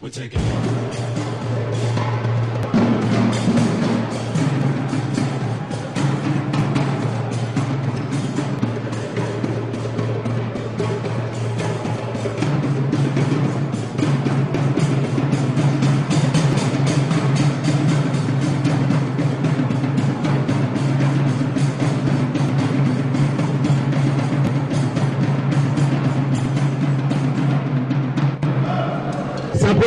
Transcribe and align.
We're 0.00 0.10
taking. 0.10 1.07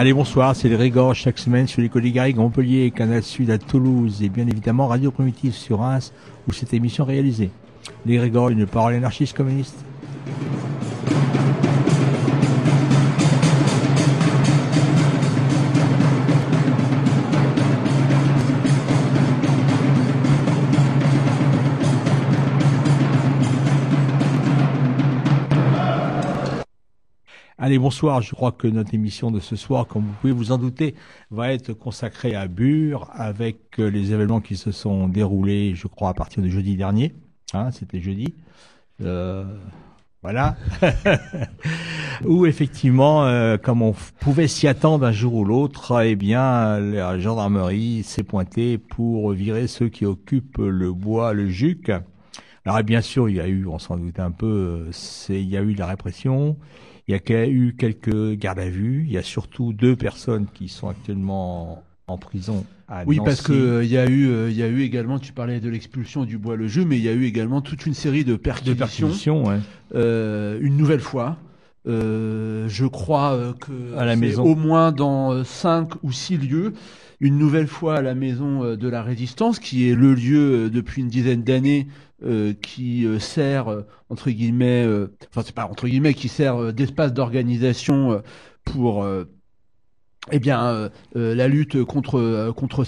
Allez, 0.00 0.12
bonsoir, 0.12 0.54
c'est 0.54 0.68
les 0.68 0.76
Régors 0.76 1.12
chaque 1.12 1.40
semaine 1.40 1.66
sur 1.66 1.82
les 1.82 1.88
collègues 1.88 2.14
Garrigues, 2.14 2.36
Montpellier, 2.36 2.92
Canal 2.92 3.20
Sud 3.20 3.50
à 3.50 3.58
Toulouse 3.58 4.22
et 4.22 4.28
bien 4.28 4.46
évidemment 4.46 4.86
Radio 4.86 5.10
Primitive 5.10 5.54
sur 5.54 5.80
Reims 5.80 6.12
où 6.46 6.52
cette 6.52 6.72
émission 6.72 7.02
est 7.08 7.14
réalisée. 7.14 7.50
Les 8.06 8.20
Régors, 8.20 8.50
une 8.50 8.64
parole 8.64 8.94
anarchiste 8.94 9.36
communiste. 9.36 9.84
Allez, 27.68 27.78
bonsoir. 27.78 28.22
Je 28.22 28.34
crois 28.34 28.50
que 28.50 28.66
notre 28.66 28.94
émission 28.94 29.30
de 29.30 29.40
ce 29.40 29.54
soir, 29.54 29.86
comme 29.86 30.04
vous 30.04 30.14
pouvez 30.22 30.32
vous 30.32 30.52
en 30.52 30.56
douter, 30.56 30.94
va 31.30 31.52
être 31.52 31.74
consacrée 31.74 32.34
à 32.34 32.48
Bure 32.48 33.10
avec 33.12 33.78
euh, 33.78 33.90
les 33.90 34.14
événements 34.14 34.40
qui 34.40 34.56
se 34.56 34.72
sont 34.72 35.06
déroulés, 35.06 35.74
je 35.74 35.86
crois, 35.86 36.08
à 36.08 36.14
partir 36.14 36.42
de 36.42 36.48
jeudi 36.48 36.76
dernier. 36.76 37.12
Hein, 37.52 37.70
C'était 37.70 38.00
jeudi. 38.00 38.32
Euh, 39.02 39.44
voilà. 40.22 40.56
Où 42.24 42.46
effectivement, 42.46 43.26
euh, 43.26 43.58
comme 43.58 43.82
on 43.82 43.94
pouvait 44.18 44.48
s'y 44.48 44.66
attendre 44.66 45.04
un 45.04 45.12
jour 45.12 45.34
ou 45.34 45.44
l'autre, 45.44 46.02
eh 46.02 46.16
bien, 46.16 46.80
la 46.80 47.18
gendarmerie 47.18 48.02
s'est 48.02 48.22
pointée 48.22 48.78
pour 48.78 49.32
virer 49.32 49.66
ceux 49.66 49.90
qui 49.90 50.06
occupent 50.06 50.56
le 50.56 50.90
bois, 50.94 51.34
le 51.34 51.50
juc. 51.50 51.92
Alors 52.64 52.82
bien 52.82 53.02
sûr, 53.02 53.28
il 53.28 53.36
y 53.36 53.40
a 53.40 53.46
eu, 53.46 53.66
on 53.66 53.78
s'en 53.78 53.98
doute 53.98 54.20
un 54.20 54.30
peu, 54.30 54.86
il 55.28 55.50
y 55.50 55.58
a 55.58 55.62
eu 55.62 55.74
de 55.74 55.78
la 55.78 55.86
répression, 55.86 56.56
il 57.08 57.14
y 57.14 57.34
a 57.34 57.46
eu 57.46 57.74
quelques 57.76 58.34
gardes 58.34 58.58
à 58.58 58.68
vue, 58.68 59.04
il 59.06 59.12
y 59.12 59.16
a 59.18 59.22
surtout 59.22 59.72
deux 59.72 59.96
personnes 59.96 60.46
qui 60.52 60.68
sont 60.68 60.88
actuellement 60.88 61.82
en 62.06 62.18
prison 62.18 62.64
à 62.86 63.04
Oui, 63.06 63.18
parce 63.24 63.42
que 63.42 63.52
euh, 63.52 63.84
il 63.84 63.90
y 63.90 63.96
a 63.98 64.06
eu, 64.08 64.28
euh, 64.28 64.50
il 64.50 64.56
y 64.56 64.62
a 64.62 64.68
eu 64.68 64.82
également, 64.82 65.18
tu 65.18 65.32
parlais 65.32 65.60
de 65.60 65.68
l'expulsion 65.70 66.24
du 66.24 66.36
bois 66.38 66.56
le 66.56 66.68
jeu, 66.68 66.84
mais 66.84 66.98
il 66.98 67.04
y 67.04 67.08
a 67.08 67.12
eu 67.12 67.24
également 67.24 67.60
toute 67.62 67.86
une 67.86 67.94
série 67.94 68.24
de 68.24 68.32
de 68.32 68.36
perquisitions, 68.74 69.44
ouais. 69.46 69.58
euh, 69.94 70.58
une 70.60 70.76
nouvelle 70.76 71.00
fois. 71.00 71.38
Je 71.86 72.86
crois 72.86 73.54
que 73.60 73.96
À 73.96 74.04
la 74.04 74.12
c'est 74.12 74.20
maison. 74.20 74.44
au 74.44 74.54
moins 74.54 74.92
dans 74.92 75.42
cinq 75.44 75.92
ou 76.02 76.12
six 76.12 76.36
lieux, 76.36 76.74
une 77.20 77.38
nouvelle 77.38 77.66
fois 77.66 77.96
à 77.96 78.02
la 78.02 78.14
maison 78.14 78.64
euh, 78.64 78.76
de 78.76 78.88
la 78.88 79.02
Résistance, 79.02 79.58
qui 79.58 79.88
est 79.88 79.94
le 79.94 80.14
lieu 80.14 80.66
euh, 80.66 80.70
depuis 80.70 81.02
une 81.02 81.08
dizaine 81.08 81.42
d'années 81.42 81.88
euh, 82.22 82.52
qui 82.54 83.06
sert 83.20 83.84
entre 84.08 84.30
guillemets, 84.30 84.86
enfin 85.30 85.42
c'est 85.44 85.54
pas 85.54 85.66
entre 85.66 85.86
guillemets, 85.86 86.14
qui 86.14 86.28
sert 86.28 86.72
d'espace 86.72 87.12
d'organisation 87.12 88.22
pour 88.64 89.06
eh 90.32 90.38
bien, 90.38 90.64
euh, 90.64 90.88
euh, 91.16 91.34
la 91.34 91.48
lutte 91.48 91.82
contre 91.84 92.18
euh, 92.18 92.52
contre 92.52 92.84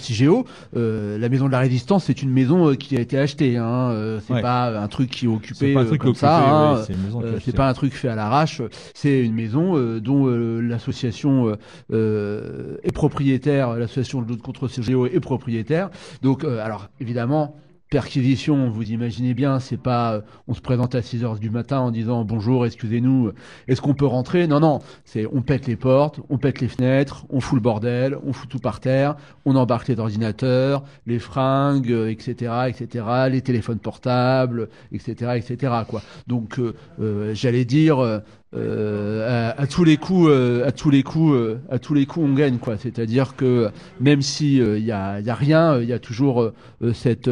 euh, 0.75 1.17
la 1.17 1.29
maison 1.29 1.47
de 1.47 1.51
la 1.51 1.59
résistance, 1.59 2.05
c'est 2.05 2.21
une 2.21 2.31
maison 2.31 2.75
qui 2.75 2.97
a 2.97 2.99
été 2.99 3.17
achetée. 3.17 3.57
Hein, 3.57 3.91
euh, 3.91 4.19
c'est 4.25 4.33
Ouais. 4.33 4.41
pas 4.41 4.79
un 4.79 4.87
truc 4.87 5.09
qui 5.09 5.25
est 5.25 5.27
occupé 5.27 5.73
pas 5.73 5.81
un 5.81 5.83
euh, 5.83 5.87
truc 5.87 6.01
comme 6.01 6.09
occupé, 6.11 6.25
ça. 6.27 6.49
hein, 6.49 6.75
ouais, 6.75 7.37
c'est 7.43 7.55
pas 7.55 7.67
un 7.69 7.73
truc 7.73 7.93
fait 7.93 8.07
à 8.09 8.15
l'arrache. 8.15 8.61
C'est 8.93 9.19
une 9.21 9.33
maison 9.33 9.77
euh, 9.77 9.99
dont 9.99 10.27
euh, 10.27 10.59
l'association 10.61 11.55
est 11.91 12.91
propriétaire, 12.93 13.75
l'association 13.75 14.21
de 14.21 14.31
lutte 14.31 14.41
contre 14.41 14.67
CIGEO 14.67 15.05
est 15.07 15.19
propriétaire. 15.19 15.89
Donc, 16.21 16.43
euh, 16.43 16.63
alors 16.63 16.89
évidemment. 16.99 17.55
Perquisition, 17.91 18.69
vous 18.69 18.89
imaginez 18.89 19.33
bien, 19.33 19.59
c'est 19.59 19.75
pas 19.75 20.13
euh, 20.13 20.21
on 20.47 20.53
se 20.53 20.61
présente 20.61 20.95
à 20.95 21.01
6 21.01 21.25
heures 21.25 21.37
du 21.37 21.49
matin 21.49 21.79
en 21.79 21.91
disant 21.91 22.23
bonjour, 22.23 22.65
excusez-nous, 22.65 23.27
euh, 23.27 23.35
est-ce 23.67 23.81
qu'on 23.81 23.93
peut 23.93 24.05
rentrer? 24.05 24.47
Non, 24.47 24.61
non, 24.61 24.79
c'est 25.03 25.25
on 25.33 25.41
pète 25.41 25.67
les 25.67 25.75
portes, 25.75 26.21
on 26.29 26.37
pète 26.37 26.61
les 26.61 26.69
fenêtres, 26.69 27.25
on 27.29 27.41
fout 27.41 27.57
le 27.57 27.61
bordel, 27.61 28.17
on 28.25 28.31
fout 28.31 28.47
tout 28.47 28.59
par 28.59 28.79
terre, 28.79 29.17
on 29.43 29.57
embarque 29.57 29.89
les 29.89 29.99
ordinateurs, 29.99 30.85
les 31.05 31.19
fringues, 31.19 31.91
euh, 31.91 32.09
etc., 32.09 32.69
etc., 32.69 33.05
les 33.29 33.41
téléphones 33.41 33.79
portables, 33.79 34.69
etc., 34.93 35.33
etc. 35.35 35.73
Quoi. 35.85 36.01
Donc, 36.27 36.59
euh, 36.61 37.33
j'allais 37.33 37.65
dire, 37.65 38.21
euh, 38.53 39.53
à, 39.57 39.65
tous 39.67 39.83
les 39.83 39.97
coups, 39.97 40.29
euh, 40.29 40.65
à 40.65 40.71
tous 40.71 40.89
les 40.89 41.03
coups, 41.03 41.33
euh, 41.33 41.61
à 41.69 41.79
tous 41.79 41.93
les 41.93 42.05
coups, 42.05 42.25
on 42.29 42.33
gagne, 42.33 42.57
quoi. 42.57 42.77
C'est-à-dire 42.77 43.35
que 43.35 43.69
même 43.99 44.21
si 44.21 44.57
il 44.57 44.85
y 44.85 44.91
a, 44.91 45.19
y 45.19 45.29
a 45.29 45.35
rien, 45.35 45.79
il 45.79 45.87
y 45.87 45.93
a 45.93 45.99
toujours 45.99 46.51
cette 46.93 47.29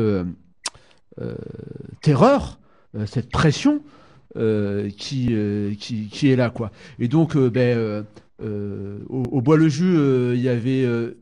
terreur, 2.02 2.60
euh, 2.98 3.06
cette 3.06 3.30
pression 3.30 3.82
euh, 4.38 4.90
qui, 4.90 5.28
euh, 5.32 5.74
qui, 5.80 6.08
qui 6.08 6.30
est 6.30 6.36
là, 6.36 6.50
quoi. 6.50 6.72
Et 7.00 7.08
donc, 7.08 7.36
euh, 7.36 7.50
ben, 7.50 7.78
euh, 7.78 8.04
euh, 8.44 9.00
au, 9.10 9.24
au 9.32 9.42
bois 9.42 9.58
le 9.58 9.68
jus, 9.70 9.96
euh, 9.98 10.34
il 10.36 10.42
y 10.42 10.50
avait 10.50 10.84
euh, 10.84 11.18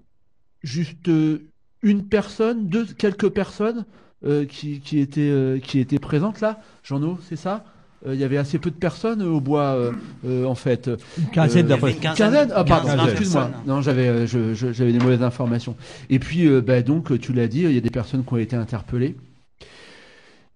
juste 0.63 1.07
euh, 1.09 1.39
une 1.81 2.03
personne, 2.05 2.67
deux, 2.67 2.85
quelques 2.85 3.29
personnes 3.29 3.85
euh, 4.25 4.45
qui, 4.45 4.79
qui 4.79 4.99
étaient 4.99 5.29
euh, 5.29 5.59
qui 5.59 5.79
étaient 5.79 5.99
présentes 5.99 6.41
là. 6.41 6.59
Jean-No, 6.83 7.17
c'est 7.27 7.35
ça? 7.35 7.63
Euh, 8.05 8.13
Il 8.13 8.19
y 8.19 8.23
avait 8.23 8.37
assez 8.37 8.59
peu 8.59 8.69
de 8.69 8.75
personnes 8.75 9.21
euh, 9.21 9.29
au 9.29 9.41
bois, 9.41 9.73
euh, 9.75 9.91
euh, 10.25 10.45
en 10.45 10.55
fait. 10.55 10.89
Une 11.17 11.29
quinzaine 11.31 11.65
Euh, 11.65 11.69
d'après. 11.69 11.91
une 11.93 11.99
quinzaine, 11.99 12.51
Ah, 12.53 12.63
pardon, 12.63 12.87
15, 12.89 12.97
20 12.97 13.05
excuse-moi. 13.09 13.45
personnes. 13.45 13.61
Non, 13.67 13.81
j'avais, 13.81 14.07
euh, 14.07 14.25
je- 14.27 14.53
je- 14.53 14.71
j'avais 14.73 14.91
des 14.91 14.99
mauvaises 14.99 15.23
informations. 15.23 15.75
Et 16.09 16.19
puis, 16.19 16.45
euh, 16.47 16.61
bah, 16.61 16.81
donc, 16.81 17.19
tu 17.19 17.33
l'as 17.33 17.47
dit, 17.47 17.61
il 17.63 17.71
y 17.71 17.77
a 17.77 17.81
des 17.81 17.89
personnes 17.89 18.23
qui 18.23 18.33
ont 18.33 18.37
été 18.37 18.55
interpellées. 18.55 19.15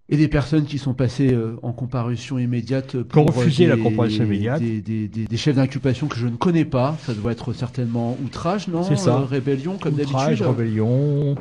Et 0.10 0.18
des 0.18 0.28
personnes 0.28 0.66
qui 0.66 0.78
sont 0.78 0.94
passées 0.94 1.32
euh, 1.34 1.56
en 1.64 1.72
comparution 1.72 2.38
immédiate 2.38 2.98
pour 3.02 3.28
refusé 3.28 3.66
euh, 3.66 3.70
la 3.70 3.76
des- 3.78 3.82
comparution 3.82 4.26
immédiate. 4.26 4.60
Des, 4.62 4.82
des- 4.82 5.08
des- 5.08 5.26
des 5.26 5.38
chefs 5.38 5.56
d'inculpation 5.56 6.08
que 6.08 6.18
je 6.18 6.28
ne 6.28 6.36
connais 6.36 6.66
pas. 6.66 6.98
Ça 7.06 7.14
doit 7.14 7.32
être 7.32 7.54
certainement 7.54 8.18
outrage, 8.26 8.68
non 8.68 8.84
C'est 8.84 8.98
ça. 8.98 9.16
Euh, 9.20 9.24
Rébellion, 9.24 9.78
comme 9.78 9.94
Outrage, 9.94 10.40
d'habitude. 10.40 10.46
rébellion. 10.48 11.32
Euh, 11.32 11.36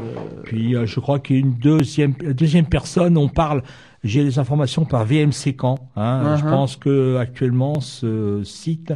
Puis 0.44 0.76
euh, 0.76 0.86
je 0.86 1.00
crois 1.00 1.18
qu'il 1.18 1.36
y 1.36 1.38
a 1.40 1.42
une 1.42 1.54
deuxième, 1.54 2.12
deuxième 2.12 2.66
personne. 2.66 3.16
On 3.18 3.28
parle. 3.28 3.62
J'ai 4.04 4.22
les 4.22 4.38
informations 4.38 4.84
par 4.84 5.04
VMC 5.04 5.56
Camp. 5.56 5.90
Hein. 5.96 6.36
Je 6.36 6.44
Uh-huh. 6.44 6.50
pense 6.50 6.76
que 6.76 7.16
actuellement 7.16 7.80
ce 7.80 8.42
site 8.44 8.92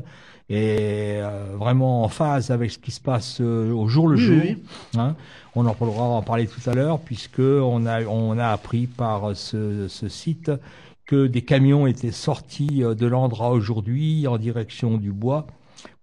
est 0.50 1.18
euh, 1.20 1.46
vraiment 1.58 2.04
en 2.04 2.08
phase 2.08 2.50
avec 2.50 2.70
ce 2.70 2.78
qui 2.78 2.90
se 2.90 3.00
passe 3.00 3.38
euh, 3.40 3.72
au 3.72 3.88
jour 3.88 4.08
le 4.08 4.16
Oui, 4.16 4.22
jour. 4.22 4.36
oui, 4.44 4.56
Hein. 4.96 5.16
On 5.56 5.66
en 5.66 5.72
va 5.72 5.86
en 6.02 6.22
parler 6.22 6.46
tout 6.46 6.68
à 6.68 6.74
l'heure 6.74 6.98
puisque 6.98 7.38
on 7.40 7.86
a 7.86 8.02
on 8.04 8.36
a 8.38 8.48
appris 8.48 8.86
par 8.86 9.36
ce, 9.36 9.86
ce 9.88 10.08
site 10.08 10.50
que 11.06 11.26
des 11.26 11.42
camions 11.42 11.86
étaient 11.86 12.10
sortis 12.12 12.82
euh, 12.82 12.94
de 12.94 13.06
l'Andra 13.06 13.50
aujourd'hui 13.50 14.26
en 14.26 14.38
direction 14.38 14.96
du 14.96 15.12
bois 15.12 15.46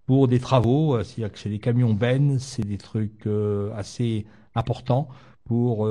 pour 0.06 0.28
des 0.28 0.38
travaux. 0.38 0.94
Euh, 0.96 1.02
C'est-à-dire 1.04 1.32
que 1.32 1.38
c'est 1.38 1.48
des 1.50 1.58
camions 1.58 1.92
bennes, 1.92 2.38
c'est 2.38 2.64
des 2.66 2.78
trucs 2.78 3.26
euh, 3.26 3.70
assez 3.76 4.26
importants 4.54 5.08
pour 5.44 5.88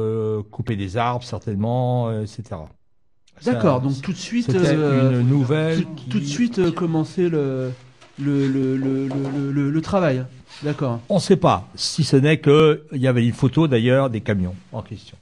couper 0.50 0.76
des 0.76 0.96
arbres 0.98 1.24
certainement, 1.26 2.12
etc. 2.22 2.44
D'accord, 3.46 3.82
donc 3.82 4.02
tout 4.02 4.12
de 4.14 4.18
suite, 4.18 4.48
une 4.50 5.22
nouvelle. 5.28 5.84
tout, 5.84 5.90
qui- 5.96 6.10
tout 6.10 6.20
de 6.20 6.26
suite 6.26 6.60
euh, 6.60 6.72
commencer 6.72 7.28
le, 7.30 7.72
le, 8.24 8.48
le, 8.48 8.78
le, 8.78 9.08
le, 9.08 9.52
le- 9.52 9.70
le 9.72 9.82
travail. 9.82 10.24
D'accord. 10.64 11.00
On 11.10 11.16
ne 11.16 11.20
sait 11.20 11.38
pas, 11.38 11.68
si 11.76 12.04
ce 12.04 12.16
n'est 12.18 12.38
que 12.40 12.84
il 12.92 13.00
y 13.02 13.08
avait 13.08 13.26
une 13.26 13.34
photo 13.34 13.68
d'ailleurs 13.68 14.10
des 14.10 14.22
camions 14.22 14.56
en 14.72 14.82
question. 14.82 15.18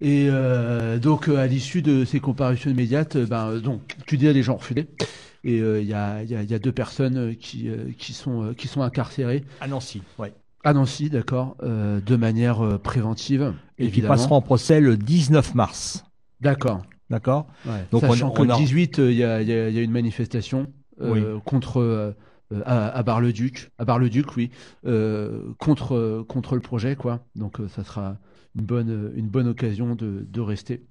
Et 0.00 0.26
euh, 0.28 0.98
donc, 0.98 1.28
euh, 1.28 1.36
à 1.38 1.46
l'issue 1.46 1.80
de 1.80 2.04
ces 2.04 2.20
comparutions 2.20 2.70
immédiates, 2.70 3.16
euh, 3.16 3.26
ben, 3.26 3.58
donc, 3.58 3.96
tu 4.06 4.16
disais 4.18 4.32
les 4.32 4.42
gens 4.42 4.56
refilés. 4.56 4.86
Et 5.44 5.60
euh, 5.60 5.80
il 5.80 5.86
y, 5.88 5.94
a, 5.94 6.22
y, 6.24 6.34
a, 6.34 6.42
il 6.42 6.50
y 6.50 6.54
a 6.54 6.58
deux 6.58 6.72
personnes 6.72 7.36
qui, 7.36 7.68
qui, 7.98 8.12
sont, 8.12 8.52
qui 8.56 8.66
sont 8.68 8.82
incarcérées 8.82 9.44
À 9.60 9.68
Nancy, 9.68 10.02
ouais. 10.18 10.32
à 10.64 10.72
Nancy, 10.74 11.08
d'accord, 11.10 11.56
euh, 11.62 12.00
de 12.04 12.16
manière 12.16 12.78
préventive, 12.82 13.54
Et 13.78 13.90
qui 13.90 14.02
passeront 14.02 14.36
en 14.36 14.42
procès 14.42 14.80
le 14.80 14.96
19 14.96 15.54
mars. 15.54 16.04
D'accord. 16.40 16.82
D'accord 17.10 17.46
Ouais. 17.66 17.84
Donc, 17.92 18.00
Sachant 18.02 18.28
on- 18.28 18.32
que 18.32 18.42
le 18.42 18.50
a- 18.52 18.56
18, 18.56 18.98
euh, 18.98 19.12
il 19.12 19.18
y, 19.18 19.24
a, 19.24 19.40
y, 19.42 19.52
a, 19.52 19.68
il 19.68 19.74
y 19.74 19.78
a 19.78 19.82
une 19.82 19.90
manifestation 19.92 20.66
contre 21.44 22.14
à, 22.64 22.88
à 22.88 23.02
Bar-le-Duc, 23.02 23.70
à 23.78 23.84
oui, 24.36 24.50
euh, 24.86 25.52
contre 25.58 25.94
euh, 25.94 26.24
contre 26.26 26.54
le 26.54 26.60
projet, 26.60 26.96
quoi. 26.96 27.24
Donc 27.36 27.60
euh, 27.60 27.68
ça 27.68 27.84
sera 27.84 28.16
une 28.56 28.64
bonne 28.64 29.12
une 29.16 29.28
bonne 29.28 29.48
occasion 29.48 29.94
de, 29.94 30.26
de 30.28 30.40
rester 30.40 30.82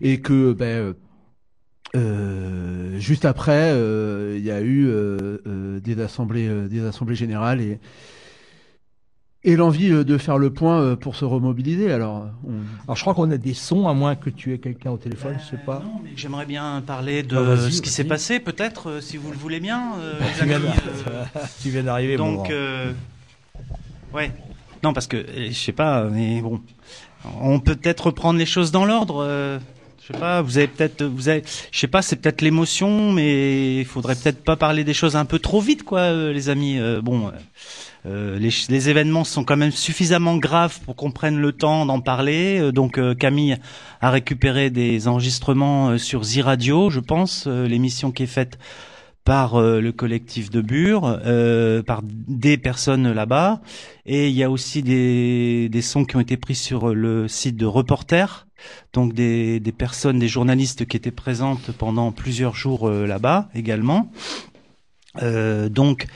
et 0.00 0.20
que 0.20 0.52
ben 0.52 0.64
euh, 0.66 0.92
euh, 1.96 2.98
juste 2.98 3.24
après, 3.24 3.72
euh, 3.72 4.36
il 4.38 4.44
y 4.44 4.50
a 4.50 4.60
eu 4.60 4.86
euh, 4.86 5.38
euh, 5.46 5.80
des 5.80 6.00
assemblées 6.00 6.48
euh, 6.48 6.68
des 6.68 6.84
assemblées 6.84 7.16
générales 7.16 7.60
et 7.60 7.80
et 9.42 9.56
l'envie 9.56 9.90
euh, 9.90 10.04
de 10.04 10.18
faire 10.18 10.36
le 10.38 10.50
point 10.50 10.80
euh, 10.80 10.96
pour 10.96 11.16
se 11.16 11.24
remobiliser. 11.24 11.90
Alors, 11.92 12.26
on... 12.46 12.52
Alors 12.84 12.96
je 12.96 13.00
crois 13.02 13.14
qu'on 13.14 13.30
a 13.30 13.36
des 13.38 13.54
sons, 13.54 13.88
à 13.88 13.94
moins 13.94 14.14
que 14.16 14.28
tu 14.30 14.52
aies 14.52 14.58
quelqu'un 14.58 14.90
au 14.90 14.96
téléphone, 14.98 15.36
je 15.42 15.50
sais 15.56 15.62
pas. 15.64 15.80
Non, 15.84 16.00
mais 16.04 16.10
j'aimerais 16.16 16.46
bien 16.46 16.82
parler 16.86 17.22
de 17.22 17.36
Ah, 17.36 17.42
vas-y, 17.42 17.72
ce 17.72 17.82
qui 17.82 17.90
s'est 17.90 18.04
passé, 18.04 18.38
peut-être, 18.40 18.90
euh, 18.90 19.00
si 19.00 19.16
vous 19.16 19.30
le 19.30 19.38
voulez 19.38 19.60
bien. 19.60 19.94
euh, 19.98 20.18
les 20.20 20.38
Tu 20.40 20.44
viens, 20.46 20.56
amis, 20.56 20.66
de- 20.66 21.10
euh, 21.10 21.24
tu 21.62 21.70
viens 21.70 21.82
d'arriver, 21.84 22.16
donc, 22.16 22.50
euh, 22.50 22.92
ouais. 24.14 24.30
Non, 24.82 24.92
parce 24.92 25.06
que 25.06 25.16
euh, 25.16 25.48
je 25.48 25.52
sais 25.54 25.72
pas, 25.72 26.04
mais 26.04 26.40
bon, 26.40 26.60
on 27.40 27.60
peut 27.60 27.76
peut-être 27.76 28.06
reprendre 28.06 28.38
les 28.38 28.46
choses 28.46 28.70
dans 28.72 28.84
l'ordre. 28.84 29.22
euh, 29.26 29.58
je 30.02 30.12
sais 30.14 30.18
pas, 30.18 30.40
vous 30.42 30.56
avez 30.58 30.66
peut-être, 30.68 31.04
vous 31.04 31.28
avez, 31.28 31.44
je 31.70 31.78
sais 31.78 31.86
pas, 31.86 32.02
c'est 32.02 32.16
peut-être 32.16 32.40
l'émotion, 32.42 33.12
mais 33.12 33.76
il 33.80 33.84
faudrait 33.84 34.16
peut-être 34.16 34.42
pas 34.42 34.56
parler 34.56 34.82
des 34.84 34.94
choses 34.94 35.14
un 35.16 35.24
peu 35.26 35.38
trop 35.38 35.60
vite, 35.60 35.82
quoi, 35.84 36.00
euh, 36.00 36.32
les 36.32 36.48
amis. 36.48 36.78
Euh, 36.78 37.00
bon. 37.02 37.30
Euh, 38.06 38.38
les, 38.38 38.88
événements 38.88 39.24
sont 39.24 39.44
quand 39.44 39.56
même 39.56 39.70
suffisamment 39.70 40.36
graves 40.36 40.80
pour 40.80 40.96
qu'on 40.96 41.10
prenne 41.10 41.38
le 41.38 41.52
temps 41.52 41.84
d'en 41.84 42.00
parler. 42.00 42.58
Euh, 42.58 42.72
donc 42.72 42.98
euh, 42.98 43.14
Camille 43.14 43.58
a 44.00 44.10
récupéré 44.10 44.70
des 44.70 45.06
enregistrements 45.06 45.98
sur 45.98 46.24
Z-Radio, 46.24 46.88
je 46.88 47.00
pense, 47.00 47.46
l'émission 47.46 48.10
qui 48.12 48.22
est 48.22 48.26
faite 48.26 48.58
par 49.24 49.60
le 49.60 49.92
collectif 49.92 50.48
de 50.50 50.62
Bure, 50.62 51.20
par 51.86 52.00
des 52.02 52.56
personnes 52.56 53.12
là-bas. 53.12 53.60
Et 54.06 54.28
il 54.28 54.34
y 54.34 54.42
a 54.42 54.50
aussi 54.50 54.82
des, 54.82 55.82
sons 55.82 56.06
qui 56.06 56.16
ont 56.16 56.20
été 56.20 56.38
pris 56.38 56.54
sur 56.54 56.94
le 56.94 57.28
site 57.28 57.56
de 57.56 57.66
Reporter, 57.66 58.46
donc 58.94 59.12
des, 59.12 59.60
personnes, 59.76 60.18
des 60.18 60.26
journalistes 60.26 60.86
qui 60.86 60.96
étaient 60.96 61.10
présentes 61.10 61.70
pendant 61.72 62.10
plusieurs 62.10 62.56
jours 62.56 62.88
là-bas 62.90 63.50
également. 63.54 64.10
Donc, 65.22 66.06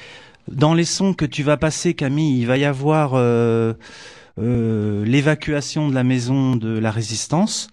dans 0.49 0.75
les 0.75 0.85
sons 0.85 1.14
que 1.14 1.25
tu 1.25 1.43
vas 1.43 1.56
passer, 1.56 1.94
Camille, 1.94 2.41
il 2.41 2.46
va 2.46 2.58
y 2.58 2.64
avoir 2.64 3.14
euh, 3.14 3.75
euh, 4.38 5.05
l'évacuation 5.05 5.88
de 5.88 5.94
la 5.94 6.05
maison 6.05 6.56
de 6.56 6.79
la 6.79 6.91
Résistance. 6.91 7.69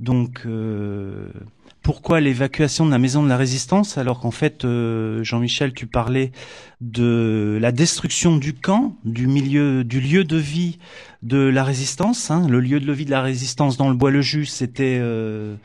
Donc, 0.00 0.42
euh, 0.44 1.28
pourquoi 1.82 2.20
l'évacuation 2.20 2.86
de 2.86 2.90
la 2.90 2.98
maison 2.98 3.22
de 3.22 3.28
la 3.28 3.36
Résistance 3.36 3.98
alors 3.98 4.20
qu'en 4.20 4.30
fait, 4.30 4.66
Jean-Michel, 5.22 5.74
tu 5.74 5.86
parlais 5.86 6.32
de 6.80 7.58
la 7.60 7.72
destruction 7.72 8.36
du 8.36 8.54
camp, 8.54 8.96
du 9.04 9.26
milieu, 9.26 9.84
du 9.84 10.00
lieu 10.00 10.24
de 10.24 10.36
vie 10.36 10.78
de 11.24 11.38
la 11.38 11.64
Résistance. 11.64 12.30
hein. 12.30 12.46
Le 12.48 12.60
lieu 12.60 12.78
de 12.78 12.92
vie 12.92 13.06
de 13.06 13.10
la 13.10 13.22
Résistance 13.22 13.76
dans 13.76 13.88
le 13.88 13.96
Bois-le-Jus, 13.96 14.46
c'était 14.46 14.98
euh, 15.00 15.56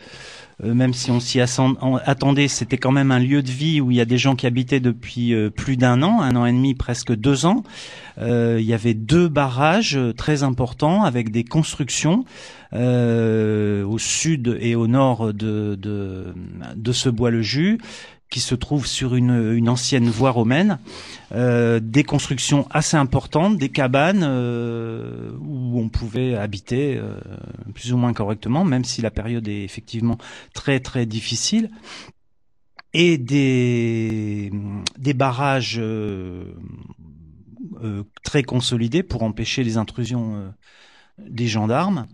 euh, 0.64 0.74
même 0.74 0.94
si 0.94 1.12
on 1.12 1.20
s'y 1.20 1.40
attendait, 1.42 2.48
c'était 2.48 2.78
quand 2.78 2.92
même 2.92 3.12
un 3.12 3.20
lieu 3.20 3.44
de 3.44 3.52
vie 3.52 3.82
où 3.82 3.92
il 3.92 3.98
y 3.98 4.02
a 4.02 4.06
des 4.06 4.18
gens 4.18 4.36
qui 4.36 4.48
habitaient 4.48 4.80
depuis 4.80 5.34
euh, 5.34 5.50
plus 5.50 5.76
d'un 5.78 6.02
an, 6.02 6.22
un 6.22 6.36
an 6.36 6.46
et 6.46 6.52
demi, 6.54 6.76
presque 6.76 7.14
deux 7.14 7.46
ans. 7.46 7.64
Il 8.22 8.66
y 8.66 8.74
avait 8.74 8.96
deux 8.96 9.30
barrages 9.30 9.98
très 10.18 10.44
importants 10.44 11.04
avec 11.04 11.32
des 11.32 11.46
constructions 11.46 12.26
au 12.74 13.98
sud 13.98 14.58
et 14.60 14.76
au 14.76 14.88
nord 14.88 15.34
de, 15.34 15.76
de, 15.76 16.34
de 16.76 16.92
ce 16.92 17.08
bois-le-jus 17.08 17.78
qui 18.30 18.40
se 18.40 18.54
trouve 18.54 18.86
sur 18.86 19.16
une, 19.16 19.70
ancienne 19.70 20.10
voie 20.10 20.30
romaine, 20.30 20.80
euh, 21.32 21.80
des 21.82 22.04
constructions 22.04 22.68
assez 22.70 22.96
importantes, 22.96 23.58
des 23.58 23.70
cabanes 23.70 24.24
euh, 24.24 25.32
où 25.42 25.80
on 25.80 25.90
pouvait 25.90 26.36
habiter 26.36 26.98
euh, 26.98 27.16
plus 27.74 27.92
ou 27.92 27.98
moins 27.98 28.14
correctement, 28.14 28.64
même 28.64 28.84
si 28.84 29.02
la 29.02 29.12
période 29.12 29.48
est 29.48 29.64
effectivement 29.64 30.18
très 30.54 30.80
très 30.80 31.06
difficile, 31.06 31.72
et 32.94 33.18
des, 33.18 34.52
barrages 35.16 35.82
très 38.24 38.44
consolidés 38.44 39.04
pour 39.04 39.24
empêcher 39.24 39.64
les 39.64 39.78
intrusions 39.78 40.54
des 41.20 41.48
gendarmes. 41.48 42.08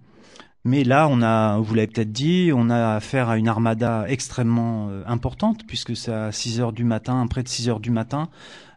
Mais 0.66 0.84
là, 0.84 1.08
on 1.10 1.22
a, 1.22 1.60
vous 1.60 1.76
l'avez 1.76 1.88
peut-être 1.88 2.12
dit, 2.12 2.50
on 2.52 2.72
a 2.72 2.96
affaire 2.96 3.30
à 3.30 3.38
une 3.38 3.48
armada 3.48 4.06
extrêmement 4.08 4.90
euh, 4.90 5.04
importante, 5.06 5.62
puisque 5.68 5.96
c'est 5.96 6.12
à 6.12 6.32
6 6.32 6.60
heures 6.60 6.74
du 6.74 6.84
matin, 6.84 7.28
près 7.28 7.44
de 7.44 7.48
6 7.48 7.70
heures 7.70 7.80
du 7.80 7.92
matin, 7.92 8.30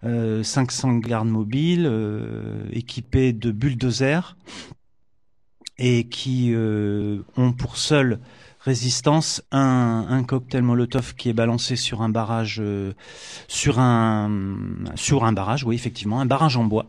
euh, 0.04 0.42
500 0.42 0.98
gardes 0.98 1.28
mobiles 1.28 1.86
euh, 1.86 2.68
équipés 2.72 3.32
de 3.32 3.50
bulldozers 3.50 4.36
et 5.78 6.08
qui 6.08 6.52
euh, 6.52 7.22
ont 7.38 7.52
pour 7.52 7.78
seule 7.78 8.20
résistance 8.60 9.42
un, 9.50 10.22
cocktail 10.26 10.62
Molotov 10.62 11.14
qui 11.14 11.30
est 11.30 11.32
balancé 11.32 11.74
sur 11.74 12.02
un 12.02 12.10
barrage, 12.10 12.60
euh, 12.60 12.92
sur 13.46 13.78
un 13.78 14.28
barrage, 15.32 15.64
oui 15.64 15.74
effectivement, 15.74 16.20
un 16.20 16.26
barrage 16.26 16.58
en 16.58 16.64
bois. 16.64 16.86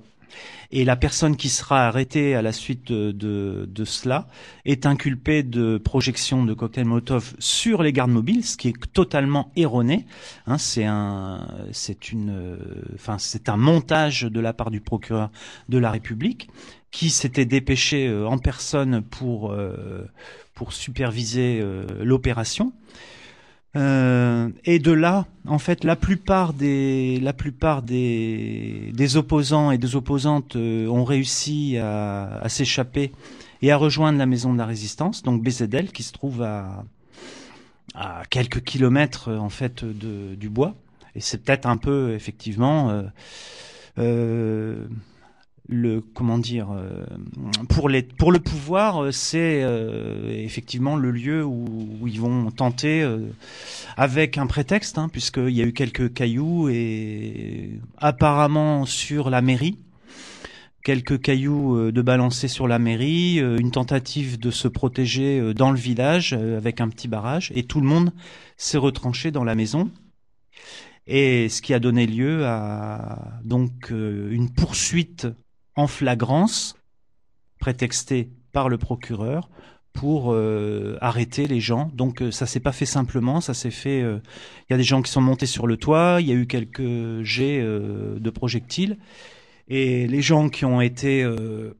Et 0.71 0.85
la 0.85 0.95
personne 0.95 1.35
qui 1.35 1.49
sera 1.49 1.87
arrêtée 1.87 2.35
à 2.35 2.41
la 2.41 2.51
suite 2.51 2.91
de, 2.91 3.83
cela 3.85 4.27
est 4.65 4.85
inculpée 4.85 5.43
de 5.43 5.77
projection 5.77 6.43
de 6.43 6.53
cocktail 6.53 6.85
Molotov 6.85 7.33
sur 7.39 7.81
les 7.81 7.91
gardes 7.91 8.11
mobiles, 8.11 8.45
ce 8.45 8.57
qui 8.57 8.69
est 8.69 8.93
totalement 8.93 9.51
erroné. 9.55 10.05
Hein, 10.45 10.57
c'est 10.57 10.85
un, 10.85 11.47
c'est 11.71 12.11
une, 12.11 12.57
enfin 12.93 13.17
c'est 13.17 13.49
un 13.49 13.57
montage 13.57 14.23
de 14.23 14.39
la 14.39 14.53
part 14.53 14.69
du 14.69 14.81
procureur 14.81 15.31
de 15.69 15.77
la 15.77 15.91
République 15.91 16.49
qui 16.91 17.09
s'était 17.09 17.45
dépêché 17.45 18.07
euh, 18.07 18.27
en 18.27 18.37
personne 18.37 19.01
pour 19.01 19.51
euh, 19.51 20.05
pour 20.53 20.73
superviser 20.73 21.59
euh, 21.61 21.85
l'opération. 22.01 22.73
Euh, 23.75 24.49
et 24.65 24.79
de 24.79 24.91
là, 24.91 25.27
en 25.47 25.59
fait, 25.59 25.83
la 25.83 25.95
plupart 25.95 26.53
des, 26.53 27.19
la 27.21 27.33
plupart 27.33 27.81
des, 27.81 28.91
des 28.93 29.17
opposants 29.17 29.71
et 29.71 29.77
des 29.77 29.95
opposantes 29.95 30.55
euh, 30.55 30.87
ont 30.87 31.03
réussi 31.03 31.77
à, 31.77 32.43
s'échapper 32.47 33.11
et 33.61 33.71
à 33.71 33.77
rejoindre 33.77 34.17
la 34.17 34.25
maison 34.25 34.53
de 34.53 34.57
la 34.57 34.65
résistance, 34.65 35.21
donc 35.21 35.43
BZL, 35.43 35.91
qui 35.91 36.03
se 36.03 36.13
trouve 36.13 36.41
à, 36.41 36.83
quelques 38.29 38.63
kilomètres 38.63 39.29
en 39.31 39.49
fait 39.49 39.83
de, 39.83 40.35
du 40.35 40.49
bois. 40.49 40.75
Et 41.15 41.21
c'est 41.21 41.43
peut-être 41.43 41.65
un 41.65 41.77
peu 41.77 42.13
effectivement 42.13 42.89
euh, 42.89 43.03
euh, 43.97 44.87
le 45.69 46.01
comment 46.01 46.39
dire 46.39 46.71
euh, 46.71 47.05
pour 47.69 47.89
les 47.89 48.01
pour 48.01 48.31
le 48.31 48.39
pouvoir 48.39 49.03
euh, 49.03 49.11
c'est 49.11 49.61
euh, 49.63 50.31
effectivement 50.31 50.95
le 50.95 51.11
lieu 51.11 51.45
où, 51.45 52.07
ils 52.07 52.19
vont 52.19 52.49
tenter 52.49 53.07
avec 53.95 54.37
un 54.39 54.47
prétexte 54.47 54.97
hein, 54.97 55.09
puisqu'il 55.09 55.51
y 55.51 55.61
a 55.61 55.65
eu 55.65 55.73
quelques 55.73 56.11
cailloux 56.11 56.69
et 56.69 57.79
apparemment 57.97 58.85
sur 58.85 59.29
la 59.29 59.41
mairie 59.41 59.77
quelques 60.83 61.21
cailloux 61.21 61.91
de 61.91 62.01
balancer 62.01 62.47
sur 62.47 62.67
la 62.67 62.79
mairie 62.79 63.37
une 63.37 63.69
tentative 63.69 64.39
de 64.39 64.49
se 64.49 64.67
protéger 64.67 65.53
dans 65.53 65.71
le 65.71 65.77
village 65.77 66.33
avec 66.33 66.81
un 66.81 66.89
petit 66.89 67.07
barrage 67.07 67.51
et 67.53 67.63
tout 67.63 67.79
le 67.79 67.87
monde 67.87 68.11
s'est 68.57 68.77
retranché 68.77 69.29
dans 69.29 69.43
la 69.43 69.55
maison. 69.55 69.91
Et 71.05 71.49
ce 71.49 71.61
qui 71.61 71.73
a 71.73 71.79
donné 71.79 72.07
lieu 72.07 72.45
à 72.45 73.39
donc 73.43 73.89
une 73.91 74.49
poursuite 74.51 75.27
en 75.79 75.87
flagrance, 75.87 76.75
prétextée 77.59 78.29
par 78.51 78.67
le 78.67 78.77
procureur, 78.77 79.49
pour 79.93 80.33
euh, 80.33 80.97
arrêter 81.01 81.47
les 81.47 81.61
gens. 81.61 81.89
Donc 81.93 82.21
euh, 82.21 82.31
ça 82.31 82.45
s'est 82.45 82.59
pas 82.59 82.73
fait 82.73 82.85
simplement, 82.85 83.39
ça 83.39 83.53
s'est 83.53 83.71
fait. 83.71 84.01
euh, 84.01 84.19
Il 84.69 84.73
y 84.73 84.75
a 84.75 84.77
des 84.77 84.83
gens 84.83 85.01
qui 85.01 85.11
sont 85.11 85.21
montés 85.21 85.45
sur 85.45 85.67
le 85.67 85.77
toit, 85.77 86.17
il 86.19 86.27
y 86.27 86.31
a 86.31 86.35
eu 86.35 86.47
quelques 86.47 87.23
jets 87.23 87.61
de 87.61 88.29
projectiles, 88.29 88.97
et 89.69 90.05
les 90.07 90.21
gens 90.21 90.49
qui 90.49 90.65
ont 90.65 90.81
été 90.81 91.25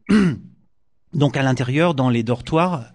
donc 1.14 1.38
à 1.38 1.44
l'intérieur 1.44 1.94
dans 1.94 2.10
les 2.10 2.24
dortoirs. 2.24 2.86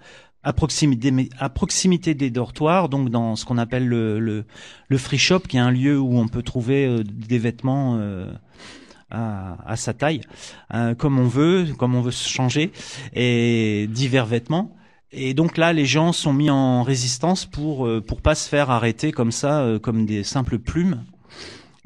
À 0.46 0.52
proximité, 0.52 2.14
des 2.14 2.30
dortoirs, 2.30 2.90
donc 2.90 3.08
dans 3.08 3.34
ce 3.34 3.46
qu'on 3.46 3.56
appelle 3.56 3.88
le, 3.88 4.20
le, 4.20 4.98
free 4.98 5.16
shop, 5.16 5.40
qui 5.40 5.56
est 5.56 5.60
un 5.60 5.70
lieu 5.70 5.98
où 5.98 6.18
on 6.18 6.28
peut 6.28 6.42
trouver 6.42 7.02
des 7.02 7.38
vêtements 7.38 7.98
à, 9.14 9.76
sa 9.76 9.94
taille, 9.94 10.20
euh, 10.74 10.94
comme 10.94 11.18
on 11.18 11.28
veut, 11.28 11.66
comme 11.78 11.94
on 11.94 12.00
veut 12.00 12.10
se 12.10 12.28
changer, 12.28 12.72
et 13.14 13.88
divers 13.90 14.26
vêtements. 14.26 14.74
Et 15.16 15.32
donc 15.32 15.56
là, 15.56 15.72
les 15.72 15.86
gens 15.86 16.12
sont 16.12 16.32
mis 16.32 16.50
en 16.50 16.82
résistance 16.82 17.46
pour 17.46 17.86
euh, 17.86 18.00
pour 18.00 18.20
pas 18.20 18.34
se 18.34 18.48
faire 18.48 18.70
arrêter 18.70 19.12
comme 19.12 19.30
ça, 19.30 19.60
euh, 19.60 19.78
comme 19.78 20.06
des 20.06 20.24
simples 20.24 20.58
plumes. 20.58 21.04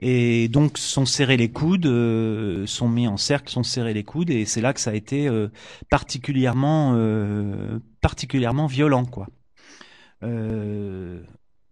Et 0.00 0.49
donc 0.49 0.78
sont 0.78 1.04
serrés 1.04 1.37
les 1.37 1.50
coudes, 1.50 1.87
euh, 1.87 2.66
sont 2.66 2.88
mis 2.88 3.06
en 3.06 3.18
cercle, 3.18 3.50
sont 3.50 3.64
serrés 3.64 3.92
les 3.94 4.04
coudes, 4.04 4.30
et 4.30 4.47
c'est 4.47 4.61
là 4.62 4.73
que 4.73 4.80
ça 4.80 4.90
a 4.90 4.94
été 4.94 5.28
particulièrement 5.90 6.97
particulièrement 8.00 8.66
violent, 8.66 9.04
quoi. 9.04 9.26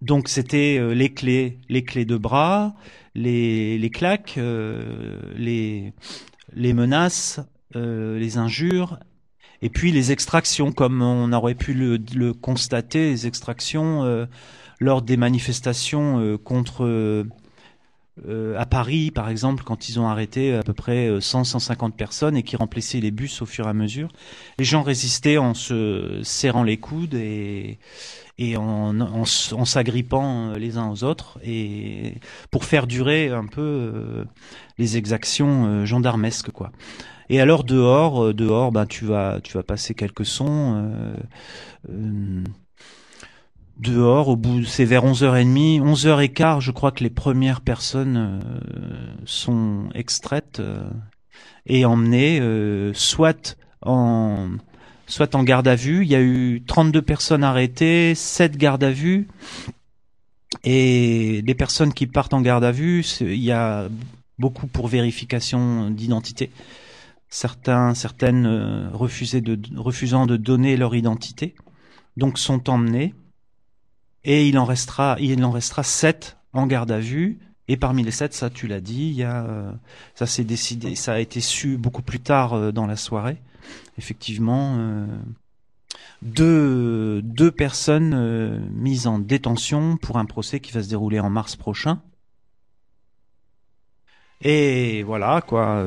Donc 0.02 0.28
c'était 0.28 0.78
euh, 0.78 0.92
les 0.92 1.12
clés, 1.12 1.58
les 1.68 1.82
clés 1.82 2.04
de 2.04 2.16
bras, 2.16 2.74
les 3.14 3.90
claques, 3.92 4.34
euh, 4.36 5.18
les 5.36 5.92
menaces, 6.54 7.40
euh, 7.76 8.18
les 8.18 8.36
injures, 8.36 8.98
et 9.62 9.70
puis 9.70 9.90
les 9.92 10.12
extractions, 10.12 10.70
comme 10.70 11.00
on 11.00 11.32
aurait 11.32 11.54
pu 11.54 11.72
le, 11.72 12.32
constater, 12.34 13.10
les 13.10 13.26
extractions 13.26 14.28
lors 14.80 15.00
des 15.00 15.16
manifestations 15.16 16.36
contre 16.44 17.24
euh, 18.24 18.54
euh, 18.54 18.58
à 18.58 18.66
Paris, 18.66 19.10
par 19.10 19.28
exemple, 19.28 19.62
quand 19.64 19.88
ils 19.88 20.00
ont 20.00 20.08
arrêté 20.08 20.54
à 20.54 20.62
peu 20.62 20.72
près 20.72 21.18
100-150 21.18 21.92
personnes 21.92 22.36
et 22.36 22.42
qui 22.42 22.56
remplissaient 22.56 23.00
les 23.00 23.10
bus 23.10 23.42
au 23.42 23.46
fur 23.46 23.66
et 23.66 23.70
à 23.70 23.74
mesure, 23.74 24.08
les 24.58 24.64
gens 24.64 24.82
résistaient 24.82 25.38
en 25.38 25.54
se 25.54 26.20
serrant 26.22 26.62
les 26.62 26.76
coudes 26.76 27.14
et, 27.14 27.78
et 28.38 28.56
en, 28.56 29.00
en, 29.00 29.24
s'agrippant 29.24 30.52
les 30.52 30.76
uns 30.76 30.90
aux 30.90 31.04
autres 31.04 31.38
et 31.44 32.14
pour 32.50 32.64
faire 32.64 32.86
durer 32.86 33.30
un 33.30 33.46
peu 33.46 33.62
euh, 33.62 34.24
les 34.78 34.96
exactions 34.96 35.66
euh, 35.66 35.84
gendarmesques, 35.86 36.50
quoi. 36.50 36.70
Et 37.28 37.40
alors 37.40 37.64
dehors, 37.64 38.26
euh, 38.26 38.34
dehors, 38.34 38.72
ben 38.72 38.86
tu 38.86 39.04
vas, 39.06 39.40
tu 39.42 39.54
vas 39.54 39.62
passer 39.62 39.94
quelques 39.94 40.26
sons. 40.26 40.92
Dehors, 43.78 44.28
au 44.28 44.36
bout, 44.36 44.64
c'est 44.64 44.84
vers 44.84 45.04
11h30, 45.04 45.80
11h15, 45.82 46.60
je 46.60 46.70
crois 46.70 46.92
que 46.92 47.04
les 47.04 47.10
premières 47.10 47.60
personnes 47.60 48.16
euh, 48.16 49.14
sont 49.24 49.88
extraites 49.94 50.60
euh, 50.60 50.88
et 51.66 51.84
emmenées, 51.84 52.40
euh, 52.40 52.92
soit 52.94 53.56
en 53.82 54.48
soit 55.06 55.34
en 55.36 55.44
garde 55.44 55.68
à 55.68 55.76
vue. 55.76 56.02
Il 56.02 56.10
y 56.10 56.16
a 56.16 56.20
eu 56.20 56.64
32 56.66 57.00
personnes 57.00 57.44
arrêtées, 57.44 58.14
7 58.16 58.56
gardes 58.56 58.82
à 58.82 58.90
vue. 58.90 59.28
Et 60.64 61.42
les 61.46 61.54
personnes 61.54 61.92
qui 61.92 62.08
partent 62.08 62.34
en 62.34 62.40
garde 62.40 62.64
à 62.64 62.72
vue, 62.72 63.04
il 63.20 63.36
y 63.36 63.52
a 63.52 63.88
beaucoup 64.38 64.66
pour 64.66 64.88
vérification 64.88 65.90
d'identité. 65.90 66.50
Certains, 67.28 67.94
certaines 67.94 68.44
de, 68.44 69.58
refusant 69.76 70.26
de 70.26 70.36
donner 70.36 70.76
leur 70.76 70.96
identité, 70.96 71.54
donc 72.16 72.38
sont 72.38 72.68
emmenés. 72.68 73.14
Et 74.28 74.48
il 74.48 74.58
en 74.58 74.64
restera, 74.64 75.16
il 75.20 75.42
en 75.44 75.60
sept 75.60 76.36
en 76.52 76.66
garde 76.66 76.90
à 76.90 76.98
vue. 76.98 77.38
Et 77.68 77.76
parmi 77.76 78.02
les 78.02 78.10
sept, 78.10 78.34
ça 78.34 78.50
tu 78.50 78.66
l'as 78.66 78.80
dit, 78.80 79.18
euh, 79.20 79.70
ça 80.14 80.26
s'est 80.26 80.44
décidé, 80.44 80.96
ça 80.96 81.14
a 81.14 81.18
été 81.20 81.40
su 81.40 81.78
beaucoup 81.78 82.02
plus 82.02 82.20
tard 82.20 82.52
euh, 82.54 82.72
dans 82.72 82.86
la 82.86 82.96
soirée. 82.96 83.40
Effectivement, 83.98 84.76
euh, 84.78 85.06
deux, 86.22 87.50
personnes 87.52 88.68
mises 88.72 89.06
en 89.06 89.20
détention 89.20 89.96
pour 89.96 90.18
un 90.18 90.24
procès 90.24 90.58
qui 90.58 90.72
va 90.72 90.82
se 90.82 90.88
dérouler 90.88 91.20
en 91.20 91.30
mars 91.30 91.54
prochain. 91.54 92.02
Et 94.40 95.04
voilà 95.04 95.40
quoi. 95.40 95.86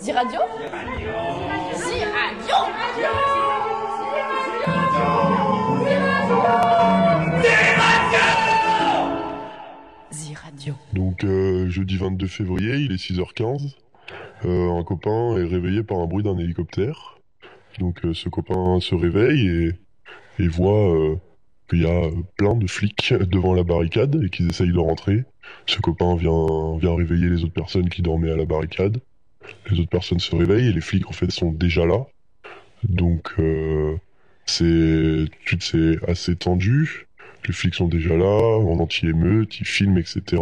Ziradio 0.00 0.38
Ziradio 1.72 2.58
Ziradio 10.10 10.74
Donc 10.92 11.24
euh, 11.24 11.68
jeudi 11.70 11.96
22 11.96 12.26
février, 12.26 12.76
il 12.76 12.92
est 12.92 12.96
6h15. 12.96 13.74
Euh, 14.44 14.70
un 14.72 14.84
copain 14.84 15.36
est 15.38 15.46
réveillé 15.46 15.82
par 15.82 15.98
un 15.98 16.06
bruit 16.06 16.24
d'un 16.24 16.36
hélicoptère. 16.36 17.21
Donc 17.78 18.04
euh, 18.04 18.14
ce 18.14 18.28
copain 18.28 18.80
se 18.80 18.94
réveille 18.94 19.74
et, 20.38 20.48
voit 20.48 20.94
euh, 20.94 21.16
qu'il 21.68 21.82
y 21.82 21.86
a 21.86 22.10
plein 22.36 22.54
de 22.54 22.66
flics 22.66 23.12
devant 23.30 23.54
la 23.54 23.62
barricade 23.62 24.20
et 24.22 24.28
qu'ils 24.28 24.48
essayent 24.50 24.72
de 24.72 24.78
rentrer. 24.78 25.24
Ce 25.66 25.78
copain 25.80 26.16
vient, 26.16 26.96
réveiller 26.96 27.28
les 27.28 27.44
autres 27.44 27.52
personnes 27.52 27.88
qui 27.88 28.02
dormaient 28.02 28.32
à 28.32 28.36
la 28.36 28.44
barricade. 28.44 28.98
Les 29.70 29.80
autres 29.80 29.90
personnes 29.90 30.20
se 30.20 30.34
réveillent 30.34 30.68
et 30.68 30.72
les 30.72 30.80
flics 30.80 31.08
en 31.08 31.12
fait 31.12 31.30
sont 31.30 31.52
déjà 31.52 31.86
là. 31.86 32.04
Donc 32.84 33.32
euh, 33.38 33.96
c'est 34.46 35.24
c'est 35.60 35.98
assez 36.08 36.36
tendu. 36.36 37.06
Les 37.46 37.52
flics 37.52 37.74
sont 37.74 37.88
déjà 37.88 38.16
là, 38.16 38.58
en 38.58 38.78
anti-émeute, 38.78 39.58
ils 39.58 39.66
filment, 39.66 39.98
etc. 39.98 40.40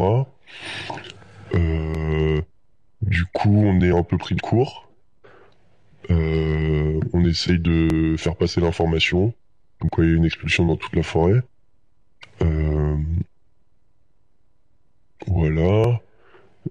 Du 3.02 3.24
coup, 3.24 3.62
on 3.64 3.80
est 3.80 3.96
un 3.96 4.02
peu 4.02 4.18
pris 4.18 4.34
de 4.34 4.40
court. 4.40 4.89
Euh, 6.10 7.00
on 7.12 7.24
essaye 7.24 7.58
de 7.58 8.16
faire 8.16 8.36
passer 8.36 8.60
l'information. 8.60 9.34
Donc, 9.80 9.90
il 9.98 10.04
y 10.04 10.12
a 10.12 10.16
une 10.16 10.24
expulsion 10.24 10.66
dans 10.66 10.76
toute 10.76 10.94
la 10.96 11.02
forêt. 11.02 11.42
Euh, 12.42 12.96
voilà. 15.26 16.00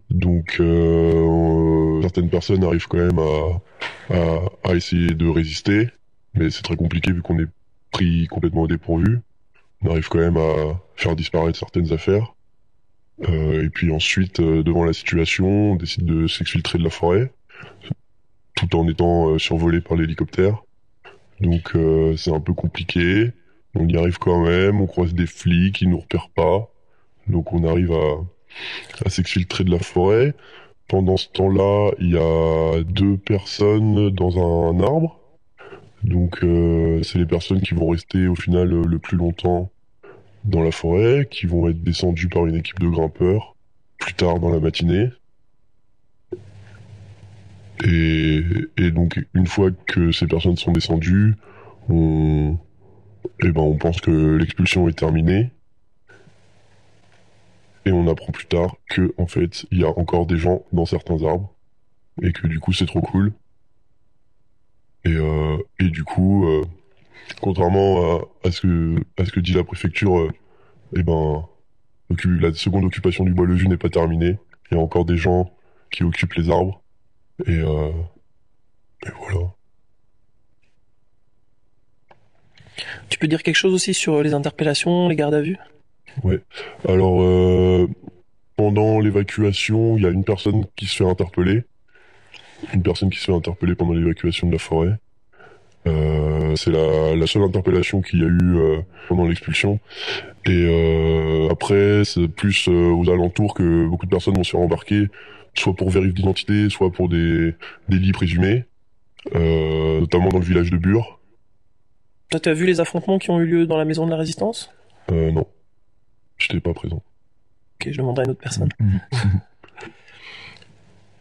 Donc, 0.10 0.58
euh, 0.60 2.02
certaines 2.02 2.30
personnes 2.30 2.64
arrivent 2.64 2.88
quand 2.88 2.98
même 2.98 3.20
à, 3.20 4.14
à, 4.14 4.72
à 4.72 4.76
essayer 4.76 5.14
de 5.14 5.28
résister, 5.28 5.90
mais 6.34 6.50
c'est 6.50 6.64
très 6.64 6.76
compliqué 6.76 7.12
vu 7.12 7.22
qu'on 7.22 7.40
est 7.40 7.48
pris 7.92 8.28
complètement 8.28 8.64
au 8.64 8.68
dépourvu 8.68 9.22
on 9.82 9.92
arrive 9.92 10.08
quand 10.10 10.20
même 10.20 10.38
à 10.38 10.80
faire 10.96 11.16
disparaître 11.16 11.58
certaines 11.58 11.92
affaires. 11.94 12.34
Euh, 13.28 13.64
et 13.64 13.70
puis 13.70 13.92
ensuite, 13.92 14.40
euh, 14.40 14.64
devant 14.64 14.86
la 14.86 14.94
situation, 14.94 15.74
on 15.74 15.76
décide 15.76 16.06
de 16.06 16.28
s'exfiltrer 16.28 16.78
de 16.80 16.84
la 16.84 16.90
forêt, 16.90 17.32
tout 18.60 18.76
en 18.78 18.88
étant 18.88 19.30
euh, 19.30 19.40
survolé 19.40 19.82
par 19.82 19.98
l'hélicoptère. 19.98 20.64
Donc 21.40 21.76
euh, 21.76 22.16
c'est 22.18 22.34
un 22.34 22.40
peu 22.40 22.54
compliqué. 22.54 23.32
On 23.76 23.88
y 23.88 23.98
arrive 23.98 24.18
quand 24.18 24.44
même, 24.44 24.82
on 24.82 24.88
croise 24.88 25.14
des 25.14 25.28
flics, 25.28 25.82
ils 25.82 25.90
nous 25.90 26.00
repèrent 26.00 26.30
pas. 26.30 26.70
Donc 27.28 27.54
on 27.54 27.64
arrive 27.64 27.92
à, 27.94 29.06
à 29.06 29.10
s'exfiltrer 29.10 29.64
de 29.64 29.72
la 29.72 29.80
forêt. 29.80 30.34
Pendant 30.88 31.18
ce 31.18 31.28
temps-là, 31.30 31.92
il 32.00 32.12
y 32.12 32.18
a 32.18 32.84
deux 32.84 33.18
personnes 33.18 34.10
dans 34.10 34.40
un 34.40 34.80
arbre. 34.82 35.20
Donc 36.04 36.44
euh, 36.44 37.04
c'est 37.04 37.20
les 37.20 37.26
personnes 37.26 37.62
qui 37.62 37.74
vont 37.74 37.90
rester 37.90 38.28
au 38.28 38.36
final 38.36 38.74
euh, 38.74 38.84
le 38.84 39.00
plus 39.00 39.18
longtemps 39.18 39.72
dans 40.46 40.64
la 40.64 40.72
forêt, 40.72 41.28
qui 41.30 41.46
vont 41.46 41.70
être 41.70 41.84
descendues 41.84 42.30
par 42.30 42.48
une 42.48 42.56
équipe 42.56 42.80
de 42.80 42.88
grimpeurs 42.88 43.56
plus 44.00 44.14
tard 44.14 44.40
dans 44.40 44.50
la 44.50 44.60
matinée. 44.60 45.10
Et, 47.84 48.92
donc 48.92 49.26
une 49.34 49.48
fois 49.48 49.72
que 49.88 50.12
ces 50.12 50.28
personnes 50.28 50.58
sont 50.58 50.72
descendues, 50.72 51.36
on, 51.88 52.58
eh 53.44 53.52
ben, 53.52 53.62
on 53.62 53.78
pense 53.78 54.02
que 54.02 54.12
l'expulsion 54.36 54.88
est 54.90 54.98
terminée. 54.98 55.52
Et 57.86 57.92
on 57.92 58.08
apprend 58.08 58.32
plus 58.32 58.46
tard 58.46 58.76
que 58.90 59.14
en 59.18 59.26
fait 59.26 59.66
il 59.72 59.80
y 59.80 59.84
a 59.84 59.90
encore 59.98 60.26
des 60.26 60.38
gens 60.38 60.64
dans 60.74 60.86
certains 60.86 61.24
arbres 61.24 61.54
et 62.22 62.34
que 62.34 62.48
du 62.48 62.60
coup 62.60 62.74
c'est 62.74 62.86
trop 62.86 63.02
cool. 63.02 63.32
Et, 65.06 65.16
euh, 65.16 65.58
et 65.80 65.90
du 65.90 66.04
coup, 66.04 66.46
euh, 66.46 66.62
contrairement 67.42 68.20
à, 68.44 68.52
ce 68.52 68.62
que 68.62 69.40
dit 69.40 69.54
la 69.54 69.64
préfecture, 69.64 70.20
euh, 70.20 70.32
eh 70.96 71.04
ben 71.04 71.48
la 72.26 72.54
seconde 72.54 72.86
occupation 72.86 73.24
du 73.24 73.34
bois 73.34 73.46
le 73.46 73.56
jus 73.56 73.70
n'est 73.70 73.78
pas 73.78 73.90
terminée. 73.90 74.38
Il 74.72 74.76
y 74.76 74.80
a 74.80 74.84
encore 74.84 75.06
des 75.06 75.18
gens 75.18 75.52
qui 75.90 76.04
occupent 76.04 76.34
les 76.34 76.50
arbres 76.50 76.84
et 77.48 77.60
euh, 77.60 77.92
Et 79.06 79.10
voilà. 79.18 79.46
Tu 83.10 83.18
peux 83.18 83.28
dire 83.28 83.44
quelque 83.44 83.56
chose 83.56 83.74
aussi 83.74 83.94
sur 83.94 84.22
les 84.22 84.34
interpellations, 84.34 85.10
les 85.10 85.16
gardes 85.16 85.34
à 85.34 85.42
vue? 85.42 85.58
Ouais. 86.24 86.40
Alors, 86.88 87.22
euh, 87.22 87.88
pendant 88.56 89.00
l'évacuation, 89.00 89.98
il 89.98 90.04
y 90.04 90.06
a 90.06 90.10
une 90.10 90.24
personne 90.24 90.66
qui 90.76 90.86
se 90.86 90.98
fait 90.98 91.10
interpeller. 91.10 91.64
Une 92.74 92.84
personne 92.84 93.10
qui 93.10 93.20
se 93.20 93.26
fait 93.26 93.34
interpeller 93.34 93.76
pendant 93.76 93.94
l'évacuation 93.94 94.48
de 94.48 94.54
la 94.54 94.60
forêt. 94.60 94.98
Euh, 95.88 96.56
c'est 96.56 96.72
la, 96.72 97.16
la 97.16 97.28
seule 97.28 97.44
interpellation 97.44 98.02
qu'il 98.02 98.20
y 98.20 98.24
a 98.24 98.28
eu 98.28 98.58
euh, 98.58 98.82
pendant 99.08 99.26
l'expulsion. 99.26 99.80
Et 100.46 100.68
euh, 100.68 101.48
après, 101.50 102.04
c'est 102.04 102.28
plus 102.28 102.68
euh, 102.68 102.92
aux 102.92 103.10
alentours 103.10 103.54
que 103.54 103.88
beaucoup 103.88 104.06
de 104.06 104.12
personnes 104.12 104.36
vont 104.36 104.44
se 104.44 104.52
faire 104.52 104.60
embarquer, 104.60 105.08
soit 105.56 105.76
pour 105.76 105.90
vérifier 105.90 106.14
d'identité, 106.14 106.70
soit 106.70 106.92
pour 106.92 107.10
des 107.10 107.56
délits 107.88 108.12
présumés, 108.12 108.66
euh, 109.36 110.02
notamment 110.02 110.30
dans 110.30 110.40
le 110.40 110.46
village 110.46 110.72
de 110.72 110.78
Bure. 110.78 111.20
Toi, 112.30 112.40
tu 112.40 112.50
as 112.50 112.54
vu 112.54 112.66
les 112.66 112.80
affrontements 112.80 113.18
qui 113.20 113.32
ont 113.32 113.40
eu 113.40 113.46
lieu 113.46 113.66
dans 113.66 113.78
la 113.78 113.86
maison 113.86 114.06
de 114.06 114.12
la 114.12 114.18
résistance? 114.18 114.72
Euh, 115.12 115.32
non, 115.32 115.48
j'étais 116.38 116.60
pas 116.60 116.74
présent. 116.74 117.02
Ok, 117.82 117.92
je 117.92 117.98
demanderai 117.98 118.24
à 118.24 118.26
une 118.26 118.32
autre 118.32 118.42
personne. 118.42 118.70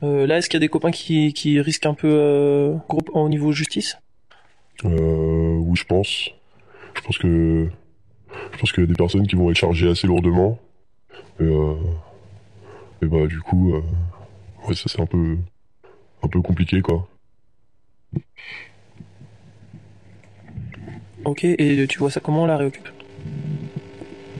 Euh, 0.04 0.28
là, 0.28 0.38
est-ce 0.38 0.48
qu'il 0.48 0.56
y 0.56 0.62
a 0.62 0.64
des 0.64 0.68
copains 0.68 0.92
qui, 0.92 1.32
qui 1.32 1.60
risquent 1.60 1.86
un 1.86 1.94
peu 1.94 2.08
euh, 2.08 2.76
groupe 2.88 3.10
au 3.14 3.28
niveau 3.28 3.50
justice? 3.50 3.98
Euh, 4.84 5.56
oui, 5.56 5.76
je 5.76 5.84
pense. 5.84 6.30
Je 6.94 7.00
pense 7.00 7.18
que 7.18 7.68
je 8.52 8.58
pense 8.58 8.72
qu'il 8.72 8.84
y 8.84 8.86
a 8.86 8.88
des 8.88 8.94
personnes 8.94 9.26
qui 9.26 9.34
vont 9.34 9.50
être 9.50 9.56
chargées 9.56 9.88
assez 9.88 10.06
lourdement. 10.06 10.58
Et, 11.40 11.44
euh, 11.44 11.74
et 13.02 13.06
bah 13.06 13.26
du 13.26 13.40
coup, 13.40 13.74
euh, 13.74 13.82
ouais, 14.68 14.74
ça 14.74 14.84
c'est 14.86 15.00
un 15.00 15.06
peu 15.06 15.36
un 16.22 16.28
peu 16.28 16.40
compliqué 16.40 16.80
quoi. 16.80 17.08
Ok, 21.24 21.44
et 21.44 21.86
tu 21.88 21.98
vois 21.98 22.10
ça 22.10 22.20
comment 22.20 22.46
la 22.46 22.56
réoccupe 22.56 22.88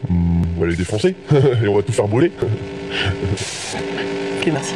Hmm, 0.09 0.43
on 0.57 0.61
va 0.61 0.67
les 0.67 0.77
défoncer 0.77 1.15
et 1.63 1.69
on 1.69 1.75
va 1.75 1.83
tout 1.83 1.93
faire 1.93 2.09
brûler. 2.09 2.33
Ok, 2.41 4.47
merci. 4.47 4.75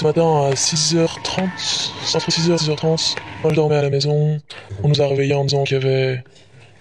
Ce 0.00 0.04
matin 0.06 0.46
à 0.46 0.54
6h30, 0.54 2.14
entre 2.14 2.30
6h 2.30 2.52
et 2.52 2.56
6h30, 2.56 3.16
moi 3.42 3.50
je 3.50 3.54
dormais 3.54 3.76
à 3.76 3.82
la 3.82 3.90
maison. 3.90 4.40
On 4.82 4.88
nous 4.88 5.02
a 5.02 5.06
réveillés 5.06 5.34
en 5.34 5.44
disant 5.44 5.64
qu'il 5.64 5.76
y 5.76 5.84
avait 5.84 6.24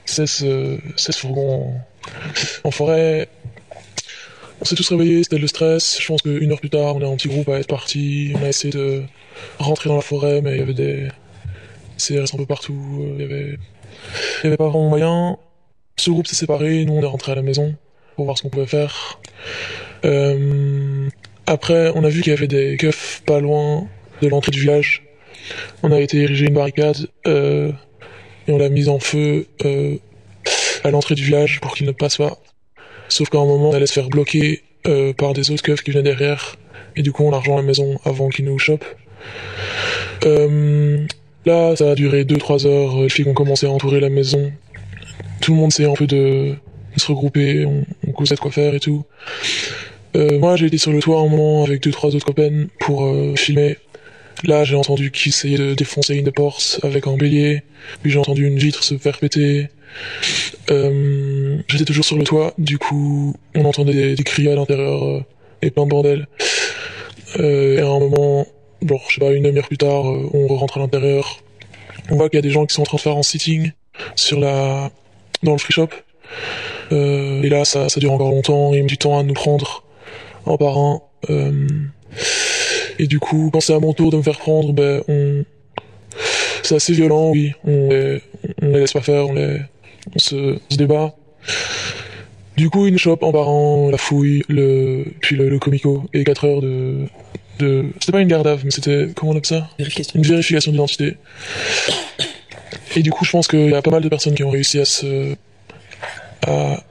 16, 0.05 0.43
euh, 0.43 0.77
16 0.95 1.17
fourgons 1.17 1.73
en, 2.63 2.71
forêt. 2.71 3.27
On 4.61 4.63
s'est 4.63 4.77
tous 4.77 4.87
réveillés, 4.87 5.23
c'était 5.23 5.37
le 5.37 5.47
stress. 5.47 5.99
Je 5.99 6.07
pense 6.07 6.21
qu'une 6.21 6.49
heure 6.49 6.61
plus 6.61 6.69
tard, 6.69 6.95
on 6.95 7.01
est 7.01 7.05
en 7.05 7.17
petit 7.17 7.27
groupe 7.27 7.49
à 7.49 7.59
être 7.59 7.67
parti. 7.67 8.31
On 8.39 8.45
a 8.45 8.47
essayé 8.47 8.71
de 8.71 9.03
rentrer 9.57 9.89
dans 9.89 9.97
la 9.97 10.01
forêt, 10.01 10.41
mais 10.41 10.53
il 10.53 10.59
y 10.59 10.61
avait 10.61 10.73
des 10.73 11.09
CRS 11.97 12.33
un 12.33 12.37
peu 12.37 12.45
partout. 12.45 13.01
euh, 13.01 13.15
Il 13.15 13.21
y 13.21 13.25
avait, 13.25 13.57
il 14.37 14.43
y 14.45 14.47
avait 14.47 14.55
pas 14.55 14.69
vraiment 14.69 14.87
moyen. 14.87 15.37
Ce 15.97 16.09
groupe 16.09 16.25
s'est 16.27 16.37
séparé, 16.37 16.85
nous 16.85 16.93
on 16.93 17.01
est 17.01 17.05
rentré 17.05 17.33
à 17.33 17.35
la 17.35 17.41
maison 17.41 17.75
pour 18.15 18.23
voir 18.23 18.37
ce 18.37 18.43
qu'on 18.43 18.49
pouvait 18.49 18.65
faire. 18.65 19.19
Euh, 20.05 21.09
après, 21.49 21.91
on 21.95 22.03
a 22.03 22.09
vu 22.09 22.21
qu'il 22.21 22.31
y 22.31 22.35
avait 22.35 22.47
des 22.47 22.77
keufs 22.77 23.23
pas 23.25 23.39
loin 23.39 23.87
de 24.21 24.27
l'entrée 24.27 24.51
du 24.51 24.61
village. 24.61 25.01
On 25.81 25.91
a 25.91 25.99
été 25.99 26.17
ériger 26.17 26.45
une 26.45 26.53
barricade 26.53 27.07
euh, 27.25 27.71
et 28.47 28.51
on 28.51 28.59
l'a 28.59 28.69
mise 28.69 28.87
en 28.87 28.99
feu 28.99 29.47
euh, 29.65 29.97
à 30.83 30.91
l'entrée 30.91 31.15
du 31.15 31.23
village 31.23 31.59
pour 31.59 31.73
qu'il 31.73 31.87
ne 31.87 31.91
passe 31.91 32.17
pas. 32.17 32.37
Sauf 33.07 33.29
qu'à 33.29 33.39
un 33.39 33.45
moment, 33.45 33.71
on 33.71 33.73
allait 33.73 33.87
se 33.87 33.93
faire 33.93 34.09
bloquer 34.09 34.61
euh, 34.85 35.11
par 35.13 35.33
des 35.33 35.49
autres 35.49 35.63
keufs 35.63 35.81
qui 35.81 35.89
venaient 35.89 36.11
derrière. 36.11 36.55
Et 36.95 37.01
du 37.01 37.11
coup, 37.11 37.23
on 37.23 37.33
a 37.33 37.39
rejoint 37.39 37.55
la 37.55 37.63
maison 37.63 37.99
avant 38.05 38.29
qu'ils 38.29 38.45
nous 38.45 38.59
chopent. 38.59 38.85
Euh, 40.25 41.03
là, 41.47 41.75
ça 41.75 41.89
a 41.89 41.95
duré 41.95 42.25
2-3 42.25 42.67
heures. 42.67 43.01
Les 43.01 43.09
flics 43.09 43.25
ont 43.25 43.33
commencé 43.33 43.65
à 43.65 43.71
entourer 43.71 43.99
la 43.99 44.09
maison. 44.09 44.51
Tout 45.41 45.53
le 45.53 45.57
monde 45.57 45.73
s'est 45.73 45.85
un 45.85 45.95
peu 45.95 46.05
de, 46.05 46.53
de 46.93 46.99
se 46.99 47.07
regrouper. 47.07 47.65
On, 47.65 47.85
on 48.07 48.11
causait 48.11 48.35
de 48.35 48.39
quoi 48.39 48.51
faire 48.51 48.75
et 48.75 48.79
tout. 48.79 49.03
Euh, 50.15 50.39
moi, 50.39 50.55
j'ai 50.55 50.65
été 50.65 50.77
sur 50.77 50.91
le 50.91 50.99
toit 50.99 51.19
un 51.19 51.27
moment 51.27 51.63
avec 51.63 51.83
deux 51.83 51.91
trois 51.91 52.15
autres 52.15 52.25
copains 52.25 52.67
pour 52.79 53.05
euh, 53.05 53.35
filmer. 53.35 53.77
Là, 54.43 54.63
j'ai 54.63 54.75
entendu 54.75 55.11
qu'ils 55.11 55.29
essayaient 55.29 55.57
de 55.57 55.73
défoncer 55.73 56.15
une 56.15 56.25
des 56.25 56.31
portes 56.31 56.79
avec 56.83 57.07
un 57.07 57.17
bélier. 57.17 57.63
Puis 58.01 58.11
j'ai 58.11 58.19
entendu 58.19 58.47
une 58.47 58.57
vitre 58.57 58.83
se 58.83 58.97
faire 58.97 59.17
péter. 59.19 59.67
Euh, 60.71 61.57
J'étais 61.67 61.85
toujours 61.85 62.05
sur 62.05 62.17
le 62.17 62.23
toit. 62.23 62.53
Du 62.57 62.77
coup, 62.77 63.35
on 63.55 63.65
entendait 63.65 63.93
des, 63.93 64.15
des 64.15 64.23
cris 64.23 64.49
à 64.49 64.55
l'intérieur 64.55 65.03
euh, 65.03 65.23
et 65.61 65.71
plein 65.71 65.83
de 65.83 65.89
bordel. 65.89 66.27
Euh, 67.39 67.77
et 67.77 67.81
à 67.81 67.87
un 67.87 67.99
moment, 67.99 68.47
bon, 68.81 68.99
je 69.09 69.15
sais 69.15 69.19
pas, 69.19 69.31
une 69.31 69.43
demi-heure 69.43 69.67
plus 69.67 69.77
tard, 69.77 70.09
euh, 70.09 70.29
on 70.33 70.47
rentre 70.47 70.77
à 70.77 70.79
l'intérieur. 70.79 71.43
On 72.09 72.15
voit 72.15 72.29
qu'il 72.29 72.37
y 72.37 72.39
a 72.39 72.43
des 72.43 72.49
gens 72.49 72.65
qui 72.65 72.73
sont 72.73 72.81
en 72.81 72.85
train 72.85 72.97
de 72.97 73.01
faire 73.01 73.17
un 73.17 73.23
sitting 73.23 73.71
sur 74.15 74.39
la, 74.39 74.89
dans 75.43 75.51
le 75.51 75.57
free 75.57 75.73
shop. 75.73 75.89
Et 76.91 77.49
là, 77.49 77.65
ça, 77.65 77.87
ça 77.87 77.99
dure 77.99 78.11
encore 78.11 78.31
longtemps. 78.31 78.73
Il 78.73 78.81
met 78.81 78.87
du 78.87 78.97
temps 78.97 79.19
à 79.19 79.23
nous 79.23 79.35
prendre 79.35 79.83
un 80.45 80.57
par 80.57 80.77
un. 80.77 81.01
Euh, 81.29 81.67
et 82.97 83.07
du 83.07 83.19
coup, 83.19 83.49
quand 83.51 83.59
c'est 83.59 83.73
à 83.73 83.79
mon 83.79 83.93
tour 83.93 84.11
de 84.11 84.17
me 84.17 84.21
faire 84.21 84.37
prendre, 84.37 84.73
ben, 84.73 85.01
on, 85.07 85.43
c'est 86.63 86.75
assez 86.75 86.93
violent, 86.93 87.31
oui. 87.31 87.53
On 87.63 87.89
les, 87.89 88.21
on 88.61 88.67
les 88.67 88.79
laisse 88.81 88.93
pas 88.93 89.01
faire, 89.01 89.27
on 89.27 89.33
les, 89.33 89.57
on 90.15 90.19
se, 90.19 90.35
on 90.35 90.69
se 90.69 90.77
débat. 90.77 91.15
Du 92.57 92.69
coup, 92.69 92.87
une 92.87 92.97
chope 92.97 93.23
en 93.23 93.31
parent, 93.31 93.89
la 93.89 93.97
fouille, 93.97 94.43
le, 94.49 95.05
puis 95.21 95.35
le, 95.35 95.49
le 95.49 95.59
comico, 95.59 96.03
et 96.13 96.23
4 96.25 96.45
heures 96.45 96.61
de, 96.61 97.05
de, 97.59 97.85
c'était 97.99 98.11
pas 98.11 98.19
une 98.21 98.27
garde 98.27 98.59
mais 98.65 98.71
c'était, 98.71 99.07
comment 99.15 99.31
on 99.31 99.37
appelle 99.37 99.45
ça? 99.45 99.69
Une 100.15 100.23
vérification 100.23 100.71
d'identité. 100.71 101.15
Et 102.95 103.01
du 103.01 103.11
coup, 103.11 103.23
je 103.23 103.31
pense 103.31 103.47
qu'il 103.47 103.69
y 103.69 103.73
a 103.73 103.81
pas 103.81 103.91
mal 103.91 104.01
de 104.01 104.09
personnes 104.09 104.35
qui 104.35 104.43
ont 104.43 104.49
réussi 104.49 104.79
à 104.79 104.85
se, 104.85 105.35
à, 106.45 106.83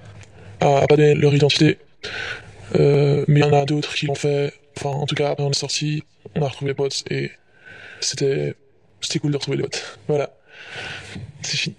à, 0.61 0.79
à 0.79 0.87
pas 0.87 0.97
donner 0.97 1.15
leur 1.15 1.35
identité. 1.35 1.79
Euh, 2.75 3.25
mais 3.29 3.41
il 3.41 3.47
y 3.47 3.49
en 3.49 3.53
a 3.53 3.65
d'autres 3.65 3.95
qui 3.95 4.07
l'ont 4.07 4.15
fait. 4.15 4.53
Enfin, 4.77 4.91
en 4.91 5.07
tout 5.07 5.15
cas, 5.15 5.31
après 5.31 5.45
on 5.45 5.51
est 5.51 5.55
sorti, 5.55 6.03
on 6.35 6.43
a 6.43 6.49
retrouvé 6.49 6.71
les 6.71 6.75
potes 6.75 7.05
et 7.11 7.31
c'était, 8.01 8.55
c'était 9.01 9.19
cool 9.19 9.33
de 9.33 9.37
retrouver 9.37 9.57
les 9.57 9.63
potes. 9.65 9.99
Voilà. 10.07 10.31
C'est 11.43 11.57
fini. 11.57 11.77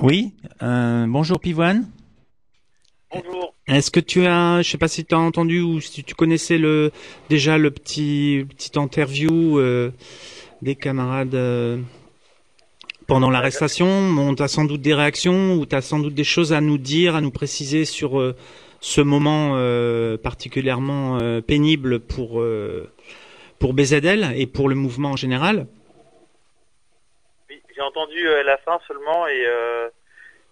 Oui, 0.00 0.32
euh, 0.62 1.04
bonjour 1.06 1.38
Pivoine. 1.40 1.86
Bonjour. 3.12 3.54
Est-ce 3.66 3.90
que 3.90 4.00
tu 4.00 4.24
as, 4.26 4.62
je 4.62 4.70
sais 4.70 4.78
pas 4.78 4.88
si 4.88 5.04
tu 5.04 5.14
as 5.14 5.18
entendu 5.18 5.60
ou 5.60 5.80
si 5.80 6.02
tu 6.02 6.14
connaissais 6.14 6.58
le 6.58 6.90
déjà 7.28 7.58
le 7.58 7.70
petit 7.70 8.46
petit 8.48 8.78
interview 8.78 9.58
euh, 9.58 9.92
des 10.62 10.74
camarades 10.74 11.34
euh, 11.34 11.78
pendant 13.10 13.28
l'arrestation. 13.28 13.88
On 13.88 14.34
as 14.34 14.46
sans 14.46 14.64
doute 14.64 14.82
des 14.82 14.94
réactions 14.94 15.54
ou 15.54 15.66
tu 15.66 15.74
as 15.74 15.80
sans 15.80 15.98
doute 15.98 16.14
des 16.14 16.22
choses 16.22 16.52
à 16.52 16.60
nous 16.60 16.78
dire, 16.78 17.16
à 17.16 17.20
nous 17.20 17.32
préciser 17.32 17.84
sur 17.84 18.20
euh, 18.20 18.36
ce 18.80 19.00
moment 19.00 19.54
euh, 19.56 20.16
particulièrement 20.16 21.18
euh, 21.20 21.40
pénible 21.40 21.98
pour 21.98 22.40
pour 23.58 23.74
BZL 23.74 24.32
et 24.36 24.46
pour 24.46 24.68
le 24.68 24.76
mouvement 24.76 25.10
en 25.10 25.16
général? 25.16 25.66
Oui, 27.50 27.60
j'ai 27.74 27.82
entendu 27.82 28.22
la 28.44 28.56
fin 28.58 28.78
seulement 28.86 29.26
et 29.26 29.44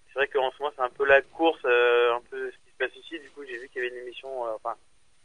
c'est 0.09 0.19
vrai 0.19 0.27
qu'en 0.27 0.51
ce 0.51 0.57
moment 0.59 0.73
c'est 0.77 0.83
un 0.83 0.91
peu 0.91 1.07
la 1.07 1.23
course, 1.23 1.65
un 1.65 2.23
peu 2.29 2.51
ce 2.51 2.57
qui 2.57 2.73
se 2.73 2.77
passe 2.77 2.97
ici. 2.97 3.21
Du 3.21 3.31
coup, 3.31 3.43
j'ai 3.49 3.57
vu 3.59 3.69
qu'il 3.69 3.85
y 3.85 3.87
avait 3.87 3.95
une 3.95 4.03
émission, 4.03 4.29
enfin, 4.57 4.75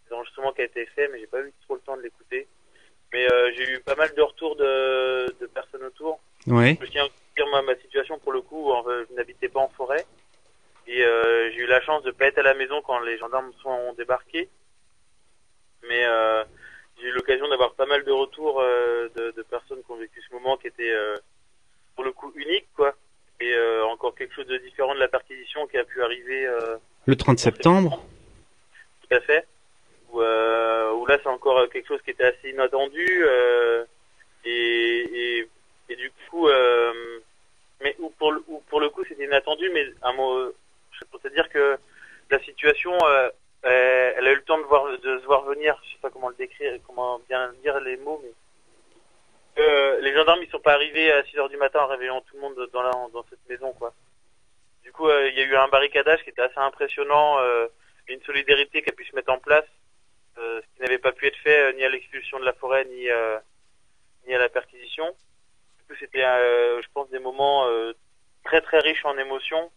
des 0.07 0.15
enregistrements 0.15 0.53
qui 0.53 0.61
a 0.61 0.65
été 0.65 0.85
fait, 0.85 1.09
mais 1.11 1.19
j'ai 1.19 1.25
pas 1.25 1.41
eu 1.41 1.51
trop 1.65 1.73
le 1.73 1.81
temps 1.81 1.97
de 1.97 2.03
l'écouter. 2.03 2.47
Mais 3.11 3.27
j'ai 3.57 3.71
eu 3.71 3.79
pas 3.79 3.95
mal 3.95 4.13
de 4.15 4.21
retours 4.21 4.55
de, 4.55 5.35
de 5.41 5.47
personnes 5.47 5.83
autour. 5.83 6.19
Ouais. 6.45 6.77
Je 6.79 6.85
dire 7.35 7.47
moi 7.47 7.61
ma 7.63 7.75
situation 7.77 8.19
pour 8.19 8.31
le 8.33 8.41
coup, 8.41 8.71
en- 8.71 8.83
je 8.83 9.13
n'habitais 9.15 9.49
pas 9.49 9.59
en 9.61 9.69
forêt 9.69 10.05
et 10.87 11.03
euh, 11.03 11.49
j'ai 11.51 11.59
eu 11.61 11.65
la 11.67 11.81
chance 11.81 12.03
de 12.03 12.11
pas 12.11 12.25
être 12.25 12.39
à 12.39 12.43
la 12.43 12.53
maison 12.53 12.81
quand 12.81 12.99
les 12.99 13.17
gendarmes 13.17 13.51
sont 13.61 13.93
débarqués. 13.93 14.49
Mais 15.87 16.05
euh, 16.05 16.43
j'ai 16.99 17.07
eu 17.07 17.11
l'occasion 17.11 17.47
d'avoir 17.49 17.73
pas 17.73 17.85
mal 17.85 18.03
de 18.03 18.11
retours 18.11 18.61
euh, 18.61 19.09
de, 19.15 19.31
de 19.31 19.41
personnes 19.43 19.81
qui 19.83 19.91
ont 19.91 19.97
vécu 19.97 20.21
ce 20.27 20.33
moment 20.33 20.57
qui 20.57 20.67
était 20.67 20.91
euh, 20.91 21.17
pour 21.95 22.03
le 22.05 22.11
coup 22.11 22.31
unique 22.35 22.67
quoi. 22.75 22.95
Et 23.39 23.53
euh, 23.53 23.85
encore 23.85 24.15
quelque 24.15 24.33
chose 24.35 24.47
de 24.47 24.57
différent 24.57 24.93
de 24.93 24.99
la 24.99 25.07
perquisition 25.09 25.67
qui 25.67 25.77
a 25.77 25.83
pu 25.83 26.01
arriver 26.01 26.45
euh, 26.45 26.77
Le 27.05 27.15
30 27.15 27.39
septembre. 27.39 28.01
tout 29.01 29.15
à 29.15 29.19
fait. 29.21 29.45
Où, 30.11 30.21
euh, 30.21 30.91
où 30.93 31.05
là 31.07 31.17
c'est 31.21 31.29
encore 31.29 31.67
quelque 31.69 31.87
chose 31.87 32.01
qui 32.03 32.11
était 32.11 32.23
assez 32.25 32.49
inattendu 32.51 33.05
euh, 33.25 33.83
et, 34.45 35.39
et, 35.39 35.49
et 35.89 35.95
du 35.95 36.11
coup 36.29 36.47
euh, 36.47 37.19
mais 37.83 37.95
où 37.99 38.09
pour 38.11 38.31
le, 38.31 38.43
pour 38.69 38.79
le 38.79 38.89
coup 38.89 39.03
c'était 39.05 39.25
inattendu 39.25 39.69
mais 39.73 39.85
un 40.01 40.13
mot 40.13 40.53
je 40.91 41.05
peux 41.05 41.19
te 41.19 41.33
dire 41.33 41.49
que 41.49 41.77
la 42.29 42.39
situation 42.39 42.97
euh, 43.03 43.29
elle, 43.63 44.15
elle 44.17 44.27
a 44.27 44.31
eu 44.31 44.35
le 44.35 44.43
temps 44.43 44.57
de 44.57 44.63
voir 44.63 44.85
de 44.91 45.19
se 45.19 45.25
voir 45.25 45.43
venir. 45.43 45.79
Je 45.85 45.93
sais 45.93 45.99
pas 46.01 46.09
comment 46.09 46.29
le 46.29 46.35
décrire 46.35 46.79
comment 46.85 47.19
bien 47.29 47.53
dire 47.61 47.79
les 47.79 47.97
mots 47.97 48.21
mais 48.23 48.31
euh, 49.59 50.01
les 50.01 50.13
gendarmes 50.13 50.41
ils 50.41 50.49
sont 50.49 50.59
pas 50.59 50.73
arrivés 50.73 51.11
à 51.11 51.23
6 51.23 51.37
heures 51.37 51.49
du 51.49 51.57
matin 51.57 51.81
en 51.81 51.87
réveillant 51.87 52.21
tout 52.21 52.35
le 52.35 52.41
monde 52.41 52.69
dans 52.73 52.81
la 52.81 52.91
dans 53.13 53.25
cette 53.29 53.47
maison 53.49 53.71
quoi. 53.73 53.93
Du 54.83 54.91
coup 54.91 55.07
euh, 55.07 55.29
il 55.29 55.37
y 55.37 55.41
a 55.41 55.45
eu 55.45 55.55
un 55.55 55.67
barricadage 55.67 56.23
qui 56.23 56.29
était 56.29 56.41
assez 56.41 56.57
impressionnant 56.57 57.39
euh, 57.39 57.67
une 58.07 58.21
solidarité 58.23 58.81
qui 58.81 58.89
a 58.89 58.93
pu 58.93 59.05
se 59.05 59.15
mettre 59.15 59.31
en 59.31 59.39
place 59.39 59.65
euh, 60.37 60.61
ce 60.61 60.75
qui 60.75 60.81
n'avait 60.81 60.97
pas 60.97 61.11
pu 61.11 61.27
être 61.27 61.37
fait 61.37 61.69
euh, 61.69 61.73
ni 61.73 61.83
à 61.83 61.89
l'expulsion 61.89 62.39
de 62.39 62.45
la 62.45 62.53
forêt 62.53 62.85
ni 62.85 63.09
euh, 63.09 63.37
ni 64.27 64.33
à 64.33 64.39
la 64.39 64.49
perquisition 64.49 65.15
coup 65.93 65.99
c'était 65.99 66.23
euh, 66.23 66.82
je 66.82 66.88
pense 66.93 67.10
des 67.10 67.19
moments 67.19 67.65
euh, 67.67 67.93
très 68.43 68.62
très 68.62 68.79
riches 68.79 69.06
en 69.06 69.17
émotions 69.17 69.71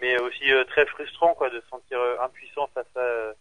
mais 0.00 0.18
aussi 0.20 0.52
euh, 0.52 0.64
très 0.64 0.86
frustrant 0.86 1.34
quoi 1.34 1.50
de 1.50 1.60
se 1.60 1.68
sentir 1.68 1.98
impuissant 2.20 2.68
face 2.74 2.96
à 2.96 3.32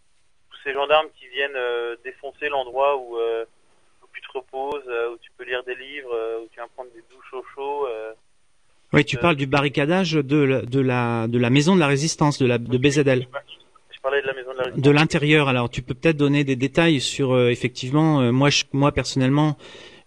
tous 0.49 0.57
ces 0.63 0.73
gendarmes 0.73 1.07
qui 1.19 1.27
viennent 1.27 1.57
défoncer 2.03 2.49
l'endroit 2.49 2.97
où 2.97 3.17
où 3.17 4.07
tu 4.13 4.21
te 4.21 4.31
reposes 4.33 4.89
où 5.13 5.17
tu 5.21 5.31
peux 5.37 5.43
lire 5.43 5.63
des 5.63 5.75
livres 5.75 6.39
où 6.41 6.47
tu 6.49 6.55
viens 6.55 6.67
prendre 6.75 6.91
des 6.91 7.03
douches 7.11 7.33
au 7.33 7.43
chaud 7.55 7.87
Oui, 8.93 9.05
tu 9.05 9.17
parles 9.17 9.35
du 9.35 9.47
barricadage 9.47 10.13
de 10.13 10.37
la, 10.37 10.61
de 10.61 10.79
la 10.79 11.27
de 11.27 11.39
la 11.39 11.49
maison 11.49 11.75
de 11.75 11.79
la 11.79 11.87
résistance 11.87 12.37
de 12.39 12.45
la 12.45 12.57
de 12.57 12.77
BZL. 12.77 13.27
je 13.91 13.99
parlais 14.01 14.21
de 14.21 14.27
la 14.27 14.33
maison 14.33 14.51
de 14.51 14.57
la 14.57 14.63
Résistance. 14.63 14.83
De 14.83 14.91
l'intérieur, 14.91 15.47
alors 15.47 15.69
tu 15.69 15.81
peux 15.81 15.93
peut-être 15.93 16.17
donner 16.17 16.43
des 16.43 16.55
détails 16.55 16.99
sur 16.99 17.33
euh, 17.33 17.49
effectivement. 17.49 18.21
euh, 18.21 18.31
moi, 18.31 18.49
je, 18.49 18.63
moi 18.73 18.91
personnellement, 18.91 19.57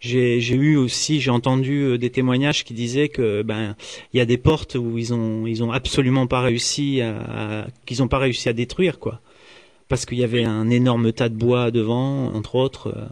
j'ai 0.04 0.54
eu 0.54 0.76
aussi, 0.76 1.20
j'ai 1.20 1.30
entendu 1.30 1.82
euh, 1.82 1.98
des 1.98 2.10
témoignages 2.10 2.64
qui 2.64 2.74
disaient 2.74 3.08
que 3.08 3.40
ben 3.40 3.74
il 4.12 4.18
y 4.18 4.20
a 4.20 4.26
des 4.26 4.36
portes 4.36 4.74
où 4.74 4.98
ils 4.98 5.14
ont 5.14 5.46
ils 5.46 5.64
ont 5.64 5.72
absolument 5.72 6.26
pas 6.26 6.40
réussi 6.42 7.00
à, 7.00 7.64
qu'ils 7.86 8.02
ont 8.02 8.08
pas 8.08 8.18
réussi 8.18 8.50
à 8.50 8.52
détruire 8.52 8.98
quoi, 8.98 9.20
parce 9.88 10.04
qu'il 10.04 10.18
y 10.18 10.24
avait 10.24 10.44
un 10.44 10.68
énorme 10.68 11.12
tas 11.12 11.30
de 11.30 11.34
bois 11.34 11.70
devant, 11.70 12.26
entre 12.34 12.56
autres. 12.56 12.88
euh. 12.88 13.08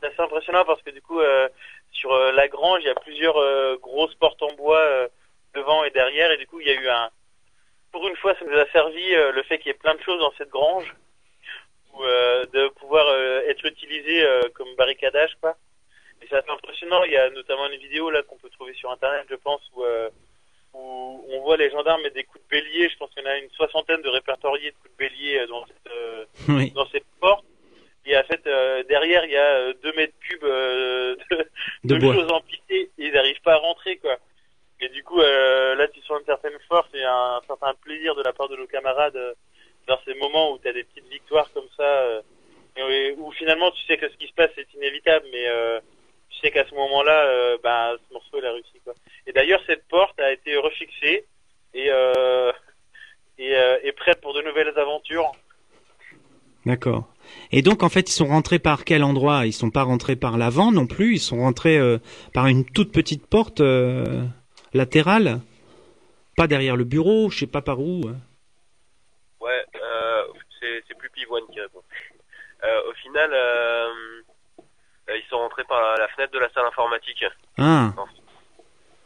c'est 0.00 0.06
assez 0.06 0.22
impressionnant 0.22 0.64
parce 0.64 0.80
que 0.82 0.90
du 0.90 1.02
coup 1.02 1.18
euh, 1.18 1.48
sur 1.90 2.12
euh, 2.12 2.30
la 2.30 2.46
grange 2.46 2.80
il 2.82 2.86
y 2.86 2.90
a 2.90 2.94
plusieurs 2.94 3.36
grosses 3.80 4.14
portes 4.14 4.42
en 4.42 4.54
bois 4.54 4.84
devant 5.54 5.82
et 5.82 5.90
derrière 5.90 6.30
et 6.30 6.36
du 6.36 6.46
coup 6.46 6.60
il 6.60 6.68
y 6.68 6.70
a 6.70 6.80
eu 6.80 6.88
un 6.88 7.10
pour 7.90 8.06
une 8.06 8.16
fois 8.16 8.34
ça 8.38 8.44
nous 8.44 8.56
a 8.56 8.66
servi 8.70 9.04
le 9.10 9.42
fait 9.42 9.58
qu'il 9.58 9.68
y 9.68 9.70
ait 9.70 9.78
plein 9.78 9.94
de 9.96 10.02
choses 10.02 10.20
dans 10.20 10.32
cette 10.38 10.50
grange 10.50 10.94
ou 11.92 12.02
de 12.02 12.68
pouvoir 12.78 13.04
être 13.48 13.64
utilisé 13.66 14.24
comme 14.54 14.68
barricadage 14.76 15.36
quoi 15.40 15.56
et 16.24 16.26
c'est 16.30 16.36
assez 16.36 16.50
impressionnant. 16.50 17.02
Il 17.04 17.12
y 17.12 17.16
a 17.16 17.30
notamment 17.30 17.66
une 17.70 17.78
vidéo 17.78 18.10
là 18.10 18.22
qu'on 18.22 18.36
peut 18.38 18.50
trouver 18.50 18.72
sur 18.74 18.90
internet 18.90 19.26
je 19.30 19.34
pense 19.36 19.60
où 19.74 19.84
euh, 19.84 20.08
où 20.72 21.24
on 21.30 21.40
voit 21.42 21.56
les 21.56 21.70
gendarmes 21.70 22.02
mettre 22.02 22.14
des 22.16 22.24
coups 22.24 22.42
de 22.44 22.48
bélier. 22.48 22.88
Je 22.88 22.96
pense 22.96 23.10
qu'il 23.10 23.22
y 23.22 23.26
en 23.26 23.30
a 23.30 23.38
une 23.38 23.50
soixantaine 23.50 24.02
de 24.02 24.08
répertoriés 24.08 24.70
de 24.72 24.76
coups 24.76 24.90
de 24.92 24.96
bélier 24.96 25.38
euh, 25.38 25.46
dans 25.46 25.64
cette 25.66 25.92
euh, 25.92 26.24
Oui. 26.48 26.70
dans 26.72 26.86
cette 26.88 27.06
porte. 27.20 27.44
Et 28.06 28.16
en 28.18 28.24
fait 28.24 28.46
euh, 28.46 28.82
derrière 28.84 29.24
il 29.24 29.30
y 29.30 29.36
a 29.36 29.50
euh, 29.56 29.74
deux 29.82 29.92
mètres 29.94 30.18
cubes 30.20 30.44
euh, 30.44 31.16
de, 31.30 31.46
De 31.84 31.94
de 31.98 32.12
choses 32.12 32.30
empilées 32.32 32.90
et 32.98 33.06
ils 33.06 33.12
n'arrivent 33.12 33.40
pas 33.42 33.54
à 33.54 33.58
rentrer 33.58 33.96
quoi. 33.98 34.16
Et 34.80 34.88
du 34.88 35.02
coup 35.04 35.20
euh, 35.20 35.74
là 35.76 35.86
tu 35.88 36.00
sens 36.02 36.18
une 36.20 36.26
certaine 36.26 36.58
force 36.68 36.88
et 36.94 37.04
un 37.04 37.40
certain 37.46 37.72
plaisir 37.74 38.14
de 38.14 38.22
la 38.22 38.32
part 38.32 38.48
de 38.48 38.56
nos 38.56 38.66
camarades 38.66 39.18
dans 39.86 39.98
ces 40.04 40.14
moments 40.14 40.52
où 40.52 40.58
tu 40.58 40.68
as 40.68 40.72
des 40.72 40.84
petites 40.84 41.08
victoires 41.08 41.50
comme 41.54 41.68
ça 41.76 41.82
euh, 41.84 42.20
où 43.18 43.30
finalement 43.32 43.70
tu 43.70 43.84
sais 43.86 43.96
que 43.96 44.08
ce 44.10 44.16
qui 44.16 44.26
se 44.26 44.32
passe 44.34 44.50
c'est 44.56 44.66
inévitable 44.74 45.26
mais 45.30 45.46
sais 46.44 46.50
qu'à 46.50 46.66
ce 46.68 46.74
moment-là 46.74 47.24
euh, 47.26 47.58
ben 47.62 47.96
ce 48.08 48.12
morceau 48.12 48.38
il 48.38 48.46
a 48.46 48.52
réussi 48.52 48.80
quoi 48.84 48.94
et 49.26 49.32
d'ailleurs 49.32 49.60
cette 49.66 49.86
porte 49.88 50.18
a 50.20 50.32
été 50.32 50.56
refixée 50.56 51.24
et 51.74 51.86
euh, 51.90 52.52
et, 53.38 53.56
euh, 53.56 53.78
est 53.82 53.92
prête 53.92 54.20
pour 54.20 54.34
de 54.34 54.42
nouvelles 54.42 54.72
aventures 54.78 55.32
D'accord. 56.66 57.04
Et 57.52 57.60
donc 57.60 57.82
en 57.82 57.90
fait 57.90 58.08
ils 58.08 58.14
sont 58.14 58.24
rentrés 58.26 58.58
par 58.58 58.84
quel 58.86 59.02
endroit? 59.04 59.44
Ils 59.44 59.52
sont 59.52 59.70
pas 59.70 59.82
rentrés 59.82 60.16
par 60.16 60.38
l'avant 60.38 60.72
non 60.72 60.86
plus. 60.86 61.14
Ils 61.16 61.20
sont 61.20 61.38
rentrés 61.40 61.76
euh, 61.78 61.98
par 62.32 62.46
une 62.46 62.64
toute 62.64 62.90
petite 62.90 63.26
porte. 63.26 63.60
euh, 63.60 64.24
latérale, 64.74 65.40
pas 66.36 66.46
derrière 66.46 66.76
le 66.76 66.84
bureau, 66.84 67.30
je 67.30 67.38
sais 67.40 67.46
pas 67.46 67.62
par 67.62 67.80
où. 67.80 68.02
hein. 68.08 68.16
Ouais, 69.40 69.64
euh, 69.80 70.22
c'est 70.60 70.82
c'est 70.88 70.98
plus 70.98 71.10
Pivoine 71.10 71.44
qui 71.52 71.60
répond. 71.60 71.82
Euh, 72.64 72.90
au 72.90 72.94
final, 72.94 73.30
euh, 73.32 73.88
ils 75.08 75.28
sont 75.28 75.38
rentrés 75.38 75.64
par 75.64 75.96
la, 75.98 76.08
fenêtre 76.08 76.32
de 76.32 76.38
la 76.38 76.50
salle 76.50 76.66
informatique. 76.66 77.24
Ah. 77.58 77.92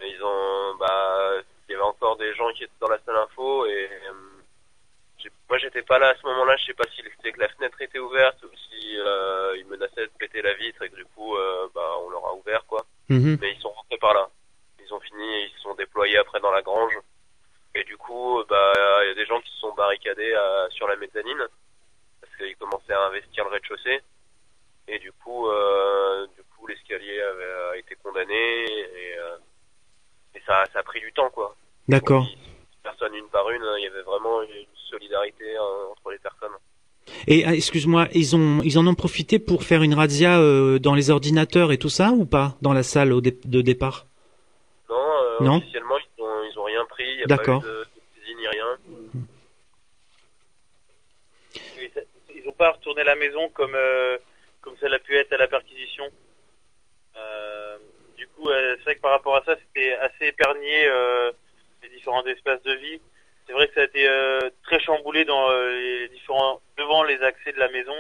Et 0.01 0.09
ils 0.09 0.23
ont, 0.23 0.77
bah, 0.79 1.33
il 1.69 1.73
y 1.73 1.75
avait 1.75 1.85
encore 1.85 2.17
des 2.17 2.35
gens 2.35 2.51
qui 2.53 2.65
étaient 2.65 2.73
dans 2.81 2.89
la 2.89 3.01
salle 3.05 3.17
info 3.17 3.67
et 3.67 3.91
euh, 4.09 5.29
moi 5.49 5.59
j'étais 5.59 5.83
pas 5.83 5.99
là 5.99 6.09
à 6.09 6.15
ce 6.15 6.27
moment-là. 6.27 6.57
Je 6.57 6.67
sais 6.67 6.75
pas 6.75 6.85
si 6.95 7.03
c'était 7.03 7.33
que 7.33 7.41
la 7.41 7.49
fenêtre 7.49 7.81
était 7.83 7.99
ouverte 7.99 8.43
ou 8.45 8.49
si 8.57 8.99
euh, 8.99 9.57
ils 9.59 9.67
menaçaient 9.67 10.07
de 10.07 10.13
péter 10.19 10.43
la 10.43 10.55
vitre 10.55 10.83
et 10.83 10.91
que 10.91 10.97
du 10.97 11.05
coup, 11.07 11.37
euh, 11.37 11.69
bah, 11.75 11.97
on 12.05 12.11
leur 12.11 12.25
a 12.27 12.35
ouvert 12.35 12.65
quoi. 12.67 12.85
Mhm. 13.09 13.39
Mais 13.41 13.53
ils 13.53 13.61
sont 13.61 13.71
rentrés 13.71 13.99
par 13.99 14.15
là. 14.15 14.29
Ils 14.81 14.95
ont 14.95 15.01
fini, 15.01 15.25
et 15.25 15.47
ils 15.47 15.57
se 15.57 15.61
sont 15.61 15.75
déployés 15.75 16.19
après 16.19 16.41
dans 16.41 16.53
la 16.53 16.63
grange. 16.63 16.97
Et 17.75 17.85
du 17.85 17.97
coup, 17.97 18.43
bah, 18.49 18.73
il 19.03 19.09
y 19.09 19.11
a 19.11 19.15
des 19.15 19.27
gens 19.27 19.41
qui 19.41 19.51
se 19.51 19.59
sont 19.59 19.75
barricadés 19.75 20.33
euh, 20.35 20.69
sur 20.71 20.89
la 20.89 20.97
mezzanine 20.97 21.47
parce 22.21 22.35
qu'ils 22.37 22.57
commençaient 22.57 22.93
à 22.93 23.07
investir 23.07 23.45
le 23.45 23.51
rez-de-chaussée. 23.51 24.01
Et 24.91 24.99
du 24.99 25.13
coup, 25.13 25.49
euh, 25.49 26.27
du 26.37 26.43
coup, 26.45 26.67
l'escalier 26.67 27.21
avait, 27.21 27.53
a 27.73 27.77
été 27.77 27.95
condamné 28.03 28.35
et, 28.65 29.19
euh, 29.19 29.37
et 30.35 30.41
ça, 30.47 30.65
ça 30.73 30.79
a 30.81 30.83
pris 30.83 31.01
du 31.01 31.13
temps, 31.13 31.31
quoi. 31.31 31.55
D'accord. 31.89 32.27
Personne 32.83 33.15
une 33.15 33.29
par 33.29 33.49
une, 33.51 33.63
hein, 33.63 33.75
il 33.79 33.85
y 33.85 33.87
avait 33.87 34.03
vraiment 34.03 34.41
une 34.43 34.67
solidarité 34.91 35.57
hein, 35.57 35.91
entre 35.93 36.11
les 36.11 36.19
personnes. 36.19 36.57
Et 37.27 37.45
ah, 37.45 37.55
excuse-moi, 37.55 38.09
ils 38.13 38.35
ont 38.37 38.61
ils 38.63 38.79
en 38.79 38.87
ont 38.87 38.95
profité 38.95 39.39
pour 39.39 39.63
faire 39.65 39.83
une 39.83 39.95
razzia 39.95 40.39
euh, 40.41 40.79
dans 40.79 40.95
les 40.95 41.11
ordinateurs 41.11 41.73
et 41.73 41.79
tout 41.79 41.89
ça 41.91 42.11
ou 42.13 42.25
pas? 42.25 42.57
Dans 42.63 42.73
la 42.73 42.83
salle 42.83 43.13
au 43.13 43.21
dé- 43.21 43.39
de 43.45 43.61
départ? 43.61 44.07
Non, 44.89 44.97
euh, 45.23 45.41
Non? 45.41 45.57
officiellement, 45.59 45.97
ils 45.99 46.23
ont, 46.23 46.43
ils 46.51 46.59
ont 46.59 46.65
rien 46.65 46.85
pris, 46.87 47.23
D'accord. 47.27 47.63
de, 47.63 47.69
de 47.69 47.87
saisie 48.15 48.35
ni 48.37 48.49
rien. 48.49 48.79
Ils 52.35 52.45
n'ont 52.45 52.53
pas 52.53 52.73
retourné 52.73 53.05
la 53.05 53.17
maison 53.17 53.49
comme 53.51 53.75
euh, 53.75 54.19
comme 54.69 54.77
ça 54.79 54.89
l'a 54.89 54.99
pu 54.99 55.17
être 55.17 55.33
à 55.33 55.39
la 55.39 55.49
perquisition. 55.49 56.05
Euh, 57.17 57.79
du 58.17 58.27
coup, 58.29 58.51
euh, 58.51 58.77
c'est 58.79 58.85
vrai 58.85 58.95
que 58.97 59.01
par 59.01 59.13
rapport 59.13 59.37
à 59.37 59.43
ça, 59.45 59.57
c'était 59.57 59.95
assez 59.95 60.27
épargné 60.27 60.87
euh, 60.87 61.33
les 61.83 61.89
différents 61.89 62.25
espaces 62.27 62.63
de 62.65 62.75
vie. 62.75 63.01
C'est 63.47 63.55
vrai 63.55 63.67
que 63.69 63.75
ça 63.75 63.81
a 63.81 63.85
été 63.85 64.07
euh, 64.07 64.51
très 64.65 64.79
chamboulé 64.81 65.25
dans 65.25 65.51
euh, 65.51 65.71
les 65.71 66.09
différents 66.09 66.61
devant 66.77 67.03
les 67.03 67.19
accès 67.23 67.53
de 67.53 67.59
la 67.59 67.71
maison, 67.71 67.97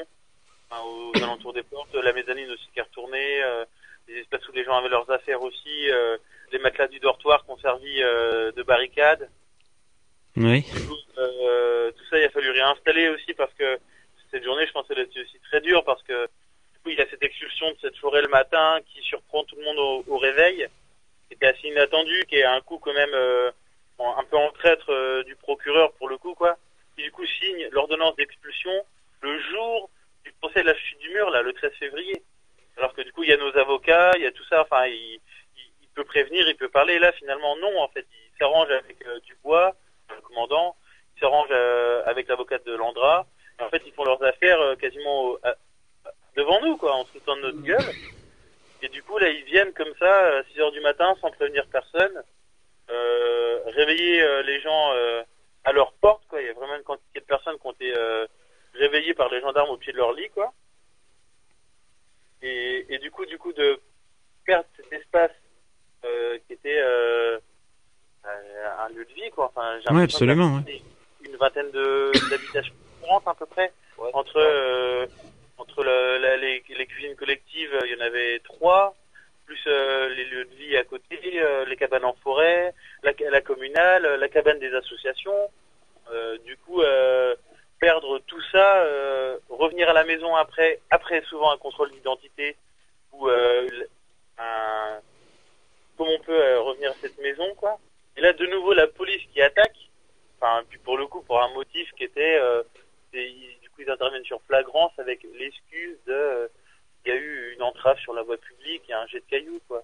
enfin, 0.70 0.82
aux 0.84 1.12
alentours 1.22 1.54
des 1.54 1.62
portes, 1.62 1.94
la 1.94 2.12
mezzanine 2.12 2.50
aussi 2.50 2.68
qui 2.74 2.80
est 2.80 2.82
retournée, 2.82 3.42
euh, 3.42 3.64
les 4.06 4.18
espaces 4.18 4.46
où 4.48 4.52
les 4.52 4.64
gens 4.64 4.76
avaient 4.76 4.90
leurs 4.90 5.10
affaires 5.10 5.40
aussi, 5.40 5.90
euh, 5.90 6.18
les 6.52 6.58
matelas 6.58 6.88
du 6.88 7.00
dortoir 7.00 7.46
qui 7.46 7.50
ont 7.50 7.58
servi 7.58 8.02
euh, 8.02 8.52
de 8.52 8.62
barricade. 8.62 9.30
Oui. 10.36 10.66
Euh, 11.16 11.90
tout 11.92 12.04
ça, 12.10 12.18
il 12.18 12.24
a 12.24 12.30
fallu 12.30 12.50
réinstaller 12.50 13.08
aussi 13.08 13.32
parce 13.32 13.52
que 13.54 13.78
cette 14.30 14.44
journée, 14.44 14.66
je 14.66 14.72
pense 14.72 14.86
qu'elle 14.86 14.98
était 14.98 15.20
aussi 15.20 15.38
très 15.50 15.60
dure 15.60 15.84
parce 15.84 16.02
que 16.02 16.28
il 16.88 16.98
y 16.98 17.02
a 17.02 17.08
cette 17.10 17.22
expulsion 17.22 17.70
de 17.70 17.76
cette 17.80 17.96
forêt 17.96 18.22
le 18.22 18.28
matin 18.28 18.80
qui 18.86 19.02
surprend 19.02 19.44
tout 19.44 19.56
le 19.56 19.64
monde 19.64 19.78
au, 19.78 20.04
au 20.14 20.18
réveil, 20.18 20.66
qui 21.28 21.34
était 21.34 21.46
assez 21.46 21.68
inattendu, 21.68 22.24
qui 22.28 22.36
est 22.36 22.44
un 22.44 22.60
coup 22.60 22.78
quand 22.78 22.92
même 22.92 23.14
euh, 23.14 23.50
un 23.98 24.24
peu 24.24 24.36
en 24.36 24.50
traître 24.52 24.90
euh, 24.92 25.22
du 25.24 25.36
procureur 25.36 25.92
pour 25.94 26.08
le 26.08 26.18
coup, 26.18 26.34
quoi. 26.34 26.56
Qui 26.96 27.02
du 27.02 27.12
coup 27.12 27.26
signe 27.26 27.68
l'ordonnance 27.70 28.16
d'expulsion 28.16 28.72
le 29.20 29.40
jour 29.50 29.90
du 30.24 30.32
procès 30.40 30.62
de 30.62 30.66
la 30.66 30.74
chute 30.74 30.98
du 30.98 31.10
mur, 31.10 31.30
là, 31.30 31.42
le 31.42 31.52
13 31.52 31.72
février. 31.78 32.22
Alors 32.76 32.94
que 32.94 33.02
du 33.02 33.12
coup, 33.12 33.24
il 33.24 33.30
y 33.30 33.32
a 33.32 33.36
nos 33.36 33.56
avocats, 33.56 34.12
il 34.16 34.22
y 34.22 34.26
a 34.26 34.32
tout 34.32 34.44
ça, 34.44 34.62
enfin, 34.62 34.86
il, 34.86 35.20
peut 35.94 36.04
prévenir, 36.04 36.48
il 36.48 36.54
peut 36.56 36.68
parler. 36.68 37.00
Là, 37.00 37.10
finalement, 37.12 37.56
non, 37.56 37.80
en 37.80 37.88
fait, 37.88 38.06
il 38.12 38.38
s'arrange 38.38 38.70
avec 38.70 39.04
euh, 39.06 39.18
Dubois, 39.26 39.74
le 40.14 40.20
commandant, 40.20 40.76
il 41.16 41.20
s'arrange 41.20 41.50
avec 42.06 42.28
l'avocate 42.28 42.64
de 42.64 42.76
Landra. 42.76 43.26
En 43.60 43.68
fait, 43.68 43.82
ils 43.84 43.92
font 43.92 44.04
leurs 44.04 44.22
affaires 44.22 44.76
quasiment 44.80 45.24
au- 45.24 45.38
devant 46.38 46.60
nous, 46.62 46.76
quoi, 46.76 46.94
en 46.94 47.04
se 47.04 47.10
foutant 47.12 47.36
de 47.36 47.42
notre 47.42 47.62
gueule. 47.62 47.92
Et 48.80 48.88
du 48.88 49.02
coup, 49.02 49.18
là, 49.18 49.28
ils 49.28 49.44
viennent 49.44 49.72
comme 49.72 49.92
ça, 49.98 50.38
à 50.38 50.44
6 50.44 50.60
heures 50.60 50.72
du 50.72 50.80
matin, 50.80 51.16
sans 51.20 51.30
prévenir 51.32 51.66
personne, 51.66 52.22
euh, 52.90 53.58
réveiller 53.66 54.22
euh, 54.22 54.42
les 54.42 54.60
gens 54.60 54.92
euh, 54.92 55.22
à 55.64 55.72
leur 55.72 55.92
porte, 55.94 56.22
quoi. 56.28 56.40
Il 56.40 56.46
y 56.46 56.50
a 56.50 56.54
vraiment 56.54 56.76
une 56.76 56.84
quantité 56.84 57.18
de 57.20 57.24
personnes 57.24 57.58
qui 57.58 57.66
ont 57.66 57.72
été 57.72 57.92
euh, 57.96 58.26
réveillées 58.74 59.14
par 59.14 59.28
les 59.30 59.40
gendarmes 59.40 59.70
au 59.70 59.76
pied 59.76 59.92
de 59.92 59.98
leur 59.98 60.12
lit, 60.12 60.30
quoi. 60.30 60.52
Et, 62.40 62.86
et 62.88 62.98
du 62.98 63.10
coup, 63.10 63.26
du 63.26 63.36
coup, 63.36 63.52
de 63.52 63.80
perdre 64.46 64.68
cet 64.76 64.92
espace 64.92 65.32
euh, 66.04 66.38
qui 66.46 66.52
était 66.52 66.80
euh, 66.80 67.38
un 68.24 68.84
un 68.84 68.88
lieu 68.90 69.04
de 69.04 69.12
vie, 69.12 69.30
quoi. 69.30 69.46
Enfin, 69.46 69.78
j'ai 69.80 69.92
Ouais, 69.92 70.04
absolument, 70.04 70.62
une 71.24 71.36
vingtaine 71.36 71.70
de 71.72 72.12
d'habitations 72.30 72.74
différentes 73.00 73.26
à 73.26 73.34
peu 73.34 73.46
près 73.46 73.72
entre 74.12 74.36
euh, 74.36 75.06
entre 75.58 75.82
le- 75.84 76.18
la- 76.18 76.36
les, 76.36 76.62
les 76.68 76.86
cuisines 76.86 77.16
collectives 77.16 77.76
il 77.84 77.92
y 77.92 77.96
en 77.96 78.00
avait 78.00 78.38
trois 78.40 78.94
plus 79.46 79.60
euh, 79.66 80.08
les 80.10 80.24
lieux 80.26 80.44
de 80.44 80.54
vie 80.54 80.76
à 80.76 80.84
côté 80.84 81.18
euh, 81.40 81.64
les 81.66 81.76
cabanes 81.76 82.04
en 82.04 82.14
forêt 82.22 82.74
la, 83.02 83.12
la 83.30 83.40
communale 83.40 84.02
la 84.20 84.28
cabane 84.28 84.58
des 84.58 84.74
associations. 84.74 85.48
Euh, 86.10 86.38
du 86.38 86.56
coup 86.56 86.80
euh, 86.80 87.34
perdre 87.80 88.18
tout 88.20 88.40
ça 88.50 88.82
euh, 88.82 89.36
revenir 89.50 89.88
à 89.90 89.92
la 89.92 90.04
maison 90.04 90.34
après 90.36 90.80
après 90.90 91.20
souvent 91.22 91.50
un 91.50 91.58
contrôle 91.58 91.90
d'identité 91.92 92.56
ou 93.12 93.28
euh, 93.28 93.68
un 94.38 94.98
comment 95.96 96.12
on 96.12 96.20
peut 96.20 96.40
euh, 96.42 96.60
revenir 96.60 96.90
à 96.92 96.94
cette 97.02 97.18
maison 97.18 97.54
quoi 97.56 97.78
et 98.16 98.20
là 98.22 98.32
de 98.32 98.46
nouveau 98.46 98.72
la 98.72 98.86
police 98.86 99.22
qui 99.32 99.42
attaque 99.42 99.76
enfin 100.40 100.62
puis 100.68 100.78
pour 100.78 100.96
le 100.96 101.06
coup 101.06 101.20
pour 101.22 101.42
un 101.42 101.48
motif 101.52 101.90
qui 101.96 102.04
était 102.04 102.38
euh, 102.38 102.62
c'est- 103.12 103.28
ils- 103.30 103.58
du 103.60 103.68
coup 103.70 103.82
ils 103.82 103.90
interviennent 103.90 104.24
sur 104.24 104.40
flagrance 104.46 104.92
avec 104.98 105.18
l'excuse 105.38 105.98
de 106.06 106.12
euh, 106.12 106.48
il 107.04 107.10
y 107.10 107.12
a 107.12 107.16
eu 107.16 107.52
une 107.54 107.62
entrave 107.62 107.98
sur 107.98 108.14
la 108.14 108.22
voie 108.22 108.38
publique 108.38 108.82
et 108.88 108.92
un 108.94 109.06
jet 109.08 109.20
de 109.20 109.26
cailloux 109.26 109.60
quoi 109.68 109.82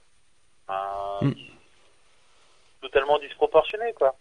Enfin, 0.67 1.21
totalement 2.81 3.19
disproportionné 3.19 3.93
quoi 3.93 4.15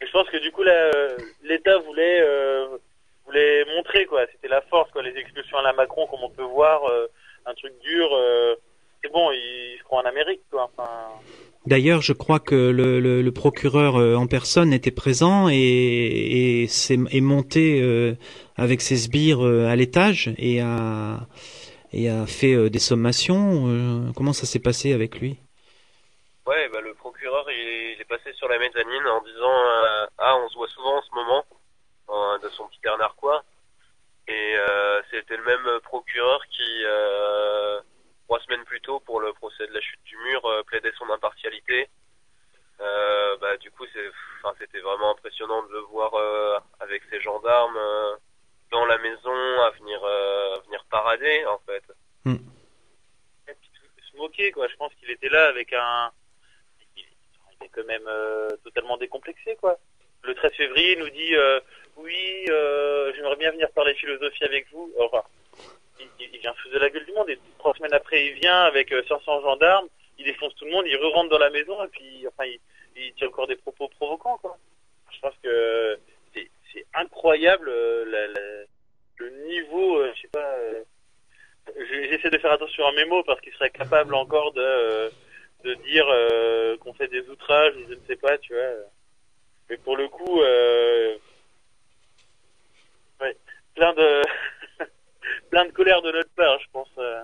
et 0.00 0.06
je 0.06 0.12
pense 0.12 0.28
que 0.30 0.36
du 0.38 0.52
coup 0.52 0.62
là 0.62 0.72
euh, 0.72 1.16
l'État 1.42 1.78
voulait 1.78 2.20
euh, 2.20 2.78
voulait 3.26 3.64
montrer 3.76 4.06
quoi 4.06 4.26
c'était 4.32 4.48
la 4.48 4.62
force 4.62 4.90
quoi 4.92 5.02
les 5.02 5.16
expulsions 5.18 5.58
à 5.58 5.62
la 5.62 5.72
Macron 5.72 6.06
comme 6.06 6.22
on 6.22 6.30
peut 6.30 6.42
voir 6.42 6.84
euh, 6.88 7.06
un 7.46 7.54
truc 7.54 7.76
dur 7.80 8.08
euh, 8.14 8.54
c'est 9.02 9.10
bon 9.12 9.30
ils 9.32 9.76
se 9.78 9.82
croient 9.84 10.00
en 10.02 10.06
Amérique 10.06 10.42
quoi 10.50 10.64
enfin 10.72 11.08
D'ailleurs, 11.68 12.00
je 12.00 12.14
crois 12.14 12.40
que 12.40 12.54
le, 12.54 13.30
procureur 13.30 13.96
euh, 13.96 14.14
en 14.14 14.26
personne 14.26 14.72
était 14.72 14.90
présent 14.90 15.48
et, 15.50 15.54
et 15.54 16.62
est 16.64 17.20
monté 17.20 17.80
euh, 17.82 18.14
avec 18.56 18.80
ses 18.80 18.96
sbires 18.96 19.44
euh, 19.46 19.66
à 19.68 19.76
l'étage 19.76 20.30
et 20.38 20.60
a 20.60 21.26
fait 22.26 22.70
des 22.70 22.78
sommations. 22.78 24.10
comment 24.16 24.32
ça 24.32 24.46
s'est 24.46 24.60
passé 24.68 24.94
avec 24.94 25.20
lui 25.20 25.36
Ouais, 26.46 26.68
bah, 26.72 26.80
le 26.80 26.94
procureur 26.94 27.44
il, 27.50 27.92
il 27.94 28.00
est 28.00 28.08
passé 28.08 28.32
sur 28.32 28.48
la 28.48 28.58
mezzanine 28.58 29.06
en 29.06 29.20
disant 29.22 29.58
euh, 29.68 30.06
ah 30.16 30.34
on 30.42 30.48
se 30.48 30.54
voit 30.56 30.68
souvent 30.68 30.96
en 30.96 31.02
ce 31.02 31.14
moment 31.14 31.44
euh, 32.08 32.38
de 32.38 32.48
son 32.48 32.66
petit 32.68 32.80
air 32.86 32.96
narquois 32.96 33.44
et 34.26 34.54
euh, 34.56 35.02
c'était 35.10 35.36
le 35.36 35.44
même 35.44 35.68
procureur 35.82 36.40
qui 36.46 36.70
euh, 36.86 37.78
trois 38.26 38.40
semaines 38.40 38.64
plus 38.64 38.80
tôt 38.80 39.00
pour 39.00 39.20
le 39.20 39.32
procès 39.34 39.66
de 39.66 39.74
la 39.74 39.80
chute 39.82 40.00
du 40.06 40.16
mur 40.26 40.42
euh, 40.46 40.62
plaidait 40.62 40.92
son 40.98 41.10
impartialité. 41.10 41.88
Euh, 42.80 43.36
bah 43.42 43.56
du 43.58 43.70
coup 43.70 43.84
c'est 43.92 44.06
enfin 44.42 44.54
c'était 44.58 44.80
vraiment 44.80 45.10
impressionnant 45.10 45.62
de 45.66 45.72
le 45.72 45.80
voir 45.92 46.14
euh, 46.14 46.58
avec 46.80 47.02
ses 47.10 47.20
gendarmes 47.20 47.76
euh, 47.76 48.14
dans 48.70 48.86
la 48.86 48.96
maison 48.98 49.36
à 49.66 49.70
venir 49.78 50.00
euh, 50.02 50.56
à 50.56 50.60
venir 50.60 50.82
parader 50.90 51.44
en 51.46 51.58
fait. 51.66 51.84
Et 53.48 53.52
puis 53.60 53.70
tout- 53.74 54.02
se 54.12 54.16
moquer 54.16 54.50
quoi 54.52 54.66
je 54.68 54.76
pense 54.76 54.92
qu'il 54.94 55.10
était 55.10 55.28
là 55.28 55.48
avec 55.48 55.74
un 55.74 56.10
il 56.96 57.66
est 57.66 57.70
quand 57.74 57.86
même 57.86 58.06
euh, 58.06 58.48
totalement 58.64 58.96
décomplexé 58.98 59.56
quoi 59.60 59.76
le 60.22 60.34
13 60.34 60.52
février 60.52 60.92
il 60.92 60.98
nous 61.00 61.10
dit 61.10 61.34
euh, 61.34 61.58
oui 61.96 62.44
euh, 62.50 63.12
j'aimerais 63.14 63.36
bien 63.36 63.50
venir 63.50 63.68
parler 63.72 63.94
philosophie 63.94 64.44
avec 64.44 64.66
vous 64.72 64.92
enfin 65.00 65.22
il, 66.00 66.06
il- 66.20 66.30
il 66.34 66.38
vient 66.40 66.54
foutre 66.54 66.74
de 66.74 66.78
la 66.78 66.90
gueule 66.90 67.04
du 67.06 67.12
monde 67.12 67.28
et 67.30 67.38
trois 67.58 67.74
semaines 67.74 67.92
après 67.94 68.26
il 68.26 68.34
vient 68.34 68.60
avec 68.62 68.92
euh, 68.92 69.02
500 69.08 69.40
gendarmes 69.42 69.88
il 70.18 70.24
défonce 70.24 70.54
tout 70.54 70.64
le 70.66 70.70
monde 70.72 70.86
il 70.86 70.96
re-rentre 70.96 71.30
dans 71.30 71.38
la 71.38 71.50
maison 71.50 71.82
et 71.84 71.88
puis 71.88 72.26
enfin 72.28 72.44
il, 72.44 72.58
il 72.96 73.12
tient 73.14 73.26
encore 73.28 73.46
des 73.48 73.56
propos 73.56 73.88
provocants 73.88 74.38
quoi 74.38 74.56
je 75.12 75.18
pense 75.20 75.34
que 75.42 75.98
c'est 76.34 76.48
c'est 76.72 76.86
incroyable 76.94 77.68
euh, 77.68 78.04
la- 78.06 78.26
la- 78.28 78.64
le 79.16 79.30
niveau 79.48 79.98
euh, 79.98 80.12
je 80.14 80.20
sais 80.22 80.28
pas 80.28 80.52
euh, 80.58 80.82
j'ai- 81.90 82.08
J'essaie 82.10 82.30
de 82.30 82.38
faire 82.38 82.52
attention 82.52 82.86
à 82.86 82.92
mes 82.92 83.04
mots 83.04 83.22
parce 83.24 83.40
qu'il 83.42 83.52
serait 83.52 83.68
capable 83.70 84.14
encore 84.14 84.52
de, 84.52 84.60
euh, 84.62 85.10
de 85.64 85.74
dire 85.74 86.06
euh, 86.08 86.78
qu'on 86.78 86.94
fait 86.94 87.08
des 87.08 87.28
outrages 87.28 87.74
ou 87.76 87.80
je 87.90 87.94
ne 87.94 88.00
sais 88.06 88.16
pas, 88.16 88.38
tu 88.38 88.54
vois. 88.54 88.70
Mais 89.68 89.76
pour 89.76 89.94
le 89.98 90.08
coup, 90.08 90.40
euh, 90.40 91.14
ouais, 93.20 93.36
plein 93.92 93.94
de 93.94 94.22
plein 95.50 95.64
de 95.66 95.72
colère 95.72 96.02
de 96.02 96.12
notre 96.12 96.30
part, 96.34 96.58
je 96.60 96.66
pense. 96.72 96.88
euh. 96.98 97.22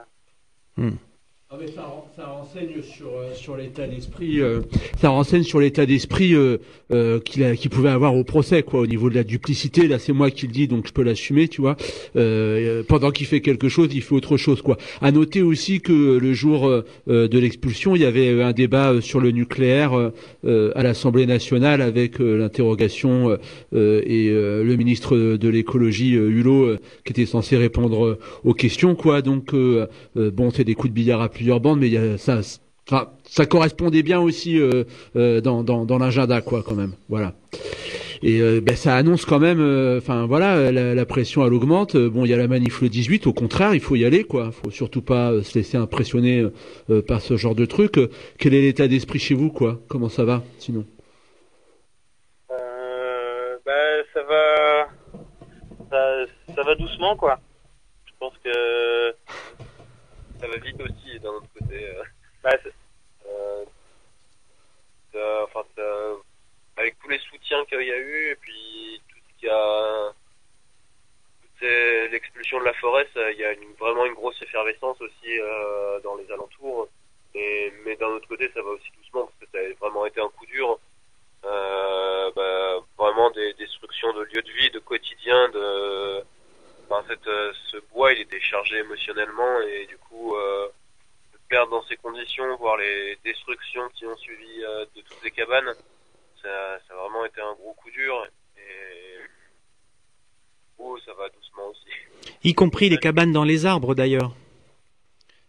Ah, 1.56 1.66
ça, 1.72 1.82
ren- 1.82 2.04
ça 2.16 2.24
renseigne 2.26 2.82
sur, 2.82 3.06
euh, 3.06 3.32
sur 3.34 3.56
l'état 3.56 3.86
d'esprit. 3.86 4.40
euh, 4.40 4.60
ça 5.00 5.10
renseigne 5.10 5.44
sur 5.44 5.60
l'état 5.60 5.86
d'esprit 5.86 6.34
euh, 6.34 6.58
euh, 6.92 7.20
qu'il 7.20 7.70
pouvait 7.70 7.90
avoir 7.90 8.16
au 8.16 8.24
procès, 8.24 8.62
quoi, 8.64 8.80
au 8.80 8.86
niveau 8.86 9.08
de 9.08 9.14
la 9.14 9.22
duplicité. 9.22 9.86
Là, 9.86 9.98
c'est 10.00 10.12
moi 10.12 10.30
qui 10.32 10.46
le 10.46 10.52
dis, 10.52 10.66
donc 10.66 10.88
je 10.88 10.92
peux 10.92 11.02
l'assumer, 11.02 11.46
tu 11.48 11.60
vois. 11.60 11.76
Euh, 12.16 12.82
pendant 12.88 13.10
qu'il 13.12 13.26
fait 13.26 13.40
quelque 13.40 13.68
chose, 13.68 13.88
il 13.94 14.02
fait 14.02 14.14
autre 14.14 14.36
chose, 14.36 14.62
quoi. 14.62 14.78
À 15.00 15.12
noter 15.12 15.42
aussi 15.42 15.80
que 15.80 16.18
le 16.18 16.32
jour 16.32 16.68
de 17.06 17.38
l'expulsion, 17.38 17.94
il 17.94 18.02
y 18.02 18.04
avait 18.04 18.42
un 18.42 18.52
débat 18.52 19.00
sur 19.00 19.20
le 19.20 19.30
nucléaire 19.30 19.92
à 20.44 20.82
l'Assemblée 20.82 21.26
nationale 21.26 21.82
avec 21.82 22.18
l'interrogation 22.18 23.38
et 23.72 24.28
le 24.30 24.74
ministre 24.76 25.16
de 25.16 25.48
l'écologie 25.48 26.12
Hulot 26.14 26.76
qui 27.04 27.12
était 27.12 27.26
censé 27.26 27.56
répondre 27.56 28.18
aux 28.44 28.54
questions, 28.54 28.94
quoi. 28.94 29.22
Donc 29.22 29.52
bon, 29.52 30.50
c'est 30.50 30.64
des 30.64 30.74
coups 30.74 30.90
de 30.90 30.94
billard 30.94 31.20
à 31.22 31.28
plusieurs 31.44 31.76
mais 31.76 32.16
ça, 32.16 32.40
ça, 33.26 33.46
correspondait 33.46 34.02
bien 34.02 34.18
aussi 34.20 34.58
euh, 34.58 34.84
euh, 35.16 35.40
dans, 35.42 35.62
dans, 35.62 35.84
dans 35.84 35.98
l'agenda, 35.98 36.40
quoi, 36.40 36.62
quand 36.66 36.74
même. 36.74 36.94
Voilà. 37.08 37.34
Et 38.22 38.40
euh, 38.40 38.62
ben, 38.62 38.74
ça 38.76 38.96
annonce 38.96 39.26
quand 39.26 39.38
même, 39.38 39.60
enfin 39.98 40.24
voilà, 40.24 40.72
la, 40.72 41.06
pression 41.06 41.46
elle 41.46 41.52
augmente. 41.52 41.96
Bon, 41.96 42.24
il 42.24 42.30
y 42.30 42.34
a 42.34 42.38
la 42.38 42.48
manif 42.48 42.80
le 42.80 42.88
18, 42.88 43.26
au 43.26 43.34
contraire, 43.34 43.74
il 43.74 43.80
faut 43.80 43.96
y 43.96 44.06
aller, 44.06 44.24
quoi. 44.24 44.50
Faut 44.52 44.70
surtout 44.70 45.02
pas 45.02 45.42
se 45.42 45.58
laisser 45.58 45.76
impressionner 45.76 46.46
par 47.06 47.20
ce 47.20 47.36
genre 47.36 47.54
de 47.54 47.66
truc. 47.66 48.00
Quel 48.38 48.54
est 48.54 48.62
l'état 48.62 48.88
d'esprit 48.88 49.18
chez 49.18 49.34
vous, 49.34 49.50
quoi? 49.50 49.80
Comment 49.88 50.08
ça 50.08 50.24
va, 50.24 50.42
sinon? 50.58 50.86
Bah, 52.48 53.72
ça 54.14 54.22
va, 54.22 54.88
ça 56.54 56.62
va 56.62 56.74
doucement, 56.76 57.16
quoi. 57.16 57.38
Je 58.06 58.12
pense 58.18 58.32
que 58.42 59.14
Ça 60.44 60.50
va 60.50 60.56
vite 60.58 60.78
aussi 60.78 61.18
d'un 61.20 61.30
autre 61.30 61.46
côté. 61.58 61.88
euh. 61.88 62.02
bah, 62.42 62.50
Euh, 65.14 65.44
enfin, 65.44 65.64
avec 66.76 66.98
tous 66.98 67.08
les 67.08 67.18
soutiens 67.20 67.64
qu'il 67.64 67.80
y 67.80 67.90
a 67.92 67.96
eu 67.96 68.30
et 68.32 68.36
puis 68.36 69.00
tout 69.08 69.16
ce 69.16 69.40
qu'il 69.40 69.48
y 69.48 69.50
a, 69.50 70.12
l'expulsion 72.10 72.58
de 72.60 72.64
la 72.64 72.74
forêt, 72.74 73.08
il 73.16 73.38
y 73.38 73.44
a 73.44 73.52
une- 73.52 73.72
vraiment 73.74 74.04
une 74.04 74.12
grosse 74.12 74.40
effervescence 74.42 75.00
aussi 75.00 75.40
euh, 75.40 75.98
dans 76.00 76.16
les 76.16 76.30
alentours. 76.30 76.88
Et, 77.34 77.72
mais 77.86 77.96
d'un 77.96 78.08
autre 78.08 78.28
côté, 78.28 78.50
ça 78.52 78.60
va 78.60 78.68
aussi 78.70 78.90
doucement 78.98 79.24
parce 79.26 79.38
que 79.40 79.46
ça 79.50 79.58
a 79.64 79.72
vraiment 79.80 80.04
été 80.04 80.20
un 80.20 80.28
coup 80.28 80.44
dur. 80.44 80.78
Euh, 81.46 82.30
bah, 82.36 82.80
vraiment 82.98 83.30
des 83.30 83.54
destructions 83.54 84.12
de 84.12 84.24
lieux 84.24 84.42
de 84.42 84.52
vie, 84.52 84.70
de 84.70 84.78
quotidien, 84.80 85.48
de 85.50 86.22
cette, 87.08 87.26
euh, 87.26 87.52
ce 87.70 87.78
bois, 87.92 88.12
il 88.12 88.20
était 88.20 88.40
chargé 88.40 88.76
émotionnellement 88.78 89.60
et 89.62 89.86
du 89.86 89.96
coup, 89.98 90.34
euh, 90.36 90.68
de 91.32 91.38
perdre 91.48 91.70
dans 91.70 91.82
ces 91.86 91.96
conditions, 91.96 92.56
voir 92.56 92.76
les 92.76 93.18
destructions 93.24 93.88
qui 93.94 94.06
ont 94.06 94.16
suivi 94.16 94.62
euh, 94.64 94.84
de 94.94 95.00
toutes 95.02 95.22
les 95.24 95.30
cabanes, 95.30 95.72
ça, 96.42 96.78
ça 96.86 96.94
a 96.94 96.96
vraiment 96.96 97.24
été 97.24 97.40
un 97.40 97.54
gros 97.54 97.74
coup 97.74 97.90
dur. 97.90 98.26
Et 98.56 99.18
oh, 100.78 100.98
ça 101.04 101.12
va 101.14 101.28
doucement 101.28 101.68
aussi. 101.68 102.34
Y 102.44 102.54
compris 102.54 102.88
les 102.88 102.98
cabanes 102.98 103.32
dans 103.32 103.44
les 103.44 103.66
arbres 103.66 103.94
d'ailleurs. 103.94 104.32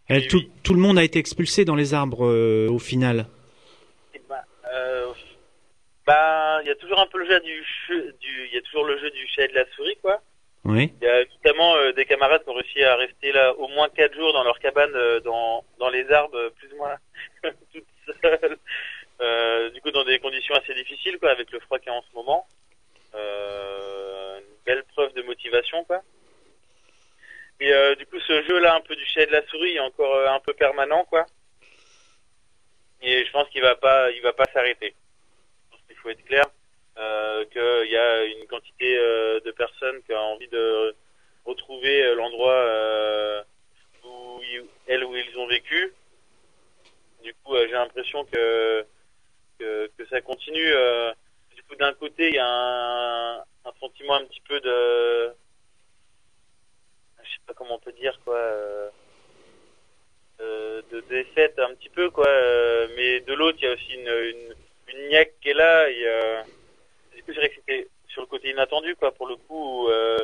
Elle- 0.08 0.27
tout, 0.27 0.43
tout 0.63 0.73
le 0.73 0.79
monde 0.79 0.97
a 0.99 1.03
été 1.03 1.19
expulsé 1.19 1.65
dans 1.65 1.75
les 1.75 1.93
arbres 1.93 2.25
euh, 2.27 2.67
au 2.69 2.79
final. 2.79 3.27
euh, 4.73 5.13
bah, 6.05 6.60
il 6.62 6.67
y 6.67 6.71
a 6.71 6.75
toujours 6.75 6.99
un 6.99 7.08
peu 7.08 7.17
le 7.17 7.25
jeu 7.25 7.39
du, 7.39 8.47
il 8.47 8.53
y 8.53 8.58
a 8.58 8.62
toujours 8.62 8.86
le 8.86 8.99
jeu 8.99 9.10
du 9.10 9.27
chat 9.27 9.45
et 9.45 9.47
de 9.47 9.55
la 9.55 9.65
souris, 9.75 9.97
quoi. 10.01 10.21
Il 10.99 11.06
y 11.06 11.08
a 11.08 11.23
notamment 11.23 11.75
euh, 11.75 11.91
des 11.93 12.06
camarades 12.06 12.43
qui 12.43 12.49
ont 12.49 12.54
réussi 12.54 12.84
à 12.84 12.95
rester 12.95 13.32
là 13.32 13.54
au 13.54 13.67
moins 13.67 13.88
quatre 13.89 14.15
jours 14.15 14.34
dans 14.34 14.43
leur 14.43 14.58
cabane, 14.60 14.91
euh, 14.95 15.19
dans, 15.19 15.63
dans 15.78 15.89
les 15.89 16.12
arbres, 16.12 16.36
euh, 16.36 16.49
plus 16.49 16.73
ou 16.73 16.78
moins 16.78 16.97
toutes 17.71 17.86
seules. 18.21 18.58
Du 19.73 19.82
coup, 19.82 19.91
dans 19.91 20.04
des 20.04 20.19
conditions 20.19 20.56
assez 20.56 20.73
difficiles, 20.73 21.19
quoi, 21.19 21.30
avec 21.30 21.51
le 21.51 21.60
froid 21.60 21.78
qu'il 21.78 21.91
y 21.91 21.95
a 21.95 21.97
en 21.97 22.01
ce 22.01 22.15
moment. 22.15 22.47
Une 23.13 24.56
belle 24.65 24.84
preuve 24.93 25.13
de 25.13 25.21
motivation, 25.21 25.84
quoi. 25.86 26.01
Et 27.60 27.71
du 27.97 28.06
coup, 28.08 28.19
ce 28.19 28.43
jeu-là, 28.43 28.75
un 28.75 28.82
peu 28.82 28.95
du 28.95 29.06
chat 29.06 29.21
et 29.21 29.28
de 29.28 29.32
la 29.32 29.45
souris, 29.47 29.80
encore 29.80 30.28
un 30.28 30.39
peu 30.39 30.54
permanent, 30.54 31.06
quoi. 31.06 31.25
Et 33.01 33.23
je 33.23 33.32
pense 33.32 33.47
qu'il 33.49 33.62
va 33.62 33.75
pas, 33.75 34.12
il 34.12 34.21
va 34.21 34.34
pas 34.34 34.45
s'arrêter. 34.54 34.93
Qu'il 35.88 35.95
faut 35.97 36.10
être 36.10 36.25
clair 36.25 36.45
qu'il 36.95 37.91
y 37.91 37.97
a 37.97 38.23
une 38.25 38.47
quantité 38.47 38.97
euh, 38.97 39.39
de 39.41 39.51
personnes 39.51 40.01
qui 40.03 40.13
ont 40.13 40.17
envie 40.34 40.47
de 40.47 40.95
retrouver 41.45 42.03
euh, 42.03 42.15
l'endroit 42.15 42.53
euh, 42.53 43.41
où 44.03 44.41
ils, 44.43 44.63
elles 44.88 45.03
où 45.03 45.15
ils 45.15 45.38
ont 45.38 45.47
vécu. 45.47 45.93
Du 47.23 47.34
coup, 47.43 47.55
euh, 47.55 47.65
j'ai 47.67 47.73
l'impression 47.73 48.23
que, 48.25 48.86
que 49.60 49.91
que 49.97 50.05
ça 50.08 50.21
continue. 50.21 50.71
euh. 50.73 51.12
du 51.55 51.63
coup, 51.63 51.75
d'un 51.75 51.93
côté, 51.93 52.29
il 52.29 52.36
y 52.36 52.39
a 52.39 52.47
un, 52.47 53.38
un 53.39 53.73
sentiment 53.79 54.15
un 54.15 54.25
petit 54.25 54.41
peu 54.47 54.60
de, 54.60 55.34
je 57.23 57.29
sais 57.31 57.39
pas 57.47 57.53
comment 57.53 57.75
on 57.75 57.79
peut 57.79 57.91
dire 57.93 58.19
quoi. 58.23 58.36
euh, 58.38 58.89
euh, 60.41 60.81
de 60.91 60.99
défaite 61.01 61.58
un 61.60 61.73
petit 61.75 61.89
peu 61.89 62.10
quoi 62.10 62.27
euh, 62.27 62.88
mais 62.97 63.21
de 63.21 63.34
l'autre 63.34 63.58
il 63.62 63.65
y 63.65 63.67
a 63.69 63.73
aussi 63.73 63.93
une, 63.93 64.08
une, 64.10 64.55
une 64.89 65.08
niaque 65.08 65.34
qui 65.41 65.49
est 65.49 65.53
là 65.53 65.89
et 65.89 66.03
euh, 66.08 66.41
du 67.15 67.23
coup 67.23 67.32
c'est 67.34 67.39
vrai 67.39 67.49
que 67.49 67.56
c'était 67.56 67.88
sur 68.08 68.21
le 68.21 68.28
côté 68.28 68.49
inattendu 68.49 68.95
quoi 68.95 69.12
pour 69.13 69.28
le 69.28 69.36
coup 69.36 69.88
euh, 69.89 70.17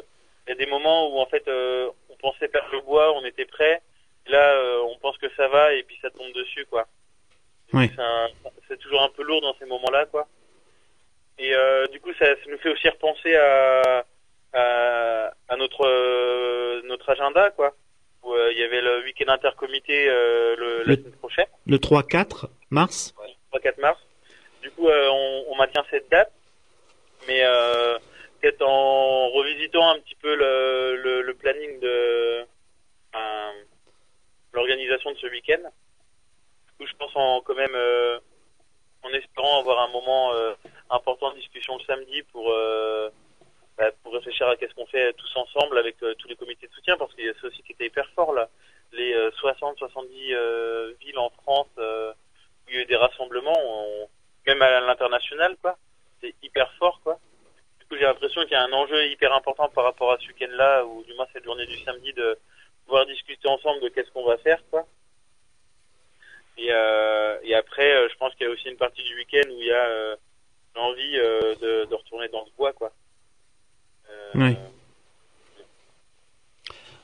il 0.47 0.49
y 0.49 0.53
a 0.53 0.55
des 0.55 0.65
moments 0.65 1.09
où 1.13 1.19
en 1.19 1.25
fait 1.25 1.47
euh, 1.47 1.89
on 2.09 2.15
pensait 2.17 2.47
perdre 2.47 2.69
le 2.71 2.81
bois 2.81 3.13
on 3.13 3.25
était 3.25 3.45
prêt. 3.45 3.81
Là 4.27 4.53
euh, 4.55 4.81
on 4.87 4.97
pense 4.97 5.17
que 5.17 5.27
ça 5.35 5.47
va 5.47 5.73
et 5.73 5.83
puis 5.83 5.97
ça 6.01 6.09
tombe 6.11 6.31
dessus 6.33 6.65
quoi. 6.69 6.87
Oui. 7.73 7.89
c'est 8.67 8.77
toujours 8.79 9.01
un 9.01 9.09
peu 9.09 9.23
lourd 9.23 9.41
dans 9.41 9.55
ces 9.59 9.65
moments 9.65 9.89
là 9.91 10.05
quoi. 10.05 10.27
Et 11.39 11.55
euh, 11.55 11.87
du 11.87 11.99
coup 11.99 12.13
ça, 12.19 12.25
ça 12.25 12.41
nous 12.49 12.57
fait 12.59 12.69
aussi 12.69 12.87
repenser 12.89 13.35
à 13.35 14.05
à, 14.53 15.31
à 15.47 15.55
notre 15.55 15.85
euh, 15.87 16.81
notre 16.85 17.09
agenda 17.09 17.49
quoi. 17.51 17.73
Où 18.23 18.33
euh, 18.33 18.51
il 18.51 18.59
y 18.59 18.63
avait 18.63 18.81
le 18.81 19.03
week-end 19.03 19.31
intercomité 19.31 20.07
euh, 20.07 20.55
le, 20.57 20.77
la 20.79 20.83
Le- 20.83 20.95
semaine 20.97 21.13
prochaine. 21.13 21.47
Le 21.65 21.77
3-4 21.77 22.49
mars? 22.69 23.15
3-4 23.51 23.79
mars. 23.81 23.99
Du 24.61 24.69
coup, 24.71 24.87
euh, 24.87 25.09
on, 25.09 25.45
on 25.49 25.55
maintient 25.55 25.83
cette 25.89 26.07
date, 26.11 26.31
mais 27.31 27.43
euh, 27.45 27.97
peut-être 28.41 28.61
en 28.61 29.29
revisitant 29.29 29.89
un 29.91 29.99
petit 29.99 30.15
peu 30.15 30.35
le, 30.35 31.33
planning 31.39 31.79
de 31.79 32.45
l'organisation 34.53 35.11
de 35.11 35.17
ce 35.17 35.27
week-end. 35.27 35.63
Coup, 36.77 36.85
je 36.85 36.93
pense 36.97 37.15
en 37.15 37.41
quand 37.41 37.55
même 37.55 37.73
euh, 37.73 38.19
en 39.03 39.09
espérant 39.13 39.59
avoir 39.61 39.79
un 39.79 39.91
moment 39.91 40.33
euh, 40.33 40.53
important 40.89 41.31
de 41.31 41.37
discussion 41.37 41.77
le 41.77 41.83
samedi 41.85 42.21
pour 42.33 42.53
bah, 43.77 43.91
pour 44.03 44.13
réfléchir 44.13 44.47
à 44.49 44.57
qu'est-ce 44.57 44.73
qu'on 44.73 44.85
fait 44.87 45.13
tous 45.13 45.35
ensemble 45.37 45.77
avec 45.77 45.97
tous 45.99 46.27
les 46.27 46.35
comités 46.35 46.67
de 46.67 46.73
soutien 46.73 46.97
parce 46.97 47.13
qu'il 47.15 47.25
y 47.25 47.29
a 47.29 47.33
aussi 47.43 47.63
qui 47.63 47.71
était 47.71 47.85
hyper 47.85 48.09
fort 48.13 48.33
là. 48.33 48.49
Les 48.91 49.13
60-70 49.41 50.97
villes 50.99 51.17
en 51.17 51.29
France 51.29 51.69
où 51.77 52.69
il 52.69 52.75
y 52.75 52.77
a 52.79 52.81
eu 52.81 52.85
des 52.85 52.97
rassemblements, 52.97 53.57
on- 53.57 54.09
même 54.47 54.61
à 54.61 54.81
l'international, 54.81 55.55
quoi. 55.61 55.77
C'est 56.21 56.33
hyper 56.43 56.71
fort, 56.73 56.99
quoi. 57.03 57.19
Du 57.79 57.85
coup, 57.87 57.95
j'ai 57.95 58.03
l'impression 58.05 58.41
qu'il 58.43 58.51
y 58.51 58.55
a 58.55 58.63
un 58.63 58.73
enjeu 58.73 59.05
hyper 59.07 59.33
important 59.33 59.69
par 59.69 59.83
rapport 59.85 60.11
à 60.11 60.17
ce 60.19 60.27
week-end-là, 60.27 60.85
ou 60.85 61.03
du 61.03 61.13
moins 61.15 61.27
cette 61.33 61.43
journée 61.43 61.65
du 61.65 61.77
samedi, 61.83 62.13
de 62.13 62.37
pouvoir 62.85 63.05
discuter 63.05 63.47
ensemble 63.47 63.81
de 63.81 63.89
qu'est-ce 63.89 64.11
qu'on 64.11 64.25
va 64.25 64.37
faire, 64.37 64.61
quoi. 64.69 64.85
Et, 66.57 66.67
euh, 66.69 67.37
et 67.43 67.55
après, 67.55 67.91
euh, 67.93 68.07
je 68.11 68.15
pense 68.17 68.33
qu'il 68.35 68.45
y 68.45 68.49
a 68.49 68.53
aussi 68.53 68.67
une 68.69 68.77
partie 68.77 69.03
du 69.03 69.15
week-end 69.15 69.49
où 69.49 69.59
il 69.61 69.65
y 69.67 69.71
a 69.71 69.85
euh, 69.85 70.15
l'envie 70.75 71.17
euh, 71.17 71.55
de, 71.55 71.85
de 71.85 71.95
retourner 71.95 72.27
dans 72.27 72.45
ce 72.45 72.51
bois, 72.51 72.73
quoi. 72.73 72.91
Oui. 74.35 74.51
et 74.51 74.55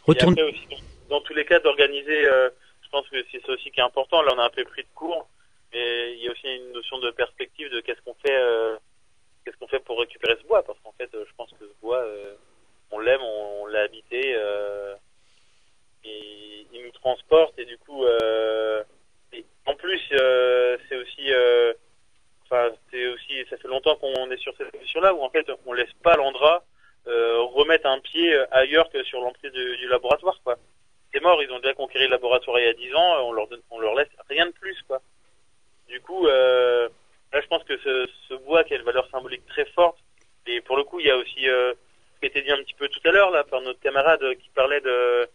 Retourne- 0.06 0.34
après 0.34 0.44
aussi, 0.44 0.68
dans 1.10 1.22
tous 1.22 1.34
les 1.34 1.46
cas, 1.46 1.60
d'organiser, 1.60 2.24
je 2.24 2.90
pense 2.92 3.08
que 3.10 3.18
c'est 3.32 3.42
ça 3.46 3.52
aussi 3.54 3.72
qui 3.72 3.80
est 3.80 3.84
important. 3.84 4.22
Là, 4.22 4.34
on 4.36 4.40
a 4.40 4.44
un 4.46 4.50
peu 4.50 4.64
pris 4.66 4.84
de 4.84 4.88
cours, 4.96 5.28
mais 5.74 6.14
il 6.14 6.20
y 6.24 6.28
a 6.28 6.32
aussi 6.32 6.48
une 6.48 6.72
notion 6.72 7.00
de 7.00 7.10
perspective 7.12 7.70
de 7.72 7.80
qu'est-ce 7.82 8.02
qu'on 8.02 8.14
fait, 8.16 8.38
euh, 8.38 8.78
qu'est-ce 9.48 9.58
qu'on 9.58 9.68
fait 9.68 9.80
pour 9.80 10.00
récupérer 10.00 10.36
ce 10.42 10.46
bois, 10.46 10.62
parce 10.64 10.78
qu'en 10.80 10.92
fait, 10.98 11.10
euh, 11.14 11.24
je 11.26 11.34
pense 11.38 11.50
que 11.52 11.66
ce 11.66 11.82
bois, 11.82 12.00
euh, 12.00 12.36
on 12.92 13.00
l'aime, 13.00 13.22
on, 13.22 13.66
l'a 13.68 13.82
habité, 13.82 14.34
euh, 14.36 14.94
il 16.04 16.84
nous 16.84 16.92
transporte, 16.92 17.58
et 17.58 17.66
du 17.66 17.78
coup, 17.78 18.06
en 18.06 19.76
plus, 19.76 20.02
c'est 20.10 20.96
aussi, 20.96 21.32
enfin, 22.46 22.70
c'est 22.92 23.08
aussi, 23.08 23.46
ça 23.50 23.58
fait 23.58 23.68
longtemps 23.68 23.96
qu'on 23.96 24.30
est 24.32 24.38
sur 24.38 24.56
cette 24.58 24.72
position-là 24.72 25.14
où 25.14 25.22
en 25.22 25.30
fait, 25.30 25.50
on 25.66 25.74
laisse 25.74 25.92
pas 26.04 26.16
l'Andra 26.16 26.64
remettre 27.06 27.88
un 27.88 28.00
pied 28.00 28.38
ailleurs 28.52 28.90
que 28.90 29.04
sur 29.04 29.22
l'emprise 29.22 29.52
du, 29.52 29.88
laboratoire, 29.88 30.40
quoi. 30.44 30.58
C'est 31.14 31.22
mort, 31.22 31.42
ils 31.42 31.52
ont 31.52 31.60
déjà 31.60 31.74
conquéri 31.74 32.06
le 32.06 32.12
laboratoire 32.12 32.60
il 32.60 32.66
y 32.66 32.70
a 32.70 32.74
10 32.74 32.96
ans, 32.96 33.28
on 33.28 33.32
leur 33.32 33.48
donne, 33.48 33.62
on 33.72 33.80
leur 33.80 33.96
laisse 33.96 34.10
rien 34.30 34.46
de 34.46 34.52
plus, 34.52 34.82
quoi. 34.88 35.02
Du 35.88 36.00
coup, 36.02 36.28
là, 37.38 37.42
je 37.44 37.48
pense 37.48 37.64
que 37.64 37.78
ce, 37.86 37.94
ce 38.28 38.34
bois 38.46 38.64
qui 38.64 38.74
a 38.74 38.78
une 38.78 38.84
valeur 38.92 39.08
symbolique 39.12 39.46
très 39.48 39.66
forte, 39.78 39.98
et 40.48 40.62
pour 40.62 40.78
le 40.78 40.84
coup, 40.84 41.00
il 41.00 41.06
y 41.06 41.12
a 41.12 41.18
aussi 41.18 41.48
euh, 41.50 41.74
ce 42.16 42.20
qui 42.20 42.26
a 42.26 42.30
été 42.30 42.42
dit 42.42 42.52
un 42.52 42.62
petit 42.64 42.74
peu 42.80 42.88
tout 42.88 43.00
à 43.06 43.12
l'heure 43.12 43.32
là 43.32 43.44
par 43.44 43.62
notre 43.62 43.80
camarade 43.80 44.24
euh, 44.24 44.34
qui 44.42 44.50
parlait 44.56 44.82
de, 44.82 45.28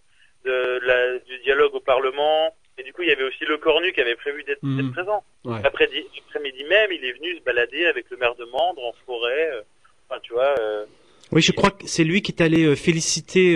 de 0.45 0.81
la, 0.83 1.19
du 1.19 1.39
dialogue 1.47 1.75
au 1.75 1.81
Parlement, 1.81 2.39
Et 2.79 2.83
du 2.83 2.93
coup, 2.95 3.03
il 3.03 3.09
y 3.09 3.13
avait 3.13 3.29
aussi 3.31 3.45
le 3.45 3.59
cornu 3.59 3.93
qui 3.93 4.01
avait 4.01 4.17
prévu 4.25 4.43
d'être 4.45 4.65
d'être 4.77 4.93
présent. 4.99 5.21
Ouais. 5.45 5.61
L'après-midi 5.63 6.03
l'après-midi 6.25 6.65
même, 6.65 6.91
il 6.97 7.05
est 7.05 7.13
venu 7.19 7.37
se 7.39 7.43
balader 7.49 7.85
avec 7.93 8.05
le 8.11 8.17
maire 8.17 8.35
de 8.37 8.47
Mandre 8.47 8.83
en 8.91 8.95
forêt. 9.07 9.51
euh, 9.53 9.63
Enfin, 10.09 10.19
tu 10.27 10.33
vois. 10.33 10.55
euh, 10.59 10.85
Oui, 11.33 11.43
je 11.49 11.53
crois 11.53 11.71
que 11.71 11.87
c'est 11.87 12.05
lui 12.11 12.21
qui 12.23 12.33
est 12.33 12.43
allé 12.43 12.75
féliciter 12.77 13.47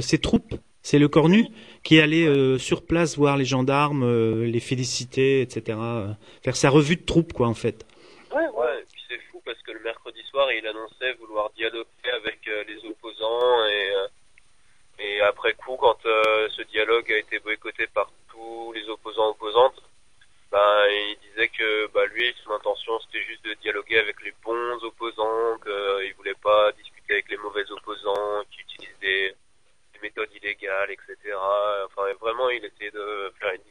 ses 0.00 0.18
troupes. 0.18 0.54
C'est 0.82 0.98
le 0.98 1.08
Cornu 1.08 1.46
qui 1.84 2.00
allé 2.00 2.26
euh, 2.26 2.58
sur 2.58 2.84
place 2.84 3.16
voir 3.16 3.36
les 3.36 3.44
gendarmes, 3.44 4.02
euh, 4.04 4.46
les 4.46 4.60
féliciter, 4.60 5.42
etc. 5.42 5.78
euh, 5.80 6.08
faire 6.42 6.56
sa 6.56 6.70
revue 6.70 6.96
de 6.96 7.04
troupes, 7.04 7.32
quoi, 7.32 7.46
en 7.46 7.54
fait. 7.54 7.86
Ouais, 8.34 8.48
Ouais, 8.48 8.80
et 8.80 8.84
puis 8.90 9.02
c'est 9.08 9.20
fou 9.30 9.40
parce 9.44 9.60
que 9.62 9.72
le 9.72 9.80
mercredi 9.80 10.22
soir, 10.30 10.50
il 10.52 10.66
annonçait 10.66 11.12
vouloir 11.20 11.50
dialoguer 11.50 12.10
avec 12.12 12.40
les 12.66 12.88
opposants 12.88 13.66
et, 13.66 15.04
et 15.04 15.20
après 15.20 15.52
coup, 15.54 15.76
quand 15.76 15.98
ce 16.02 16.62
dialogue 16.72 17.12
a 17.12 17.18
été 17.18 17.38
boycotté 17.38 17.86
par 17.88 18.10
tous 18.30 18.72
les 18.72 18.88
opposants 18.88 19.30
opposantes, 19.30 19.80
ben, 20.50 20.86
il 20.88 21.16
disait 21.28 21.48
que 21.48 21.88
bah, 21.92 22.06
lui, 22.14 22.32
son 22.44 22.52
intention, 22.52 22.92
c'était 23.00 23.24
juste 23.26 23.44
de 23.44 23.54
dialoguer 23.54 23.98
avec 23.98 24.22
les 24.22 24.32
bons 24.44 24.78
opposants, 24.84 25.58
qu'il 25.58 26.14
voulait 26.14 26.40
pas 26.40 26.70
discuter 26.72 27.14
avec 27.14 27.28
les 27.28 27.36
mauvais 27.38 27.68
opposants, 27.72 28.44
qui 28.52 28.60
utilisent 28.60 28.98
des, 29.00 29.34
des 29.94 30.00
méthodes 30.00 30.30
illégales, 30.32 30.90
etc. 30.90 31.16
Enfin, 31.86 32.02
vraiment, 32.20 32.50
il 32.50 32.64
essayait 32.64 32.92
de 32.92 33.32
faire 33.40 33.52
une 33.52 33.62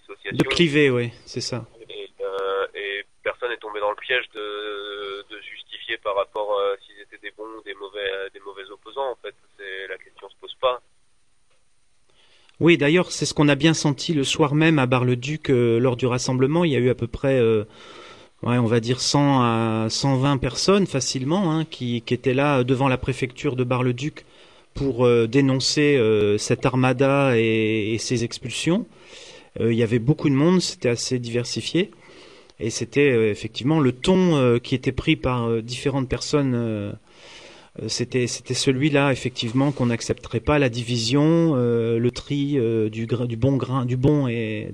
cliver, 0.53 0.89
oui, 0.89 1.11
c'est 1.25 1.41
ça. 1.41 1.65
Et, 1.89 2.09
euh, 2.21 2.67
et 2.75 3.05
personne 3.23 3.49
n'est 3.49 3.57
tombé 3.57 3.79
dans 3.79 3.89
le 3.89 3.97
piège 3.97 4.29
de, 4.33 5.25
de 5.29 5.41
justifier 5.41 5.97
par 5.97 6.15
rapport 6.15 6.57
euh, 6.57 6.75
s'ils 6.85 7.01
étaient 7.01 7.21
des 7.21 7.31
bons 7.31 7.49
ou 7.59 7.63
des 7.63 7.73
mauvais, 7.73 8.29
des 8.33 8.39
mauvais 8.39 8.69
opposants. 8.71 9.11
En 9.11 9.17
fait, 9.21 9.35
la 9.89 9.97
question 9.97 10.29
se 10.29 10.35
pose 10.39 10.55
pas. 10.61 10.81
Oui, 12.59 12.77
d'ailleurs, 12.77 13.11
c'est 13.11 13.25
ce 13.25 13.33
qu'on 13.33 13.49
a 13.49 13.55
bien 13.55 13.73
senti 13.73 14.13
le 14.13 14.23
soir 14.23 14.53
même 14.53 14.79
à 14.79 14.85
Bar-le-Duc 14.85 15.49
euh, 15.49 15.79
lors 15.79 15.97
du 15.97 16.05
rassemblement. 16.05 16.63
Il 16.63 16.71
y 16.71 16.75
a 16.75 16.79
eu 16.79 16.89
à 16.89 16.95
peu 16.95 17.07
près, 17.07 17.39
euh, 17.39 17.65
ouais, 18.43 18.57
on 18.57 18.67
va 18.67 18.79
dire 18.79 19.01
100 19.01 19.41
à 19.41 19.87
120 19.89 20.37
personnes 20.37 20.85
facilement 20.85 21.51
hein, 21.51 21.65
qui, 21.65 22.03
qui 22.03 22.13
étaient 22.13 22.33
là 22.33 22.63
devant 22.63 22.87
la 22.87 22.97
préfecture 22.97 23.55
de 23.55 23.63
Bar-le-Duc 23.63 24.25
pour 24.75 25.05
euh, 25.05 25.27
dénoncer 25.27 25.99
cette 26.37 26.65
armada 26.65 27.37
et, 27.37 27.95
et 27.95 27.97
ses 27.97 28.23
expulsions. 28.23 28.85
Euh, 29.59 29.71
il 29.71 29.77
y 29.77 29.83
avait 29.83 29.99
beaucoup 29.99 30.29
de 30.29 30.35
monde, 30.35 30.61
c'était 30.61 30.89
assez 30.89 31.19
diversifié. 31.19 31.91
Et 32.59 32.69
c'était 32.69 33.11
euh, 33.11 33.31
effectivement 33.31 33.79
le 33.79 33.91
ton 33.91 34.35
euh, 34.35 34.59
qui 34.59 34.75
était 34.75 34.91
pris 34.91 35.15
par 35.15 35.61
différentes 35.61 36.09
personnes. 36.09 36.93
c'était 37.87 38.27
c'était 38.27 38.53
celui-là 38.53 39.11
effectivement 39.11 39.71
qu'on 39.71 39.87
n'accepterait 39.87 40.39
pas 40.39 40.59
la 40.59 40.69
division, 40.69 41.55
le 41.55 42.09
tri 42.11 42.59
du, 42.91 43.07
bon 43.37 43.57
grain, 43.57 43.85
du 43.85 43.97
bon 43.97 44.27
et 44.27 44.73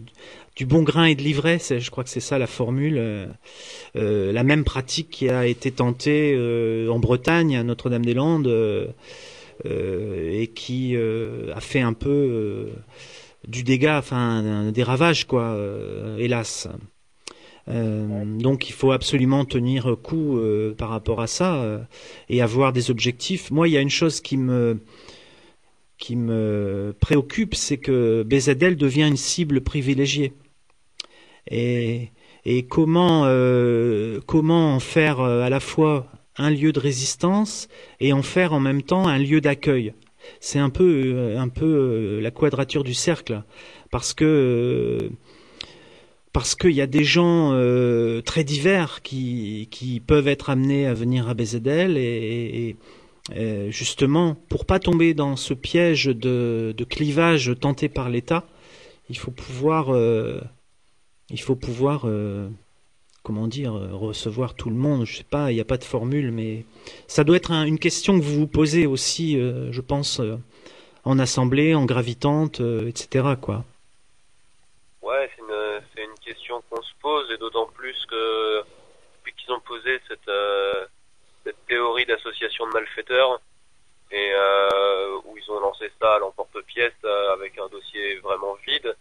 du 0.57 0.65
bon 0.65 0.83
grain 0.83 1.05
et 1.05 1.15
de 1.15 1.21
l'ivraie. 1.21 1.59
Je 1.59 1.89
crois 1.89 2.03
que 2.03 2.09
c'est 2.09 2.19
ça 2.19 2.37
la 2.37 2.47
formule. 2.47 3.29
la 3.95 4.43
même 4.43 4.65
pratique 4.65 5.09
qui 5.09 5.29
a 5.29 5.45
été 5.47 5.71
tentée 5.71 6.35
en 6.89 6.99
Bretagne 6.99 7.55
à 7.55 7.63
Notre-Dame-des-Landes 7.63 8.93
et 9.65 10.47
qui 10.53 10.97
a 10.97 11.61
fait 11.61 11.81
un 11.81 11.93
peu 11.93 12.67
du 13.47 13.63
dégât, 13.63 13.97
enfin 13.97 14.71
des 14.71 14.83
ravages 14.83 15.25
quoi, 15.25 15.43
euh, 15.43 16.17
hélas. 16.17 16.67
Euh, 17.67 18.25
donc 18.25 18.69
il 18.69 18.73
faut 18.73 18.91
absolument 18.91 19.45
tenir 19.45 19.95
coup 20.01 20.37
euh, 20.37 20.73
par 20.75 20.89
rapport 20.89 21.21
à 21.21 21.27
ça 21.27 21.81
et 22.29 22.41
avoir 22.41 22.73
des 22.73 22.91
objectifs. 22.91 23.51
Moi, 23.51 23.67
il 23.67 23.71
y 23.71 23.77
a 23.77 23.81
une 23.81 23.89
chose 23.89 24.21
qui 24.21 24.37
me 24.37 24.79
qui 25.97 26.15
me 26.15 26.95
préoccupe, 26.99 27.55
c'est 27.55 27.77
que 27.77 28.23
BZL 28.23 28.77
devient 28.77 29.07
une 29.07 29.17
cible 29.17 29.61
privilégiée. 29.61 30.33
Et, 31.51 32.11
et 32.45 32.65
comment 32.67 33.23
comment 34.25 34.75
en 34.75 34.79
faire 34.79 35.19
à 35.19 35.49
la 35.49 35.59
fois 35.59 36.07
un 36.37 36.49
lieu 36.49 36.71
de 36.71 36.79
résistance 36.79 37.67
et 37.99 38.13
en 38.13 38.23
faire 38.23 38.53
en 38.53 38.59
même 38.59 38.81
temps 38.81 39.07
un 39.07 39.17
lieu 39.17 39.41
d'accueil. 39.41 39.93
C'est 40.39 40.59
un 40.59 40.69
peu 40.69 41.13
euh, 41.15 41.39
un 41.39 41.49
peu 41.49 41.65
euh, 41.65 42.21
la 42.21 42.31
quadrature 42.31 42.83
du 42.83 42.93
cercle 42.93 43.43
parce 43.91 44.13
que 44.13 44.25
euh, 44.25 45.09
parce 46.31 46.55
qu'il 46.55 46.71
y 46.71 46.81
a 46.81 46.87
des 46.87 47.03
gens 47.03 47.49
très 48.23 48.43
divers 48.43 49.01
qui, 49.01 49.67
qui 49.71 49.99
peuvent 49.99 50.27
être 50.27 50.51
amenés 50.51 50.85
à 50.85 50.93
venir 50.93 51.27
à 51.27 51.33
BZL 51.33 51.97
et, 51.97 52.75
justement 53.69 54.35
pour 54.47 54.65
pas 54.65 54.79
tomber 54.79 55.15
dans 55.15 55.35
ce 55.35 55.55
piège 55.55 56.05
de, 56.05 56.73
clivage 56.87 57.51
tenté 57.59 57.89
par 57.89 58.09
l'État, 58.09 58.45
il 59.09 59.17
faut 59.17 59.31
pouvoir 59.31 59.89
il 61.31 61.41
faut 61.41 61.55
pouvoir 61.55 62.07
comment 63.29 63.45
dire 63.45 63.75
euh, 63.77 63.89
recevoir 63.93 64.55
tout 64.55 64.71
le 64.71 64.75
monde. 64.75 65.05
Je 65.05 65.17
sais 65.17 65.23
pas, 65.23 65.51
il 65.51 65.53
n'y 65.53 65.61
a 65.61 65.65
pas 65.65 65.77
de 65.77 65.83
formule, 65.83 66.31
mais 66.31 66.65
ça 67.05 67.23
doit 67.23 67.37
être 67.37 67.51
un- 67.51 67.63
une 67.65 67.77
question 67.77 68.17
que 68.17 68.23
vous 68.23 68.33
vous 68.39 68.47
posez 68.47 68.87
aussi, 68.87 69.39
euh, 69.39 69.71
je 69.71 69.81
pense, 69.81 70.19
euh, 70.19 70.37
en 71.05 71.19
assemblée, 71.19 71.75
en 71.75 71.85
gravitante, 71.85 72.59
etc. 72.59 73.35
Quoi. 73.39 73.63
Ouais, 75.03 75.29
c'est 75.35 76.03
une, 76.03 76.09
question 76.25 76.63
qu'on 76.69 76.81
se 76.81 76.93
pose 77.01 77.31
et 77.31 77.37
d'autant 77.37 77.67
plus 77.67 78.05
que 78.07 78.61
depuis 79.17 79.33
qu'ils 79.37 79.53
ont 79.53 79.59
posé 79.59 79.99
cette, 80.07 80.31
cette 81.43 81.65
théorie 81.67 82.05
d'association 82.05 82.67
de 82.67 82.73
malfaiteurs 82.73 83.39
et 84.11 84.31
où 85.25 85.37
ils 85.37 85.51
ont 85.51 85.59
lancé 85.59 85.89
ça 85.99 86.15
à 86.15 86.19
l'emporte-pièce 86.19 87.01
avec 87.33 87.57
un 87.57 87.67
dossier 87.69 88.17
vraiment 88.17 88.55
vide 88.67 88.95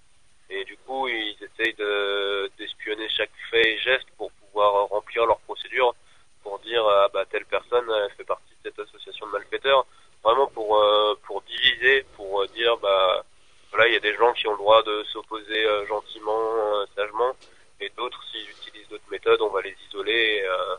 et 0.51 0.65
du 0.65 0.77
coup 0.79 1.09
ils 1.09 1.37
essayent 1.43 1.75
de 1.75 2.51
d'espionner 2.59 3.09
chaque 3.11 3.31
fait 3.51 3.75
et 3.75 3.79
geste 3.79 4.09
pour 4.17 4.31
pouvoir 4.33 4.89
remplir 4.89 5.27
leur 5.27 5.39
procédure 5.41 5.95
pour 6.43 6.59
dire 6.61 6.85
ah 6.87 7.09
bah 7.13 7.25
telle 7.31 7.45
personne 7.47 7.91
fait 8.17 8.25
partie 8.25 8.55
de 8.65 8.71
cette 8.71 8.79
association 8.79 9.27
de 9.27 9.33
malfaiteurs 9.33 9.87
vraiment 10.23 10.47
pour 10.49 10.77
euh, 10.77 11.15
pour 11.25 11.43
diviser 11.43 12.05
pour 12.17 12.43
euh, 12.43 12.47
dire 12.49 12.77
bah 12.79 13.25
voilà, 13.71 13.87
il 13.89 13.93
y 13.93 13.97
a 13.97 14.01
des 14.01 14.15
gens 14.15 14.33
qui 14.33 14.47
ont 14.49 14.53
le 14.53 14.59
droit 14.59 14.83
de 14.83 15.05
s'opposer 15.13 15.65
euh, 15.67 15.87
gentiment, 15.87 16.41
euh, 16.41 16.87
sagement, 16.97 17.37
et 17.81 17.91
d'autres, 17.97 18.23
s'ils 18.31 18.49
utilisent 18.51 18.89
d'autres 18.89 19.11
méthodes, 19.11 19.41
on 19.43 19.51
va 19.51 19.61
les 19.61 19.77
isoler. 19.89 20.13
Et, 20.13 20.43
euh, 20.45 20.77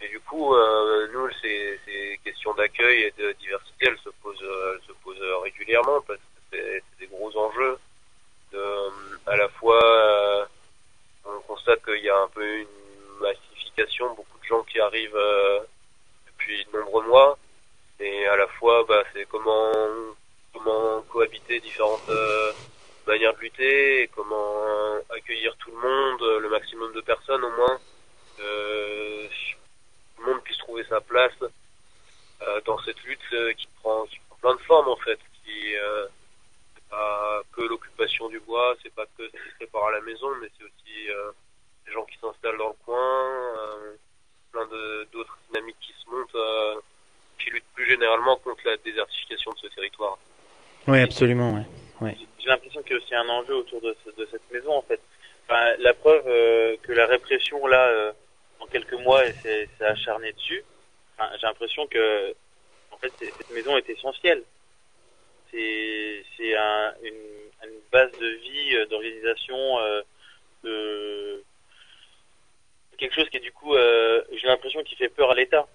et 0.00 0.08
du 0.08 0.20
coup, 0.20 0.54
euh, 0.54 1.08
nous, 1.12 1.28
ces, 1.42 1.80
ces 1.84 2.20
questions 2.24 2.54
d'accueil 2.54 3.02
et 3.02 3.14
de 3.18 3.32
diversité, 3.32 3.86
elles 3.86 3.98
se 3.98 4.10
posent, 4.22 4.42
euh, 4.42 4.74
elles 4.74 4.86
se 4.86 4.92
posent 5.02 5.20
euh, 5.20 5.38
régulièrement 5.38 6.00
parce 6.02 6.20
que 6.20 6.22
c'est 6.52 6.82
des 7.00 7.06
gros 7.06 7.36
enjeux. 7.36 7.78
Euh, 8.56 8.90
à 9.26 9.36
la 9.36 9.48
fois, 9.48 9.84
euh, 9.84 10.44
on 11.24 11.40
constate 11.40 11.84
qu'il 11.84 12.02
y 12.02 12.08
a 12.08 12.18
un 12.18 12.28
peu 12.28 12.60
une 12.60 12.66
massification, 13.20 14.14
beaucoup 14.14 14.38
de 14.38 14.44
gens 14.44 14.62
qui 14.62 14.80
arrivent 14.80 15.16
euh, 15.16 15.60
depuis 16.26 16.64
de 16.64 16.78
nombreux 16.78 17.06
mois, 17.06 17.38
et 18.00 18.26
à 18.26 18.36
la 18.36 18.46
fois, 18.46 18.84
bah, 18.88 19.02
c'est 19.12 19.26
comment 19.28 19.72
comment 20.52 21.02
cohabiter 21.10 21.60
différentes 21.60 22.10
manières 23.06 23.34
de 23.34 23.40
lutter 23.40 24.02
et 24.02 24.08
comment 24.08 24.96
accueillir 25.10 25.54
tout 25.58 25.70
le 25.70 25.76
monde, 25.76 26.40
le 26.40 26.48
maximum 26.48 26.92
de 26.94 27.02
personnes 27.02 27.44
au 27.44 27.50
moins, 27.50 27.78
euh, 28.40 29.26
tout 30.16 30.22
le 30.22 30.32
monde 30.32 30.42
puisse 30.42 30.58
trouver 30.58 30.84
sa 30.88 31.00
place 31.02 31.34
dans 32.64 32.78
cette 32.84 33.02
lutte 33.04 33.56
qui 33.56 33.68
prend 33.82 34.06
plein 34.40 34.54
de 34.54 34.60
formes 34.62 34.88
en 34.88 34.96
fait, 34.96 35.18
pas 36.90 37.42
que 37.52 37.62
l'occupation 37.62 38.28
du 38.28 38.40
bois, 38.40 38.76
c'est 38.82 38.94
pas 38.94 39.06
que 39.16 39.26
ce 39.26 39.32
qui 39.32 39.48
se 39.50 39.54
prépare 39.56 39.86
à 39.86 39.92
la 39.92 40.00
maison, 40.02 40.28
mais 40.40 40.48
c'est 40.58 40.64
aussi 40.64 41.10
euh, 41.10 41.30
les 41.86 41.92
gens 41.92 42.04
qui 42.04 42.16
s'installent 42.18 42.58
dans 42.58 42.68
le 42.68 42.84
coin, 42.84 42.96
euh, 43.58 43.94
plein 44.52 44.66
de 44.66 45.08
d'autres 45.12 45.38
dynamiques 45.48 45.76
qui 45.80 45.92
se 45.92 46.10
montent, 46.10 46.34
euh, 46.34 46.74
qui 47.38 47.50
luttent 47.50 47.64
plus 47.74 47.86
généralement 47.86 48.36
contre 48.38 48.62
la 48.64 48.76
désertification 48.78 49.52
de 49.52 49.58
ce 49.58 49.66
territoire. 49.74 50.18
Oui, 50.88 51.00
absolument. 51.00 51.52
Ouais. 51.54 51.66
Ouais. 52.00 52.16
J'ai 52.38 52.48
l'impression 52.48 52.82
qu'il 52.82 52.92
y 52.92 52.94
a 52.94 53.02
aussi 53.02 53.14
un 53.14 53.28
enjeu 53.28 53.54
autour 53.56 53.80
de, 53.80 53.96
ce- 54.04 54.10
de 54.20 54.26
cette 54.30 54.48
maison 54.52 54.72
en 54.76 54.82
fait. 54.82 55.00
Enfin, 55.48 55.74
la 55.78 55.94
preuve 55.94 56.22
euh, 56.26 56.76
que 56.82 56.92
la 56.92 57.06
répression 57.06 57.66
là, 57.66 57.88
euh, 57.88 58.12
en 58.60 58.66
quelques 58.66 58.94
mois, 58.94 59.24
elle 59.24 59.34
s'est 59.36 59.68
s'est 59.78 59.84
acharnée 59.84 60.32
dessus. 60.32 60.62
Enfin, 61.18 61.30
J'ai 61.40 61.46
l'impression 61.46 61.86
que 61.86 62.34
en 62.92 62.98
fait 62.98 63.12
cette 63.18 63.50
maison 63.50 63.76
est 63.76 63.88
essentielle. 63.90 64.42
C'est 66.36 66.56
un, 66.56 66.94
une, 67.02 67.14
base 67.92 68.12
de 68.18 68.28
vie, 68.28 68.76
euh, 68.76 68.86
d'organisation, 68.86 69.78
euh, 69.78 70.02
de 70.62 71.42
quelque 72.98 73.14
chose 73.14 73.28
qui 73.30 73.38
est 73.38 73.40
du 73.40 73.52
coup, 73.52 73.74
euh, 73.74 74.22
j'ai 74.32 74.46
l'impression 74.46 74.82
qui 74.82 74.96
fait 74.96 75.08
peur 75.08 75.30
à 75.30 75.34
l'État. 75.34 75.66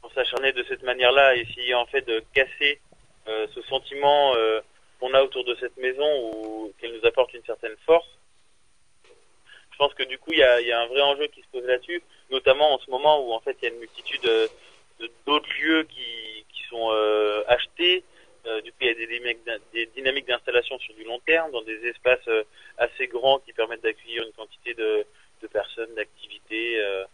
Pour 0.00 0.12
s'acharner 0.12 0.52
de 0.52 0.62
cette 0.64 0.82
manière-là, 0.82 1.36
essayer 1.36 1.74
en 1.74 1.86
fait 1.86 2.02
de 2.02 2.22
casser 2.34 2.80
ce 3.26 3.62
sentiment 3.68 4.34
qu'on 4.98 5.14
a 5.14 5.22
autour 5.22 5.44
de 5.44 5.54
cette 5.60 5.76
maison 5.76 6.10
ou 6.28 6.72
qu'elle 6.78 6.92
nous 6.92 7.06
apporte 7.06 7.32
une 7.34 7.44
certaine 7.44 7.76
force. 7.86 8.08
Je 9.04 9.76
pense 9.78 9.94
que 9.94 10.02
du 10.02 10.18
coup, 10.18 10.32
il 10.32 10.40
y 10.40 10.42
a, 10.42 10.80
un 10.80 10.86
vrai 10.86 11.02
enjeu 11.02 11.28
qui 11.28 11.40
se 11.40 11.46
pose 11.52 11.64
là-dessus, 11.64 12.02
notamment 12.32 12.74
en 12.74 12.78
ce 12.80 12.90
moment 12.90 13.24
où 13.24 13.32
en 13.32 13.38
fait 13.38 13.56
il 13.62 13.68
y 13.68 13.70
a 13.70 13.74
une 13.74 13.78
multitude 13.78 14.22
de- 14.22 15.10
d'autres 15.24 15.48
lieux 15.60 15.84
qui, 15.84 16.44
sont 16.68 16.90
achetés, 17.46 18.02
du 18.44 18.72
coup, 18.72 18.78
il 18.80 18.86
y 18.88 18.90
a 18.90 19.58
des 19.72 19.86
dynamiques 19.94 20.26
d'installation 20.26 20.78
sur 20.78 20.94
du 20.94 21.04
long 21.04 21.20
terme, 21.20 21.50
dans 21.52 21.62
des 21.62 21.86
espaces 21.86 22.26
euh, 22.28 22.44
assez 22.78 23.06
grands 23.06 23.38
qui 23.40 23.52
permettent 23.52 23.82
d'accueillir 23.82 24.24
une 24.24 24.32
quantité 24.32 24.74
de, 24.74 25.06
personnes, 25.52 25.94
d'activités. 25.94 26.80
euh. 26.80 27.04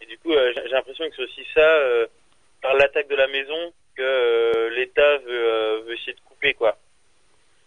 Et 0.00 0.06
du 0.06 0.18
coup, 0.18 0.32
euh, 0.32 0.52
j'ai 0.54 0.68
l'impression 0.70 1.08
que 1.08 1.16
c'est 1.16 1.22
aussi 1.22 1.46
ça, 1.54 1.60
euh, 1.60 2.06
par 2.60 2.74
l'attaque 2.74 3.08
de 3.08 3.16
la 3.16 3.28
maison, 3.28 3.72
que 3.96 4.02
euh, 4.02 4.70
l'État 4.70 5.18
veut, 5.18 5.52
euh, 5.52 5.80
veut 5.86 5.94
essayer 5.94 6.14
de 6.14 6.20
couper, 6.20 6.54
quoi. 6.54 6.76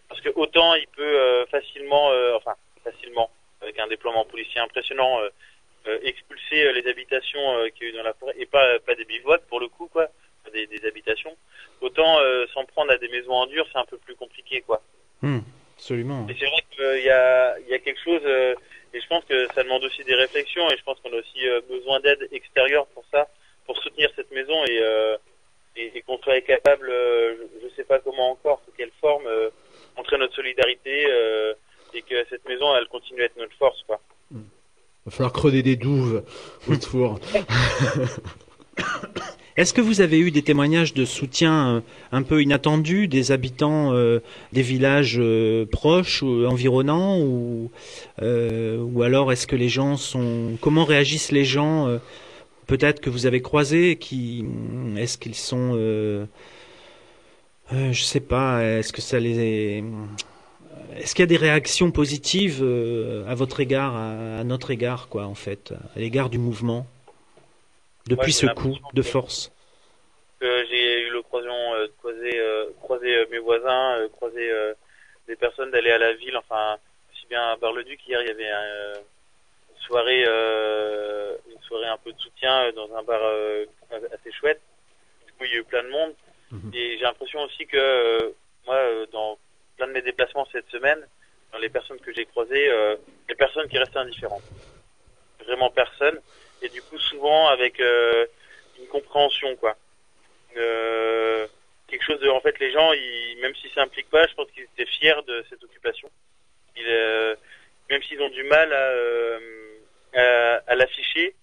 Parce 0.08 0.20
que 0.20 0.30
autant 0.34 0.74
il 0.74 0.86
peut 0.88 1.02
euh, 1.02 1.46
facilement, 1.46 2.10
euh, 2.10 2.34
enfin 2.36 2.54
facilement, 2.84 3.30
avec 3.60 3.78
un 3.78 3.88
déploiement 3.88 4.24
policier 4.24 4.60
impressionnant, 4.60 5.20
euh, 5.20 5.28
euh, 5.88 5.98
expulser 6.02 6.66
euh, 6.66 6.72
les 6.72 6.88
habitations 6.88 7.58
euh, 7.58 7.68
qu'il 7.68 7.86
y 7.86 7.90
a 7.90 7.92
eu 7.92 7.96
dans 7.96 8.02
la 8.02 8.14
forêt, 8.14 8.34
et 8.38 8.46
pas, 8.46 8.78
pas 8.80 8.94
des 8.94 9.04
bivouacs 9.04 9.46
pour 9.48 9.60
le 9.60 9.68
coup, 9.68 9.88
quoi, 9.88 10.08
des, 10.52 10.66
des 10.66 10.86
habitations. 10.86 11.36
Autant 11.80 12.18
euh, 12.20 12.46
s'en 12.54 12.64
prendre 12.64 12.90
à 12.92 12.98
des 12.98 13.08
maisons 13.08 13.32
en 13.32 13.46
dur, 13.46 13.66
c'est 13.72 13.78
un 13.78 13.84
peu 13.84 13.98
plus 13.98 14.14
compliqué, 14.14 14.62
quoi. 14.66 14.82
Hmm, 15.22 15.40
absolument. 15.76 16.26
Et 16.28 16.36
c'est 16.38 16.46
vrai 16.46 16.64
qu'il 16.70 17.04
y 17.04 17.10
a, 17.10 17.58
il 17.60 17.68
y 17.68 17.74
a 17.74 17.78
quelque 17.78 18.00
chose, 18.02 18.20
euh, 18.24 18.54
et 18.94 19.00
je 19.00 19.06
pense 19.08 19.24
que 19.24 19.46
ça 19.54 19.62
demande 19.62 19.84
aussi 19.84 20.04
des 20.04 20.14
réflexions, 20.14 20.68
et 20.70 20.76
je 20.76 20.82
pense 20.82 20.98
qu'on 21.00 21.12
a 21.12 21.16
aussi 21.16 21.48
euh, 21.48 21.60
besoin 21.68 22.00
d'aide 22.00 22.28
extérieure 22.32 22.86
pour 22.88 23.04
ça, 23.12 23.28
pour 23.66 23.76
soutenir 23.82 24.10
cette 24.16 24.30
maison, 24.30 24.64
et, 24.64 24.78
euh, 24.80 25.16
et, 25.76 25.92
et 25.98 26.02
qu'on 26.02 26.18
soit 26.18 26.40
capable, 26.40 26.88
euh, 26.90 27.34
je, 27.62 27.68
je 27.68 27.74
sais 27.74 27.84
pas 27.84 27.98
comment 27.98 28.30
encore, 28.30 28.60
sous 28.64 28.72
quelle 28.76 28.92
forme, 29.00 29.26
euh, 29.26 29.50
montrer 29.96 30.18
notre 30.18 30.34
solidarité, 30.34 31.06
euh, 31.08 31.54
et 31.94 32.02
que 32.02 32.24
cette 32.30 32.46
maison, 32.48 32.74
elle 32.76 32.86
continue 32.88 33.22
à 33.22 33.24
être 33.26 33.36
notre 33.36 33.56
force, 33.56 33.82
quoi. 33.86 34.00
Va 35.06 35.12
falloir 35.12 35.32
creuser 35.32 35.62
des 35.62 35.76
douves 35.76 36.24
autour. 36.68 37.20
Est-ce 39.56 39.72
que 39.72 39.80
vous 39.80 40.02
avez 40.02 40.18
eu 40.18 40.30
des 40.30 40.42
témoignages 40.42 40.92
de 40.92 41.06
soutien 41.06 41.76
euh, 41.76 41.80
un 42.12 42.22
peu 42.22 42.42
inattendus 42.42 43.08
des 43.08 43.32
habitants 43.32 43.94
euh, 43.94 44.20
des 44.52 44.60
villages 44.60 45.16
euh, 45.18 45.64
proches 45.64 46.22
ou 46.22 46.44
environnants 46.44 47.18
ou 47.20 47.70
alors 49.02 49.32
est-ce 49.32 49.46
que 49.46 49.56
les 49.56 49.70
gens 49.70 49.96
sont 49.96 50.58
comment 50.60 50.84
réagissent 50.84 51.32
les 51.32 51.44
gens 51.44 51.98
peut-être 52.66 53.00
que 53.00 53.10
vous 53.10 53.26
avez 53.26 53.40
croisés 53.40 53.96
qui 53.96 54.44
est-ce 54.96 55.18
qu'ils 55.18 55.34
sont 55.34 55.74
je 57.72 58.02
sais 58.02 58.20
pas 58.20 58.62
est-ce 58.62 58.92
que 58.92 59.00
ça 59.00 59.18
les 59.18 59.84
est-ce 60.96 61.14
qu'il 61.14 61.22
y 61.22 61.24
a 61.24 61.26
des 61.26 61.36
réactions 61.36 61.90
positives 61.90 62.64
à 63.28 63.34
votre 63.34 63.60
égard 63.60 63.96
à 63.96 64.44
notre 64.44 64.70
égard 64.70 65.08
quoi 65.08 65.26
en 65.26 65.34
fait 65.34 65.72
à 65.94 65.98
l'égard 65.98 66.30
du 66.30 66.38
mouvement? 66.38 66.86
Depuis 68.06 68.26
Ouais, 68.26 68.32
ce 68.32 68.46
coup 68.46 68.76
de 68.92 69.02
force 69.02 69.52
que 70.40 70.64
j'ai 70.66 71.02
eu 71.02 71.10
l'occasion 71.10 71.74
euh, 71.74 71.86
de 71.86 71.92
croiser, 71.98 72.38
euh, 72.38 72.66
croiser 72.80 73.16
euh, 73.16 73.26
mes 73.30 73.38
voisins, 73.38 74.06
croiser 74.12 74.50
des 75.26 75.36
personnes, 75.36 75.70
d'aller 75.70 75.90
à 75.90 75.98
la 75.98 76.12
ville, 76.14 76.36
enfin, 76.36 76.76
aussi 77.12 77.26
bien 77.26 77.42
à 77.42 77.56
Bar-le-Duc, 77.56 78.00
hier 78.06 78.20
il 78.22 78.28
y 78.28 78.30
avait 78.30 78.50
une 78.50 79.82
soirée, 79.86 80.24
euh, 80.26 81.36
une 81.50 81.60
soirée 81.62 81.88
un 81.88 81.98
peu 81.98 82.12
de 82.12 82.18
soutien 82.18 82.72
dans 82.72 82.94
un 82.94 83.02
bar 83.02 83.20
euh, 83.22 83.64
assez 83.90 84.32
chouette. 84.32 84.60
Du 85.26 85.32
coup, 85.32 85.44
il 85.44 85.50
y 85.50 85.54
a 85.54 85.58
eu 85.58 85.64
plein 85.64 85.82
de 85.82 85.88
monde. 85.88 86.14
Et 86.72 86.96
j'ai 86.96 87.02
l'impression 87.02 87.42
aussi 87.42 87.66
que 87.66 87.76
euh, 87.76 88.30
moi, 88.66 88.78
dans 89.12 89.36
plein 89.76 89.88
de 89.88 89.92
mes 89.92 90.02
déplacements 90.02 90.46
cette 90.52 90.68
semaine, 90.70 91.00
dans 91.52 91.58
les 91.58 91.68
personnes 91.68 91.98
que 91.98 92.12
j'ai 92.14 92.24
croisées, 92.24 92.70
les 93.28 93.34
personnes 93.34 93.68
qui 93.68 93.78
restaient 93.78 93.98
indifférentes. 93.98 94.44
Vraiment 95.44 95.70
personne. 95.70 96.18
Et 96.62 96.68
du 96.68 96.82
coup, 96.82 96.98
souvent 96.98 97.48
avec 97.48 97.80
euh, 97.80 98.26
une 98.78 98.86
compréhension, 98.86 99.54
quoi. 99.56 99.76
Euh, 100.56 101.46
quelque 101.88 102.02
chose 102.04 102.20
de, 102.20 102.28
en 102.28 102.40
fait, 102.40 102.58
les 102.58 102.70
gens, 102.72 102.92
ils, 102.92 103.38
même 103.42 103.54
s'ils 103.56 103.70
s'impliquent 103.72 104.10
pas, 104.10 104.26
je 104.26 104.34
pense 104.34 104.50
qu'ils 104.52 104.64
étaient 104.64 104.86
fiers 104.86 105.22
de 105.26 105.44
cette 105.50 105.62
occupation. 105.62 106.10
Ils, 106.76 106.84
euh, 106.88 107.34
même 107.90 108.02
s'ils 108.02 108.20
ont 108.22 108.30
du 108.30 108.42
mal 108.44 108.72
à, 108.72 108.88
euh, 108.90 109.38
à, 110.14 110.62
à 110.66 110.74
l'afficher, 110.74 111.34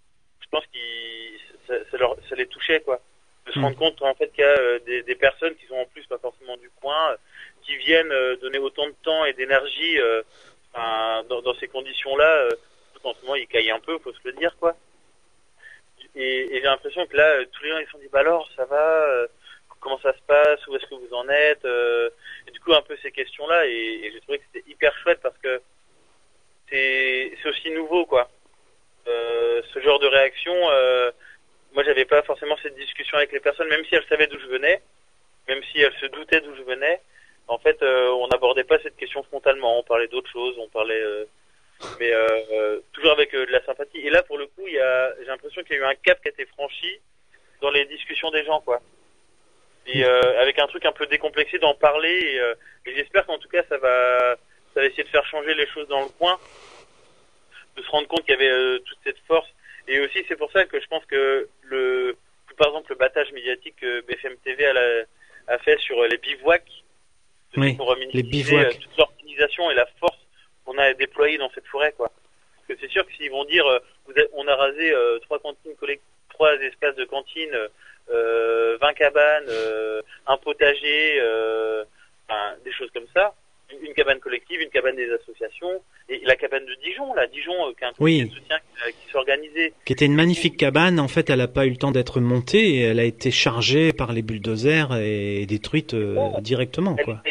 je 0.42 0.48
pense 0.50 0.66
qu'ils, 0.68 1.40
ça, 1.68 1.76
ça, 1.90 1.98
leur, 1.98 2.18
ça 2.28 2.36
les 2.36 2.48
touchait, 2.48 2.82
quoi. 2.82 3.00
De 3.46 3.52
se 3.52 3.60
Mm. 3.60 3.64
rendre 3.64 3.78
compte, 3.78 4.02
en 4.02 4.16
fait, 4.16 4.32
qu'il 4.34 4.44
y 4.44 4.48
a 4.48 4.58
euh, 4.58 4.80
des, 4.80 5.04
des 5.04 5.16
personnes 5.16 5.56
qui 5.56 5.66
sont 5.68 5.76
en 5.76 5.86
plus 5.86 6.06
pas 6.08 6.18
forcément 6.18 6.58
du 6.58 6.70
coin, 6.82 7.12
euh, 7.12 7.18
qui 7.64 7.76
viennent 7.78 8.12
euh, 8.12 8.36
donner 8.38 8.58
autant 8.58 8.88
de 8.88 8.96
temps 9.04 9.26
et 9.26 9.34
d'énergie 9.34 10.00
euh, 10.00 10.24
dans, 10.74 11.42
dans 11.42 11.54
ces 11.60 11.68
conditions-là. 11.68 12.30
Euh, 12.46 12.52
en 13.04 13.14
ce 13.14 13.22
moment, 13.22 13.36
ils 13.36 13.48
caillent 13.48 13.70
un 13.72 13.80
peu, 13.82 14.00
faut 14.00 14.14
se 14.14 14.20
le 14.24 14.32
dire, 14.34 14.56
quoi. 14.60 14.76
Et, 16.16 16.56
et 16.56 16.56
j'ai 16.56 16.68
l'impression 16.68 17.06
que 17.08 17.18
là, 17.18 17.28
euh, 17.40 17.46
tous 17.52 17.64
les 17.64 17.70
gens 17.72 17.78
ils 17.80 17.86
se 17.86 17.92
sont 17.92 17.98
dit 17.98 18.10
bah 18.12 18.20
alors 18.20 18.50
ça 18.56 18.66
va, 18.66 19.08
euh, 19.08 19.28
comment 19.80 20.00
ça 20.00 20.14
se 20.14 20.22
passe, 20.28 20.66
où 20.68 20.76
est-ce 20.76 20.86
que 20.86 20.96
vous 20.96 21.14
en 21.14 21.28
êtes, 21.28 21.66
euh, 21.66 22.10
et 22.48 22.52
du 22.52 22.60
coup 22.60 22.74
un 22.74 22.82
peu 22.82 22.96
ces 23.02 23.12
questions-là 23.12 23.66
et, 23.66 24.02
et 24.04 24.12
j'ai 24.12 24.22
trouvé 24.22 24.40
que 24.40 24.46
c'était 24.54 24.70
hyper 24.70 24.96
chouette 25.00 25.20
parce 25.22 25.38
que 25.40 25.62
c'est 26.70 27.36
aussi 27.46 27.70
nouveau 27.72 28.06
quoi. 28.06 28.30
Euh, 29.08 29.62
ce 29.74 29.80
genre 29.82 30.00
de 30.00 30.08
réaction, 30.08 30.54
euh, 30.72 31.12
moi 31.74 31.84
j'avais 31.84 32.06
pas 32.06 32.22
forcément 32.24 32.58
cette 32.64 32.76
discussion 32.76 33.18
avec 33.18 33.32
les 33.32 33.40
personnes, 33.40 33.68
même 33.68 33.86
si 33.86 33.96
elles 33.96 34.06
savaient 34.08 34.28
d'où 34.28 34.40
je 34.40 34.48
venais, 34.48 34.82
même 35.48 35.62
si 35.72 35.82
elles 35.82 35.96
se 36.00 36.06
doutaient 36.08 36.42
d'où 36.42 36.56
je 36.56 36.64
venais. 36.64 37.02
En 37.48 37.58
fait, 37.58 37.82
euh, 37.84 38.10
on 38.12 38.28
n'abordait 38.30 38.64
pas 38.64 38.80
cette 38.80 38.96
question 38.96 39.22
frontalement, 39.24 39.80
on 39.80 39.84
parlait 39.84 40.08
d'autres 40.08 40.32
choses, 40.32 40.56
on 40.58 40.70
parlait 40.70 41.04
mais 42.00 42.12
euh, 42.14 42.28
euh, 42.54 42.80
toujours 42.94 43.12
avec 43.12 43.34
euh, 43.34 43.46
de 43.46 43.52
la 43.52 43.64
sympathie. 43.66 44.00
Et 44.00 44.10
là, 44.10 44.24
pour 44.24 44.38
le 44.38 44.48
coup, 44.48 44.68
il 44.68 44.74
y 44.74 44.80
a, 44.80 45.14
j'ai 45.20 45.26
l'impression 45.26 45.62
qu'il 45.64 45.76
y 45.76 45.80
a 45.80 45.82
eu 45.82 45.86
un 45.86 45.96
cap 45.96 46.22
qui 46.22 46.28
a 46.28 46.32
été 46.32 46.46
franchi 46.46 47.00
dans 47.62 47.72
les 47.72 47.86
discussions 47.86 48.32
des 48.32 48.44
gens, 48.46 48.62
quoi. 48.62 48.82
Et 49.86 50.04
euh, 50.06 50.42
avec 50.42 50.60
un 50.60 50.68
truc 50.68 50.86
un 50.86 50.92
peu 50.92 51.06
décomplexé 51.08 51.60
d'en 51.60 51.74
parler. 51.76 52.10
Et, 52.34 52.40
euh, 52.40 52.56
et 52.86 52.96
j'espère 52.96 53.26
qu'en 53.26 53.38
tout 53.38 53.50
cas, 53.50 53.64
ça 53.70 53.78
va, 53.78 54.36
ça 54.74 54.80
va 54.82 54.86
essayer 54.86 55.04
de 55.04 55.10
faire 55.10 55.26
changer 55.28 55.54
les 55.56 55.68
choses 55.68 55.88
dans 55.88 56.02
le 56.02 56.10
coin, 56.18 56.40
de 57.76 57.82
se 57.82 57.90
rendre 57.90 58.08
compte 58.08 58.22
qu'il 58.26 58.32
y 58.32 58.38
avait 58.38 58.50
euh, 58.52 58.80
toute 58.80 58.98
cette 59.04 59.20
force. 59.28 59.48
Et 59.88 60.00
aussi, 60.00 60.24
c'est 60.28 60.38
pour 60.38 60.52
ça 60.52 60.66
que 60.66 60.80
je 60.80 60.88
pense 60.88 61.06
que 61.06 61.50
le, 61.64 62.16
par 62.58 62.68
exemple, 62.70 62.92
le 62.92 62.98
battage 62.98 63.32
médiatique 63.34 63.76
que 63.82 64.02
BFM 64.02 64.38
TV 64.38 64.66
a, 64.66 64.74
la- 64.74 65.04
a 65.48 65.58
fait 65.60 65.78
sur 65.80 66.02
les 66.04 66.18
bivouacs, 66.18 66.64
Oui, 67.58 67.74
pour 67.76 67.94
les 67.96 68.24
bivouacs. 68.24 68.80
toute 68.80 68.98
l'organisation 68.98 69.70
et 69.72 69.74
la 69.74 69.86
force 70.00 70.18
qu'on 70.66 70.78
a 70.78 70.94
déployée 70.94 71.38
dans 71.38 71.50
cette 71.54 71.68
forêt, 71.68 71.94
quoi. 71.96 72.12
Parce 72.56 72.80
que 72.80 72.86
c'est 72.86 72.92
sûr 72.92 73.06
que 73.06 73.14
s'ils 73.14 73.32
vont 73.32 73.46
dire, 73.46 73.66
euh, 73.68 73.80
vous 74.08 74.14
on 74.34 74.48
a 74.48 74.56
rasé 74.56 74.92
euh, 74.94 75.20
trois 75.20 75.40
cantines 75.40 75.74
trois 76.30 76.54
espaces 76.56 76.96
de 76.96 77.06
cantine, 77.06 77.56
euh, 78.12 78.78
20 78.82 78.94
cabanes, 78.94 79.46
euh, 79.50 80.02
un 80.28 80.38
potager, 80.38 81.20
euh, 81.20 81.84
enfin, 82.28 82.56
des 82.66 82.72
choses 82.72 82.90
comme 82.94 83.08
ça. 83.14 83.34
Une, 83.82 83.94
cabane 83.94 84.20
collective, 84.20 84.62
une 84.62 84.70
cabane 84.70 84.96
des 84.96 85.12
associations, 85.12 85.82
et 86.08 86.22
la 86.26 86.36
cabane 86.36 86.64
de 86.66 86.76
Dijon, 86.84 87.12
là, 87.16 87.26
Dijon, 87.28 87.54
euh, 87.68 87.72
qui 87.78 87.84
est 87.84 87.88
un 87.88 87.92
Oui. 88.00 88.24
de 88.26 88.30
soutien 88.36 88.58
qui, 88.60 88.84
euh, 88.84 88.92
qui 88.92 89.12
s'est 89.12 89.18
organisé. 89.18 89.74
qui 89.86 89.94
était 89.94 90.06
une 90.06 90.14
magnifique 90.16 90.58
cabane. 90.58 91.00
En 91.00 91.08
fait, 91.08 91.30
elle 91.32 91.40
n'a 91.40 91.48
pas 91.48 91.66
eu 91.66 91.72
le 91.72 91.78
temps 91.78 91.92
d'être 91.92 92.20
montée 92.20 92.76
et 92.76 92.82
elle 92.82 93.00
a 93.00 93.04
été 93.04 93.32
chargée 93.32 93.92
par 93.92 94.14
les 94.14 94.22
bulldozers 94.22 94.96
et 94.98 95.46
détruite 95.48 95.96
euh, 95.96 96.18
directement, 96.42 96.96
quoi. 97.04 97.24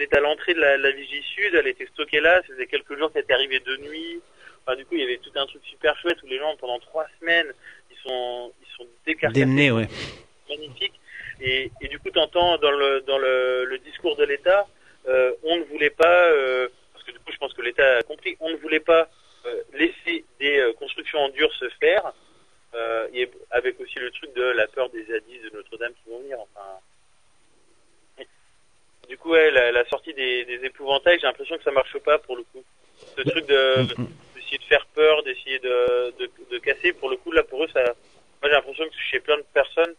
Elle 0.00 0.06
est 0.06 0.16
à 0.16 0.20
l'entrée 0.20 0.54
de 0.54 0.60
la, 0.60 0.78
la 0.78 0.90
Vigie 0.92 1.22
Sud, 1.34 1.54
elle 1.54 1.66
était 1.66 1.86
stockée 1.86 2.20
là, 2.20 2.40
ça 2.40 2.54
faisait 2.54 2.66
quelques 2.66 2.96
jours 2.96 3.12
qu'elle 3.12 3.22
était 3.22 3.34
arrivée 3.34 3.60
de 3.60 3.76
nuit. 3.76 4.20
Enfin, 4.64 4.76
du 4.76 4.84
coup, 4.86 4.94
il 4.94 5.00
y 5.00 5.04
avait 5.04 5.18
tout 5.18 5.30
un 5.34 5.46
truc 5.46 5.62
super 5.64 5.96
chouette 5.98 6.22
où 6.22 6.26
les 6.26 6.38
gens, 6.38 6.56
pendant 6.56 6.78
trois 6.78 7.06
semaines, 7.18 7.52
ils 7.90 7.96
sont, 7.98 8.52
ils 8.62 8.76
sont 8.76 8.86
décarcassés. 9.06 9.40
Démenés, 9.40 9.70
ouais. 9.70 9.88
magnifique. 10.48 10.94
Et, 11.40 11.70
et 11.80 11.88
du 11.88 11.98
coup, 11.98 12.10
t'entends 12.10 12.56
dans 12.58 12.70
le 12.70 13.00
dans 13.02 13.18
le, 13.18 13.64
le 13.64 13.78
discours 13.78 14.16
de 14.16 14.24
l'État, 14.24 14.66
euh, 15.08 15.32
on 15.42 15.56
ne 15.56 15.64
voulait 15.64 15.90
pas, 15.90 16.28
euh, 16.28 16.68
parce 16.92 17.04
que 17.04 17.12
du 17.12 17.18
coup, 17.18 17.32
je 17.32 17.38
pense 17.38 17.52
que 17.52 17.62
l'État 17.62 17.98
a 17.98 18.02
compris, 18.02 18.36
on 18.40 18.50
ne 18.50 18.56
voulait 18.56 18.80
pas 18.80 19.08
euh, 19.46 19.62
laisser 19.74 20.24
des 20.38 20.72
constructions 20.78 21.18
en 21.18 21.28
dur 21.30 21.52
se 21.54 21.68
faire, 21.80 22.12
et 23.12 23.28
avec 23.50 23.80
aussi 23.80 23.98
le 23.98 24.10
truc 24.12 24.32
de 24.34 24.42
la 24.42 24.66
peur 24.68 24.88
des 24.90 25.04
zadistes 25.04 25.44
de 25.44 25.56
Notre-Dame 25.56 25.92
qui 25.92 26.10
vont 26.10 26.20
venir. 26.20 26.38
Enfin, 26.38 26.78
du 29.08 29.16
coup, 29.18 29.30
ouais, 29.30 29.50
la, 29.50 29.72
la 29.72 29.84
sortie 29.86 30.14
des, 30.14 30.44
des 30.44 30.64
épouvantails, 30.64 31.18
j'ai 31.20 31.26
l'impression 31.26 31.56
que 31.58 31.64
ça 31.64 31.72
marche 31.72 31.98
pas 31.98 32.18
pour 32.18 32.36
le 32.36 32.44
coup. 32.44 32.64
Ce 33.16 33.22
truc 33.22 33.46
de 33.46 33.86
d'essayer 34.34 34.58
de 34.58 34.64
faire 34.64 34.86
peur, 34.94 35.22
d'essayer 35.22 35.58
de, 35.58 36.14
de 36.18 36.30
de 36.50 36.58
casser, 36.58 36.92
pour 36.92 37.10
le 37.10 37.16
coup, 37.16 37.32
là, 37.32 37.42
pour 37.42 37.64
eux, 37.64 37.68
ça. 37.72 37.82
Moi, 37.82 37.94
j'ai 38.44 38.50
l'impression 38.50 38.84
que 38.84 38.94
chez 39.10 39.20
plein 39.20 39.36
de 39.36 39.44
personnes 39.52 39.94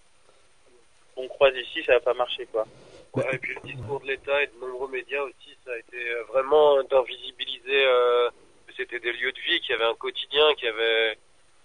qu'on 1.15 1.27
croise 1.27 1.55
ici, 1.57 1.83
ça 1.83 1.93
va 1.93 1.99
pas 1.99 2.13
marcher, 2.13 2.45
quoi. 2.51 2.65
Ouais, 3.13 3.25
et 3.33 3.37
puis 3.37 3.55
le 3.55 3.69
discours 3.69 3.99
de 3.99 4.07
l'État 4.07 4.41
et 4.41 4.47
de 4.47 4.53
nombreux 4.61 4.89
médias 4.89 5.21
aussi, 5.23 5.57
ça 5.65 5.73
a 5.73 5.77
été 5.77 5.97
euh, 5.97 6.23
vraiment 6.29 6.81
d'invisibiliser 6.83 7.83
euh, 7.85 8.29
que 8.67 8.73
c'était 8.77 8.99
des 8.99 9.11
lieux 9.11 9.33
de 9.33 9.39
vie, 9.41 9.59
qu'il 9.59 9.71
y 9.71 9.73
avait 9.73 9.83
un 9.83 9.95
quotidien, 9.95 10.53
qu'il 10.53 10.67
y 10.67 10.69
avait, 10.69 11.17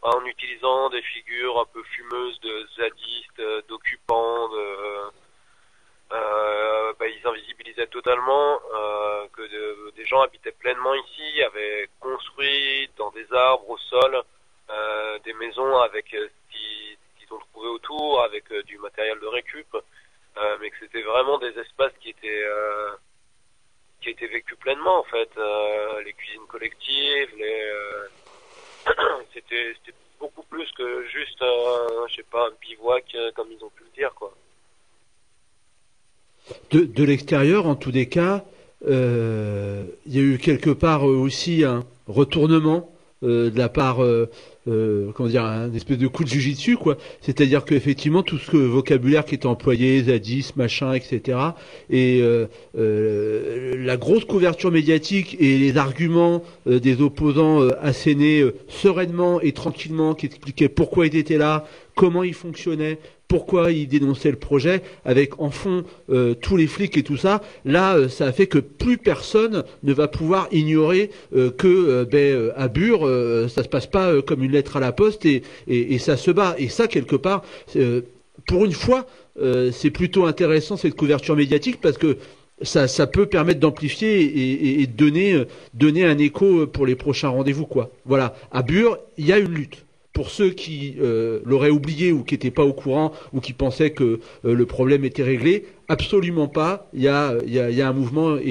en 0.03 0.25
utilisant 0.25 0.91
des 0.91 1.03
figures 1.03 1.61
un 1.61 1.67
peu 1.73 1.83
fumeuses 1.85 2.41
de 2.41 2.67
zadistes, 2.77 3.39
euh, 3.41 3.63
d'occupants, 3.69 4.49
de, 4.49 4.67
euh, 6.13 6.93
bah, 6.99 7.07
ils 7.09 7.27
invisibilisaient 7.27 7.87
totalement 7.89 8.61
euh, 8.75 9.27
que 9.33 9.43
de- 9.43 9.91
des 9.97 10.05
gens 10.07 10.21
habitaient 10.23 10.53
pleinement 10.53 10.95
ici, 10.95 11.43
avaient 11.43 11.89
construit 12.01 12.89
dans 12.97 13.11
des 13.11 13.27
arbres 13.33 13.69
au 13.71 13.79
sol 13.79 14.23
euh, 14.71 15.19
des 15.25 15.33
maisons 15.35 15.79
avec 15.79 16.13
euh, 16.15 16.29
ce 16.29 16.53
qui- 16.53 16.99
ce 17.15 17.19
qu'ils 17.25 17.33
ont 17.35 17.39
trouvé 17.53 17.69
autour, 17.69 18.23
avec 18.23 18.51
euh, 18.53 18.63
du 18.65 18.79
matériel 18.79 19.19
de 19.21 19.27
récup. 19.27 19.67
euh, 20.39 20.57
mais 20.61 20.71
que 20.71 20.77
c'était 20.81 21.03
vraiment 21.03 21.39
des 21.39 21.59
espaces 21.59 21.93
qui 22.01 22.11
étaient 22.11 22.45
qui 24.03 24.11
étaient 24.11 24.27
vécus 24.27 24.59
pleinement 24.59 24.99
en 24.99 25.05
fait. 25.05 25.31
Les 26.05 26.13
cuisines 26.13 26.47
collectives, 26.47 27.35
les 27.37 27.73
c'était 29.35 29.75
beaucoup 30.21 30.43
plus 30.45 30.71
que 30.73 31.07
juste 31.09 31.41
je 31.41 32.15
sais 32.17 32.23
pas 32.25 32.47
un 32.49 32.53
bivouac 32.61 33.17
comme 33.35 33.51
ils 33.53 33.65
ont 33.65 33.71
pu 33.71 33.85
le 33.85 33.91
dire 33.91 34.15
quoi. 34.15 34.33
De, 36.71 37.05
l'extérieur, 37.05 37.67
en 37.67 37.75
tous 37.75 37.91
les 37.91 38.07
cas, 38.07 38.45
euh, 38.89 39.85
il 40.07 40.15
y 40.15 40.19
a 40.19 40.23
eu 40.23 40.39
quelque 40.39 40.71
part 40.71 41.09
euh, 41.09 41.15
aussi 41.15 41.65
un 41.65 41.85
retournement 42.07 42.91
euh, 43.23 43.51
de 43.51 43.59
la 43.59 43.69
part, 43.69 43.99
comment 44.67 45.29
dire, 45.29 45.45
un 45.45 45.73
espèce 45.73 45.99
de 45.99 46.07
coup 46.07 46.25
de 46.25 46.29
jujitsu, 46.29 46.77
quoi. 46.77 46.97
C'est-à-dire 47.21 47.65
qu'effectivement, 47.65 48.23
tout 48.23 48.39
ce 48.39 48.57
vocabulaire 48.57 49.25
qui 49.25 49.37
était 49.37 49.47
employé, 49.47 50.03
zadis, 50.03 50.53
machin, 50.57 50.93
etc., 50.93 51.39
et 51.89 52.21
la 52.75 53.97
grosse 53.97 54.25
couverture 54.25 54.73
médiatique 54.73 55.37
et 55.41 55.57
les 55.59 55.77
arguments 55.77 56.43
des 56.67 57.01
opposants 57.01 57.61
assénés 57.81 58.45
sereinement 58.69 59.41
et 59.41 59.53
tranquillement, 59.53 60.15
qui 60.15 60.27
expliquaient 60.27 60.69
pourquoi 60.69 61.07
ils 61.07 61.17
étaient 61.17 61.39
là, 61.39 61.65
comment 61.97 62.23
ils 62.23 62.35
fonctionnaient, 62.35 62.99
pourquoi 63.27 63.73
ils 63.73 63.89
dénonçaient 63.89 64.31
le 64.31 64.37
projet, 64.37 64.83
avec 65.05 65.41
en 65.41 65.51
fond 65.51 65.83
euh, 66.11 66.35
tous 66.35 66.57
les 66.57 66.69
flics 66.69 66.97
et 66.97 67.03
tout 67.03 67.17
ça, 67.17 67.43
là, 67.65 67.97
euh, 67.97 68.09
ça 68.09 68.27
a 68.27 68.33
fait 68.33 68.47
que 68.47 68.59
plus 68.59 68.99
personne 68.99 69.65
ne 69.83 69.93
va 69.93 70.07
pouvoir 70.07 70.47
ignorer 70.53 71.11
euh, 71.35 71.51
que 71.51 71.67
euh, 71.67 72.05
ben, 72.05 72.53
à 72.55 72.69
Bure, 72.69 73.09
ça 73.49 73.65
se 73.65 73.69
passe 73.69 73.87
pas 73.87 74.23
comme 74.23 74.45
une 74.45 74.53
lettre 74.53 74.77
à 74.77 74.81
la 74.81 74.93
poste 74.93 75.25
et, 75.27 75.43
ça 75.99 76.17
se 76.17 76.31
bat. 76.31 76.55
Et 76.59 76.69
ça, 76.69 76.87
quelque 76.87 77.17
part, 77.17 77.43
pour 78.47 78.65
une 78.67 78.73
fois, 78.73 79.07
c'est 79.73 79.91
plutôt 79.91 80.27
intéressant 80.27 80.77
cette 80.77 80.95
couverture 80.95 81.35
médiatique 81.35 81.81
parce 81.81 81.97
que 81.97 82.19
ça, 82.61 83.07
peut 83.07 83.27
permettre 83.27 83.61
d'amplifier 83.61 84.23
et, 84.23 84.83
et- 84.83 84.87
donner, 84.87 86.05
un 86.05 86.19
écho 86.19 86.67
pour 86.67 86.85
les 86.87 86.95
prochains 86.95 87.31
rendez-vous. 87.31 87.67
Voilà, 88.05 88.37
à 88.53 88.63
Bure, 88.63 88.99
il 89.17 89.27
y 89.27 89.33
a 89.33 89.39
une 89.39 89.55
lutte. 89.55 89.86
Pour 90.17 90.31
ceux 90.31 90.49
qui 90.51 90.97
euh, 90.99 91.41
l'auraient 91.45 91.69
oublié 91.71 92.11
ou 92.11 92.25
qui 92.25 92.33
n'étaient 92.35 92.51
pas 92.51 92.65
au 92.65 92.73
courant 92.73 93.13
ou 93.35 93.41
qui 93.41 93.53
pensaient 93.53 93.91
que 93.93 94.05
euh, 94.47 94.55
le 94.55 94.65
problème 94.67 95.05
était 95.05 95.23
réglé, 95.23 95.67
absolument 95.89 96.49
pas. 96.49 96.89
Il 96.95 97.03
y 97.03 97.09
a, 97.09 97.35
il 97.45 97.53
y 97.53 97.61
a, 97.61 97.69
il 97.69 97.77
y 97.77 97.83
a 97.83 97.89
un 97.89 97.93
mouvement 97.93 98.37
et, 98.39 98.43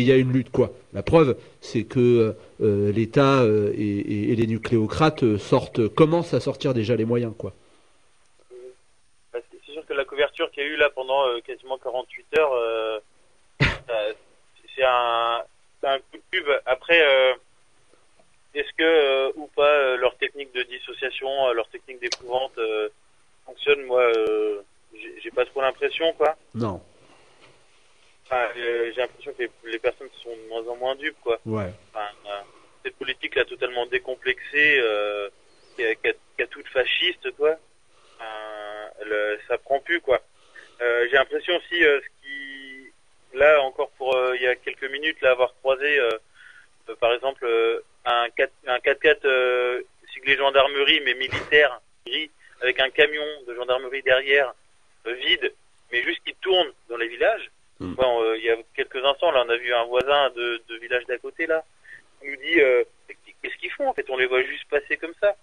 il 0.00 0.02
y 0.02 0.10
a 0.10 0.16
une 0.16 0.32
lutte. 0.32 0.50
Quoi. 0.50 0.72
La 0.92 1.04
preuve, 1.04 1.36
c'est 1.60 1.84
que 1.84 2.34
euh, 2.60 2.90
l'État 2.92 3.44
et, 3.74 3.80
et- 3.82 4.32
et 4.32 4.36
les 4.36 4.48
nucléocrates 4.48 5.36
sortent, 5.36 5.86
commencent 5.88 6.34
à 6.34 6.40
sortir 6.40 6.74
déjà 6.74 6.96
les 6.96 7.04
moyens. 7.04 7.34
Quoi. 7.38 7.52
C'est 9.32 9.72
sûr 9.72 9.86
que 9.86 9.94
la 9.94 10.04
couverture 10.04 10.50
qu'il 10.50 10.64
y 10.64 10.66
a 10.66 10.68
eu 10.70 10.76
là 10.76 10.90
pendant 10.90 11.22
quasiment 11.46 11.78
48 11.78 12.26
heures, 12.38 13.00
c'est 14.76 14.82
un, 14.84 15.38
un 15.84 15.98
coup 15.98 16.16
de 16.16 16.22
pub. 16.32 16.46
Après, 16.66 17.00
est-ce 18.54 18.72
que 18.72 18.82
euh, 18.82 19.32
ou 19.36 19.46
pas 19.48 19.66
euh, 19.78 19.96
leur 19.96 20.16
technique 20.18 20.52
de 20.54 20.62
dissociation, 20.64 21.48
euh, 21.48 21.52
leur 21.54 21.68
technique 21.68 22.00
d'épouvante 22.00 22.56
euh, 22.58 22.88
fonctionne? 23.46 23.82
Moi, 23.82 24.02
euh, 24.02 24.62
j'ai 25.22 25.30
pas 25.30 25.44
trop 25.46 25.60
l'impression, 25.62 26.12
quoi. 26.14 26.36
Non. 26.54 26.80
Enfin, 28.26 28.48
j'ai 28.54 28.92
l'impression 28.96 29.32
que 29.32 29.42
les, 29.42 29.50
les 29.64 29.78
personnes 29.78 30.08
sont 30.22 30.34
de 30.36 30.48
moins 30.48 30.66
en 30.68 30.76
moins 30.76 30.94
dupes, 30.96 31.20
quoi. 31.22 31.38
Ouais. 31.46 31.70
Enfin, 31.94 32.08
cette 32.84 32.96
politique 32.96 33.34
là 33.34 33.44
totalement 33.44 33.86
décomplexée, 33.86 34.78
euh, 34.80 35.28
qui, 35.76 35.84
a, 35.84 35.94
qui 35.94 36.08
a- 36.08 36.12
qui 36.36 36.42
a 36.42 36.46
toute 36.46 36.68
fasciste, 36.68 37.30
quoi. 37.36 37.56
Euh, 38.20 38.86
le- 39.04 39.38
ça 39.48 39.58
prend 39.58 39.80
plus, 39.80 40.00
quoi. 40.00 40.20
Euh, 40.80 41.06
J'ai 41.10 41.16
l'impression 41.16 41.56
aussi, 41.56 41.84
euh, 41.84 42.00
ce 42.00 42.06
qui, 42.26 42.92
là 43.34 43.62
encore 43.62 43.90
pour 43.92 44.14
euh, 44.16 44.34
il 44.36 44.42
y 44.42 44.46
a 44.46 44.56
quelques 44.56 44.90
minutes, 44.90 45.20
là 45.20 45.30
avoir 45.32 45.54
croisé, 45.56 45.98
par 47.00 47.12
exemple, 47.12 47.44
euh, 47.44 47.80
un 48.04 48.28
4 48.36 48.52
un 48.66 48.78
4x4 48.78 49.18
euh, 49.24 49.82
siglé 50.12 50.36
gendarmerie 50.36 51.00
mais 51.04 51.14
militaire 51.14 51.80
gris 52.06 52.30
avec 52.60 52.80
un 52.80 52.90
camion 52.90 53.26
de 53.46 53.54
gendarmerie 53.54 54.02
derrière 54.02 54.54
euh, 55.06 55.14
vide, 55.14 55.52
mais 55.90 56.02
juste 56.02 56.22
qui 56.24 56.34
tourne 56.40 56.72
dans 56.88 56.96
les 56.96 57.08
villages. 57.08 57.50
Bon, 57.80 58.22
euh, 58.22 58.36
il 58.38 58.44
y 58.44 58.50
a 58.50 58.56
quelques 58.76 59.04
instants, 59.04 59.32
là, 59.32 59.42
on 59.44 59.48
a 59.48 59.56
vu 59.56 59.74
un 59.74 59.84
voisin 59.86 60.30
de, 60.30 60.62
de 60.68 60.76
village 60.76 61.04
d'à 61.06 61.18
côté, 61.18 61.46
là, 61.48 61.64
qui 62.20 62.28
nous 62.28 62.36
dit 62.36 62.60
euh, 62.60 62.84
qu'est-ce 63.42 63.56
qu'ils 63.56 63.72
font 63.72 63.88
en 63.88 63.92
fait? 63.92 64.08
On 64.08 64.16
les 64.16 64.26
voit 64.26 64.42
juste 64.44 64.68
passer 64.70 64.96
comme 64.96 65.14
ça. 65.20 65.34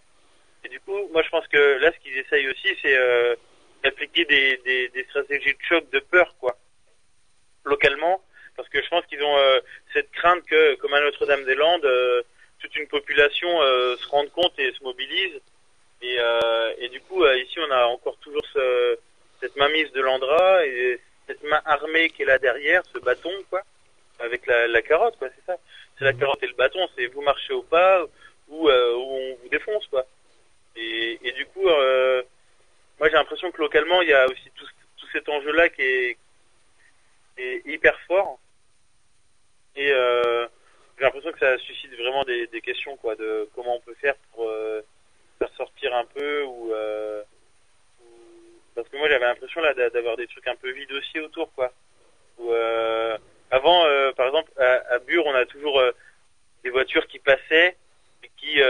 Et 0.63 0.69
du 0.69 0.79
coup, 0.79 0.97
moi, 1.11 1.21
je 1.21 1.29
pense 1.29 1.45
que 1.49 1.77
là, 1.79 1.91
ce 1.91 1.99
qu'ils 1.99 2.17
essayent 2.17 2.49
aussi, 2.49 2.69
c'est 2.81 2.95
euh, 2.97 3.35
d'appliquer 3.83 4.23
des, 4.23 4.57
des, 4.63 4.87
des 4.89 5.03
stratégies 5.05 5.53
de 5.53 5.59
choc, 5.67 5.89
de 5.89 5.99
peur, 5.99 6.33
quoi, 6.39 6.57
localement, 7.65 8.23
parce 8.55 8.69
que 8.69 8.81
je 8.81 8.87
pense 8.87 9.05
qu'ils 9.07 9.23
ont 9.23 9.37
euh, 9.37 9.59
cette 9.93 10.11
crainte 10.11 10.43
que, 10.45 10.75
comme 10.75 10.93
à 10.93 11.01
Notre-Dame-des-Landes, 11.01 11.85
euh, 11.85 12.21
toute 12.59 12.75
une 12.75 12.87
population 12.87 13.61
euh, 13.61 13.95
se 13.97 14.07
rende 14.07 14.31
compte 14.31 14.57
et 14.59 14.71
se 14.73 14.83
mobilise. 14.83 15.39
Et, 16.01 16.17
euh, 16.19 16.73
et 16.77 16.89
du 16.89 17.01
coup, 17.01 17.23
euh, 17.23 17.37
ici, 17.39 17.59
on 17.59 17.71
a 17.71 17.85
encore 17.85 18.17
toujours 18.17 18.45
ce, 18.53 18.97
cette 19.41 19.55
mainmise 19.55 19.91
de 19.91 20.01
l'Andra 20.01 20.65
et 20.65 20.99
cette 21.27 21.43
main 21.43 21.61
armée 21.65 22.09
qui 22.09 22.21
est 22.23 22.25
là 22.25 22.37
derrière, 22.39 22.83
ce 22.93 22.99
bâton, 22.99 23.31
quoi, 23.49 23.61
avec 24.19 24.45
la, 24.47 24.67
la 24.67 24.81
carotte, 24.81 25.17
quoi, 25.17 25.29
c'est 25.35 25.45
ça. 25.45 25.57
C'est 25.97 26.05
la 26.05 26.13
carotte 26.13 26.41
et 26.43 26.47
le 26.47 26.53
bâton, 26.53 26.87
c'est 26.95 27.07
vous 27.07 27.21
marchez 27.21 27.53
au 27.53 27.63
pas 27.63 28.05
ou, 28.47 28.69
euh, 28.69 28.95
ou 28.95 29.01
on 29.01 29.35
vous 29.41 29.49
défonce, 29.49 29.85
quoi. 29.87 30.05
Et, 30.75 31.19
et 31.21 31.31
du 31.33 31.45
coup, 31.47 31.67
euh, 31.67 32.23
moi 32.99 33.09
j'ai 33.09 33.15
l'impression 33.15 33.51
que 33.51 33.61
localement, 33.61 34.01
il 34.01 34.09
y 34.09 34.13
a 34.13 34.25
aussi 34.25 34.49
tout, 34.55 34.65
tout 34.97 35.07
cet 35.11 35.27
enjeu-là 35.27 35.69
qui 35.69 35.81
est, 35.81 36.17
est 37.37 37.61
hyper 37.65 37.99
fort. 38.07 38.39
Et 39.75 39.91
euh, 39.91 40.47
j'ai 40.99 41.05
l'impression 41.05 41.31
que 41.31 41.39
ça 41.39 41.57
suscite 41.59 41.95
vraiment 41.95 42.23
des, 42.23 42.61
questions, 42.61 42.97
quoi, 42.97 43.15
de 43.15 43.49
comment 43.55 43.77
on 43.77 43.79
peut 43.79 43.95
faire 44.01 44.15
pour 44.33 44.49
euh, 44.49 44.81
faire 45.39 45.49
sortir 45.55 45.95
un 45.95 46.05
peu 46.05 46.43
ou... 46.43 46.73
Euh, 46.73 47.23
parce 48.75 48.87
que 48.89 48.97
moi 48.97 49.09
j'avais 49.09 49.25
l'impression 49.25 49.61
là 49.61 49.73
d'a- 49.73 49.89
d'avoir 49.89 50.15
des 50.15 50.27
trucs 50.27 50.47
un 50.47 50.55
peu 50.55 50.71
vides 50.71 50.91
aussi 50.93 51.19
autour 51.19 51.51
quoi. 51.53 51.73
Euh, 52.39 53.17
avant 53.51 53.83
par 54.15 54.27
exemple 54.27 54.51
à, 54.57 54.99
Bure 54.99 55.25
on 55.25 55.33
a 55.33 55.45
toujours 55.45 55.81
des 56.63 56.69
voitures 56.69 57.05
qui 57.07 57.19
passaient 57.19 57.75
et 58.23 58.29
qui 58.37 58.61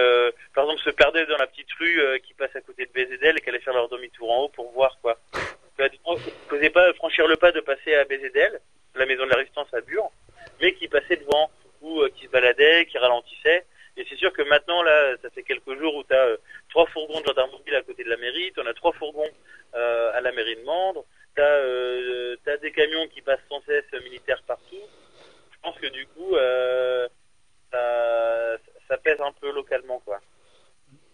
par 0.56 0.64
exemple 0.64 0.82
se 0.82 0.90
perdaient 0.90 1.28
dans 1.28 1.38
la 1.38 1.46
petite 1.46 1.72
rue 1.74 2.02
qui 2.22 2.34
passe 2.34 2.56
à 2.56 2.62
côté 2.62 2.88
de 2.88 2.92
BZL 2.92 3.38
et 3.38 3.42
qui 3.42 3.50
allaient 3.50 3.60
faire 3.60 3.76
leur 3.76 3.90
demi-tour 3.90 4.32
en 4.32 4.44
haut 4.44 4.50
pour 4.50 4.72
voir 4.72 4.98
quoi. 5.02 5.20
Ça 5.78 5.84
ne 5.84 6.18
faisait 6.50 6.72
pas 6.72 6.92
franchir 6.94 7.28
le 7.28 7.36
pas 7.36 7.52
de 7.52 7.60
passer 7.60 7.94
à 7.94 8.04
BZL, 8.06 8.60
la 8.96 9.06
maison 9.06 9.26
de 9.26 9.30
la 9.30 9.38
résistance 9.38 9.72
à 9.74 9.82
Bure, 9.82 10.10
mais 10.60 10.74
qui 10.74 10.88
passaient 10.88 11.18
devant 11.18 11.52
ou 11.82 12.02
euh, 12.02 12.10
qui 12.16 12.26
se 12.26 12.30
baladaient, 12.32 12.86
qui 12.86 12.98
ralentissaient. 12.98 13.66
Et 13.98 14.06
c'est 14.10 14.16
sûr 14.16 14.32
que 14.32 14.42
maintenant, 14.44 14.82
là, 14.84 15.16
ça 15.22 15.30
fait 15.32 15.44
quelques 15.44 15.78
jours 15.78 15.96
où 15.96 16.04
tu 16.04 16.14
as 16.14 16.38
trois 16.70 16.86
fourgons 16.88 17.20
de 17.20 17.26
gendarmerie 17.26 17.76
à 17.76 17.82
côté 17.82 18.04
de 18.04 18.10
la 18.10 18.18
mairie, 18.18 18.52
tu 18.54 18.62
en 18.62 18.66
as 18.66 18.74
trois 18.74 18.94
fourgons 18.94 19.30
euh, 19.76 20.12
à 20.14 20.22
la 20.22 20.32
mairie 20.32 20.56
de 20.56 20.64
Mandre, 20.64 21.04
tu 21.36 21.42
as, 21.42 22.58
des 22.58 22.72
camions 22.72 23.08
qui 23.10 23.22
passent 23.22 23.40
sans 23.50 23.62
cesse 23.64 23.84
euh, 23.94 24.02
militaires 24.02 24.42
partout. 24.48 24.78
Je 25.52 25.58
pense 25.62 25.78
que 25.80 25.88
du 25.88 26.06
coup, 26.08 26.36
euh, 26.36 27.08
ça, 27.72 28.58
ça 28.88 28.98
pèse 28.98 29.20
un 29.20 29.34
peu 29.34 29.52
localement, 29.52 30.00
quoi. 30.00 30.20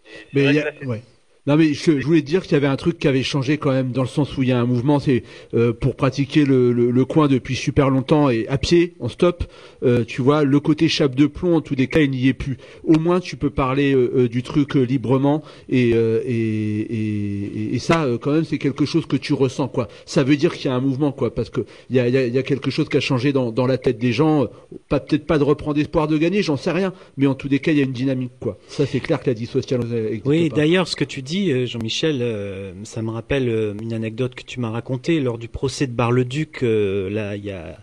Et 0.06 0.26
Mais 0.32 0.54
y 0.54 0.60
a- 0.60 0.64
là, 0.64 0.72
c'est- 0.78 0.86
ouais. 0.86 1.02
Non 1.46 1.56
mais 1.56 1.74
je, 1.74 2.00
je 2.00 2.06
voulais 2.06 2.22
te 2.22 2.26
dire 2.26 2.42
qu'il 2.42 2.52
y 2.52 2.56
avait 2.56 2.66
un 2.66 2.76
truc 2.76 2.98
qui 2.98 3.06
avait 3.06 3.22
changé 3.22 3.56
quand 3.56 3.70
même 3.70 3.92
dans 3.92 4.02
le 4.02 4.08
sens 4.08 4.36
où 4.36 4.42
il 4.42 4.48
y 4.48 4.52
a 4.52 4.58
un 4.58 4.66
mouvement, 4.66 4.98
c'est 4.98 5.22
euh, 5.54 5.72
pour 5.72 5.94
pratiquer 5.94 6.44
le, 6.44 6.72
le, 6.72 6.90
le 6.90 7.04
coin 7.04 7.28
depuis 7.28 7.54
super 7.54 7.88
longtemps 7.88 8.28
et 8.30 8.48
à 8.48 8.58
pied, 8.58 8.94
en 9.00 9.08
stop. 9.08 9.44
euh, 9.84 10.04
tu 10.04 10.22
vois, 10.22 10.42
le 10.44 10.58
côté 10.60 10.88
chape 10.88 11.14
de 11.14 11.26
plomb, 11.26 11.54
en 11.56 11.60
tous 11.60 11.74
les 11.76 11.86
cas, 11.86 12.00
il 12.00 12.10
n'y 12.10 12.28
est 12.28 12.32
plus. 12.32 12.56
Au 12.84 12.98
moins, 12.98 13.20
tu 13.20 13.36
peux 13.36 13.50
parler 13.50 13.94
euh, 13.94 14.10
euh, 14.16 14.28
du 14.28 14.42
truc 14.42 14.76
euh, 14.76 14.82
librement 14.82 15.42
et, 15.68 15.92
euh, 15.94 16.20
et, 16.26 16.32
et, 16.32 17.44
et- 17.70 17.74
et 17.74 17.78
ça, 17.78 18.06
quand 18.20 18.32
même, 18.32 18.44
c'est 18.44 18.58
quelque 18.58 18.84
chose 18.84 19.06
que 19.06 19.16
tu 19.16 19.32
ressens, 19.32 19.68
quoi. 19.68 19.88
Ça 20.04 20.24
veut 20.24 20.36
dire 20.36 20.52
qu'il 20.54 20.68
y 20.70 20.72
a 20.72 20.74
un 20.76 20.80
mouvement, 20.80 21.12
quoi, 21.12 21.34
parce 21.34 21.50
que 21.50 21.60
il 21.90 21.96
y 21.96 22.00
a, 22.00 22.08
y, 22.08 22.16
a, 22.16 22.26
y 22.26 22.38
a 22.38 22.42
quelque 22.42 22.70
chose 22.70 22.88
qui 22.88 22.96
a 22.96 23.00
changé 23.00 23.32
dans, 23.32 23.52
dans 23.52 23.66
la 23.66 23.78
tête 23.78 23.98
des 23.98 24.12
gens. 24.12 24.46
Pas 24.88 25.00
peut-être 25.00 25.26
pas 25.26 25.38
de 25.38 25.44
reprendre 25.44 25.78
espoir 25.78 26.08
de 26.08 26.16
gagner, 26.18 26.42
j'en 26.42 26.56
sais 26.56 26.72
rien, 26.72 26.92
mais 27.16 27.26
en 27.26 27.34
tous 27.34 27.48
les 27.48 27.58
cas, 27.60 27.72
il 27.72 27.78
y 27.78 27.80
a 27.80 27.84
une 27.84 27.92
dynamique, 27.92 28.32
quoi. 28.40 28.58
Ça, 28.68 28.84
c'est 28.86 29.00
clair 29.00 29.20
que 29.20 29.30
la 29.30 29.34
dissociation 29.34 29.80
existe 29.82 30.26
Oui, 30.26 30.48
d'ailleurs, 30.56 30.88
ce 30.88 30.96
que 30.96 31.04
tu 31.04 31.22
dis, 31.22 31.35
euh, 31.52 31.66
Jean-Michel, 31.66 32.18
euh, 32.20 32.72
ça 32.84 33.02
me 33.02 33.10
rappelle 33.10 33.48
euh, 33.48 33.74
une 33.80 33.92
anecdote 33.92 34.34
que 34.34 34.42
tu 34.42 34.60
m'as 34.60 34.70
racontée 34.70 35.20
lors 35.20 35.38
du 35.38 35.48
procès 35.48 35.86
de 35.86 35.92
Bar-le-Duc, 35.92 36.62
là, 36.62 37.36
il 37.36 37.44
y 37.44 37.50
a, 37.50 37.78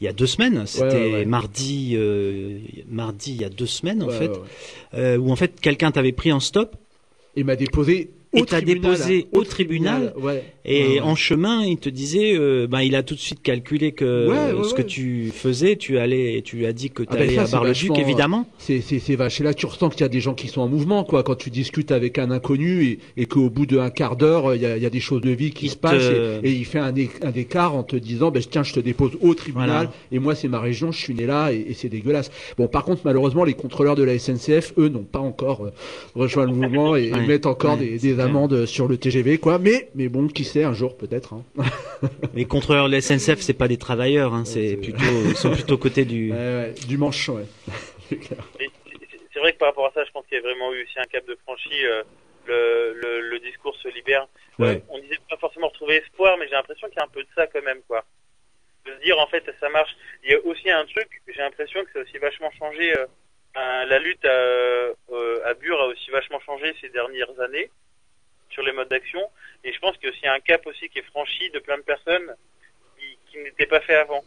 il 0.00 0.04
y 0.04 0.08
a 0.08 0.12
deux 0.12 0.26
semaines. 0.26 0.64
C'était 0.66 0.94
ouais, 0.94 1.12
ouais. 1.12 1.24
mardi, 1.24 1.92
euh, 1.94 2.58
mardi, 2.88 3.32
il 3.32 3.40
y 3.40 3.44
a 3.44 3.48
deux 3.50 3.66
semaines, 3.66 4.02
en 4.02 4.08
Ouais, 4.08 4.18
fait, 4.18 4.30
euh, 4.94 5.16
où 5.16 5.30
en 5.30 5.36
fait 5.36 5.60
quelqu'un 5.60 5.90
t'avait 5.90 6.12
pris 6.12 6.32
en 6.32 6.40
stop. 6.40 6.76
Et 7.36 7.44
m'a 7.44 7.56
déposé 7.56 8.10
et 8.34 8.44
t'as 8.44 8.60
déposé 8.60 9.26
au 9.32 9.40
au 9.40 9.44
tribunal, 9.44 10.12
ouais. 10.20 10.44
et 10.64 10.82
Ouais, 10.94 11.00
en 11.00 11.14
chemin 11.16 11.64
il 11.64 11.76
te 11.78 11.88
disait 11.88 12.34
euh, 12.36 12.66
bah 12.68 12.84
il 12.84 12.94
a 12.94 13.02
tout 13.02 13.14
de 13.14 13.20
suite 13.20 13.42
calculé 13.42 13.92
que 13.92 14.28
Ouais, 14.28 14.64
ce 14.68 14.72
que 14.74 14.82
tu 14.82 15.30
faisais 15.34 15.76
tu 15.76 15.98
allais 15.98 16.42
tu 16.44 16.56
lui 16.56 16.66
as 16.66 16.72
dit 16.72 16.90
que 16.90 17.02
tu 17.02 17.08
Ah 17.12 17.16
ben 17.16 17.22
allais 17.22 17.34
ça, 17.34 17.42
à 17.42 17.46
Bar-le-Duc 17.46 17.98
évidemment 17.98 18.46
C'est 18.58 18.80
c'est 18.80 18.98
c'est 19.00 19.16
vache. 19.16 19.40
Et 19.40 19.44
là, 19.44 19.52
tu 19.54 19.66
ressens 19.66 19.90
qu'il 19.90 20.02
y 20.02 20.04
a 20.04 20.08
des 20.08 20.20
gens 20.20 20.34
qui 20.34 20.46
sont 20.48 20.60
en 20.60 20.68
mouvement, 20.68 21.02
quoi. 21.04 21.22
Quand 21.24 21.34
tu 21.34 21.50
discutes 21.50 21.90
avec 21.90 22.18
un 22.18 22.30
inconnu 22.30 22.84
et, 22.84 22.98
et 23.16 23.26
qu'au 23.26 23.50
bout 23.50 23.66
d'un 23.66 23.90
quart 23.90 24.16
d'heure, 24.16 24.54
il 24.54 24.62
y 24.62 24.66
a, 24.66 24.76
y 24.76 24.86
a 24.86 24.90
des 24.90 25.00
choses 25.00 25.20
de 25.22 25.30
vie 25.30 25.50
qui 25.50 25.68
se 25.68 25.76
passent 25.76 26.02
et, 26.42 26.48
et 26.48 26.52
il 26.52 26.64
fait 26.64 26.78
un, 26.78 26.94
un 27.22 27.32
écart 27.32 27.74
en 27.74 27.82
te 27.82 27.96
disant, 27.96 28.30
ben 28.30 28.42
tiens, 28.48 28.62
je 28.62 28.72
te 28.72 28.80
dépose 28.80 29.12
au 29.20 29.34
tribunal 29.34 29.68
Voilà. 29.68 29.92
et 30.12 30.18
moi 30.18 30.34
c'est 30.34 30.48
ma 30.48 30.60
région, 30.60 30.92
je 30.92 30.98
suis 31.00 31.14
né 31.14 31.26
là 31.26 31.52
et, 31.52 31.66
et 31.70 31.74
c'est 31.74 31.88
dégueulasse. 31.88 32.30
Bon, 32.56 32.68
par 32.68 32.84
contre, 32.84 33.02
malheureusement, 33.04 33.44
les 33.44 33.54
contrôleurs 33.54 33.96
de 33.96 34.04
la 34.04 34.18
SNCF, 34.18 34.72
eux, 34.78 34.88
n'ont 34.88 35.02
pas 35.04 35.18
encore 35.18 35.64
euh, 35.66 35.70
rejoint 36.14 36.46
le 36.46 36.52
mouvement 36.52 36.94
et, 36.96 37.10
mettent 37.26 37.46
encore 37.46 37.76
des, 37.76 37.98
des 37.98 38.20
sur 38.66 38.88
le 38.88 38.96
TGV, 38.98 39.38
quoi. 39.38 39.58
Mais 39.58 39.88
mais 39.94 40.08
bon, 40.08 40.28
qui 40.28 40.44
sait, 40.44 40.64
un 40.64 40.72
jour 40.74 40.96
peut-être. 40.96 41.34
Hein. 41.34 41.44
les 42.34 42.44
contrôleurs 42.44 42.86
de 42.88 42.92
la 42.92 43.00
SNCF 43.00 43.40
c'est 43.40 43.52
pas 43.54 43.68
des 43.68 43.78
travailleurs 43.78 44.34
hein, 44.34 44.44
c'est 44.44 44.76
plutôt 44.76 45.04
ils 45.26 45.36
sont 45.36 45.50
plutôt 45.52 45.76
côté 45.78 46.04
du 46.04 46.32
Ouais, 46.32 46.38
ouais, 46.38 46.74
du 46.88 46.96
manche, 46.98 47.28
ouais. 47.28 47.44
C'est 49.32 49.38
vrai 49.40 49.52
que 49.54 49.58
par 49.58 49.68
rapport 49.68 49.86
à 49.86 49.92
ça, 49.92 50.04
je 50.04 50.10
pense 50.12 50.26
qu'il 50.26 50.36
y 50.36 50.40
a 50.40 50.42
vraiment 50.42 50.72
eu 50.74 50.82
aussi 50.84 50.98
un 50.98 51.04
cap 51.04 51.26
de 51.26 51.36
franchi. 51.42 51.70
euh, 51.86 52.02
le, 52.46 52.92
le, 53.00 53.20
le 53.30 53.38
discours 53.38 53.74
se 53.76 53.88
libère. 53.88 54.22
Euh, 54.60 54.64
Ouais. 54.64 54.82
on 54.90 54.98
disait 54.98 55.16
pas 55.30 55.36
forcément 55.38 55.68
retrouver 55.68 55.96
espoir, 55.96 56.36
mais 56.38 56.46
j'ai 56.46 56.52
l'impression 56.54 56.86
qu'il 56.88 56.96
y 56.96 57.00
a 57.00 57.04
un 57.04 57.08
peu 57.08 57.22
de 57.22 57.28
ça 57.34 57.46
quand 57.46 57.62
même, 57.62 57.80
quoi. 57.88 58.04
De 58.84 58.92
se 58.92 59.00
dire 59.02 59.18
en 59.18 59.26
fait 59.28 59.42
ça 59.60 59.68
marche. 59.70 59.96
Il 60.24 60.30
y 60.30 60.34
a 60.34 60.38
aussi 60.44 60.68
un 60.70 60.84
truc, 60.84 61.08
j'ai 61.26 61.40
l'impression 61.40 61.82
que 61.84 61.92
ça 61.92 62.00
a 62.00 62.02
aussi 62.02 62.18
vachement 62.18 62.50
changé. 62.58 62.92
euh, 62.96 63.06
euh, 63.56 63.84
la 63.86 63.98
lutte 63.98 64.24
à, 64.24 64.28
euh, 64.28 64.94
à 65.44 65.54
Bure 65.54 65.80
a 65.80 65.86
aussi 65.86 66.10
vachement 66.10 66.40
changé 66.40 66.74
ces 66.80 66.88
dernières 66.90 67.38
années 67.40 67.70
sur 68.52 68.62
les 68.62 68.72
modes 68.72 68.88
d'action. 68.88 69.22
Et 69.64 69.72
je 69.72 69.78
pense 69.78 69.96
a 70.02 70.08
aussi 70.08 70.26
un 70.26 70.40
cap 70.40 70.66
aussi 70.66 70.88
qui 70.88 70.98
est 70.98 71.10
franchi 71.10 71.50
de 71.50 71.58
plein 71.58 71.78
de 71.78 71.82
personnes 71.82 72.34
qui, 72.98 73.18
qui 73.30 73.38
n'étaient 73.38 73.66
pas 73.66 73.80
fait 73.80 73.96
avant. 73.96 74.24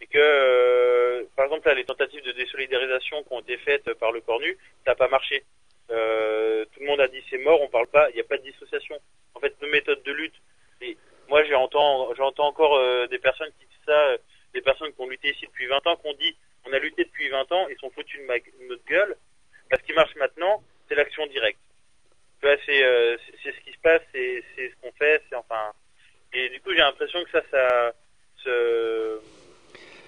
Et 0.00 0.06
que, 0.06 0.18
euh, 0.18 1.24
par 1.36 1.46
exemple, 1.46 1.66
là, 1.68 1.74
les 1.74 1.84
tentatives 1.84 2.22
de 2.22 2.32
désolidarisation 2.32 3.22
qui 3.22 3.32
ont 3.32 3.40
été 3.40 3.56
faites 3.58 3.92
par 3.94 4.12
le 4.12 4.20
Cornu, 4.20 4.56
ça 4.84 4.92
n'a 4.92 4.94
pas 4.94 5.08
marché. 5.08 5.44
Euh, 5.90 6.64
tout 6.72 6.80
le 6.80 6.86
monde 6.86 7.00
a 7.00 7.08
dit 7.08 7.22
c'est 7.30 7.38
mort, 7.38 7.60
on 7.62 7.68
parle 7.68 7.86
pas, 7.86 8.10
il 8.10 8.14
n'y 8.14 8.20
a 8.20 8.24
pas 8.24 8.38
de 8.38 8.42
dissociation. 8.42 8.98
En 9.34 9.40
fait, 9.40 9.54
nos 9.62 9.68
méthodes 9.68 10.02
de 10.02 10.12
lutte. 10.12 10.34
Et 10.80 10.96
moi, 11.28 11.44
j'entends, 11.44 12.12
j'entends 12.14 12.46
encore 12.46 12.76
euh, 12.76 13.06
des 13.06 13.18
personnes 13.18 13.50
qui 13.58 13.66
disent 13.66 13.86
ça, 13.86 14.08
euh, 14.08 14.18
des 14.54 14.62
personnes 14.62 14.92
qui 14.92 15.00
ont 15.00 15.08
lutté 15.08 15.30
ici 15.30 15.46
depuis 15.46 15.66
20 15.66 15.86
ans, 15.86 15.96
qui 15.96 16.08
ont 16.08 16.14
dit 16.14 16.36
on 16.68 16.72
a 16.72 16.78
lutté 16.78 17.04
depuis 17.04 17.28
20 17.28 17.52
ans, 17.52 17.68
ils 17.68 17.78
sont 17.78 17.90
foutus 17.90 18.20
de, 18.20 18.26
ma, 18.26 18.34
notre 18.68 18.84
gueule. 18.84 19.16
Parce 19.70 19.82
qui 19.82 19.92
marche 19.92 20.14
maintenant, 20.16 20.62
c'est 20.88 20.94
l'action 20.94 21.26
directe. 21.26 21.58
Tu 22.40 22.46
vois, 22.46 22.56
c'est, 22.66 22.82
euh, 22.82 23.16
c'est, 23.42 23.52
ce 23.52 23.60
qui 23.64 23.72
se 23.72 23.78
passe, 23.82 24.02
c'est, 24.12 24.42
c'est 24.54 24.68
ce 24.68 24.74
qu'on 24.82 24.92
fait, 24.92 25.22
c'est 25.28 25.36
enfin. 25.36 25.72
Et 26.32 26.48
du 26.50 26.60
coup, 26.60 26.70
j'ai 26.70 26.78
l'impression 26.78 27.22
que 27.24 27.30
ça, 27.30 27.42
ça 27.50 27.92
se. 28.44 29.20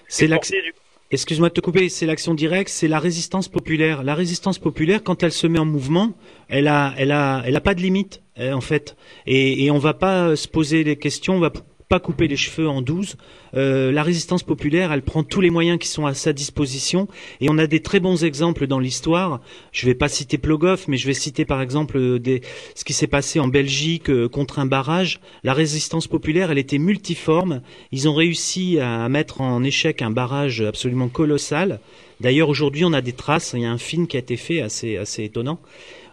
c'est 0.07 0.27
du 0.27 0.73
Excuse-moi 1.11 1.49
de 1.49 1.55
te 1.55 1.61
couper, 1.61 1.89
c'est 1.89 2.05
l'action 2.05 2.35
directe, 2.35 2.69
c'est 2.69 2.87
la 2.87 2.99
résistance 2.99 3.47
populaire. 3.47 4.03
La 4.03 4.13
résistance 4.13 4.59
populaire, 4.59 5.01
quand 5.03 5.23
elle 5.23 5.31
se 5.31 5.47
met 5.47 5.57
en 5.57 5.65
mouvement, 5.65 6.13
elle 6.49 6.67
a, 6.67 6.93
elle 6.99 7.11
a, 7.11 7.41
elle 7.47 7.55
a 7.55 7.61
pas 7.61 7.73
de 7.73 7.81
limite 7.81 8.21
euh, 8.37 8.53
en 8.53 8.61
fait. 8.61 8.95
Et, 9.25 9.65
et 9.65 9.71
on 9.71 9.79
va 9.79 9.95
pas 9.95 10.35
se 10.35 10.47
poser 10.47 10.83
des 10.83 10.97
questions, 10.97 11.33
on 11.33 11.39
va 11.39 11.51
pas 11.89 11.99
couper 11.99 12.27
les 12.27 12.37
cheveux 12.37 12.69
en 12.69 12.83
douze. 12.83 13.17
Euh, 13.55 13.91
la 13.91 14.03
résistance 14.03 14.43
populaire, 14.43 14.91
elle 14.93 15.01
prend 15.01 15.23
tous 15.23 15.41
les 15.41 15.49
moyens 15.49 15.79
qui 15.79 15.87
sont 15.87 16.05
à 16.05 16.13
sa 16.13 16.33
disposition. 16.33 17.07
Et 17.41 17.49
on 17.49 17.57
a 17.57 17.65
des 17.65 17.81
très 17.81 17.99
bons 17.99 18.23
exemples 18.23 18.67
dans 18.67 18.77
l'histoire. 18.77 19.41
Je 19.71 19.87
vais 19.87 19.95
pas 19.95 20.07
citer 20.07 20.37
Plogoff, 20.37 20.87
mais 20.87 20.97
je 20.97 21.07
vais 21.07 21.15
citer 21.15 21.45
par 21.45 21.61
exemple 21.61 21.97
euh, 21.97 22.19
des, 22.19 22.41
ce 22.75 22.85
qui 22.85 22.93
s'est 22.93 23.07
passé 23.07 23.39
en 23.39 23.47
Belgique 23.47 24.11
euh, 24.11 24.29
contre 24.29 24.59
un 24.59 24.67
barrage. 24.67 25.19
La 25.43 25.53
résistance 25.53 26.07
populaire, 26.07 26.51
elle 26.51 26.59
était 26.59 26.77
multiforme. 26.77 27.61
Ils 27.91 28.07
ont 28.07 28.13
réussi 28.13 28.79
à 28.79 29.09
mettre 29.09 29.41
en 29.41 29.63
échec 29.63 30.03
un 30.03 30.11
barrage 30.11 30.61
absolument 30.61 31.09
colossal. 31.09 31.79
D'ailleurs, 32.21 32.49
aujourd'hui, 32.49 32.85
on 32.85 32.93
a 32.93 33.01
des 33.01 33.13
traces. 33.13 33.53
Il 33.55 33.61
y 33.61 33.65
a 33.65 33.71
un 33.71 33.77
film 33.79 34.05
qui 34.05 34.17
a 34.17 34.19
été 34.19 34.37
fait 34.37 34.61
assez, 34.61 34.97
assez 34.97 35.23
étonnant. 35.23 35.59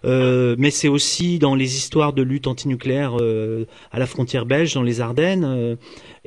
Euh, 0.05 0.55
mais 0.59 0.71
c'est 0.71 0.89
aussi 0.89 1.39
dans 1.39 1.55
les 1.55 1.77
histoires 1.77 2.13
de 2.13 2.23
lutte 2.23 2.47
antinucléaire 2.47 3.17
euh, 3.21 3.65
à 3.93 3.99
la 3.99 4.07
frontière 4.07 4.47
belge, 4.47 4.75
dans 4.75 4.83
les 4.83 5.01
Ardennes. 5.01 5.45
euh, 5.45 5.77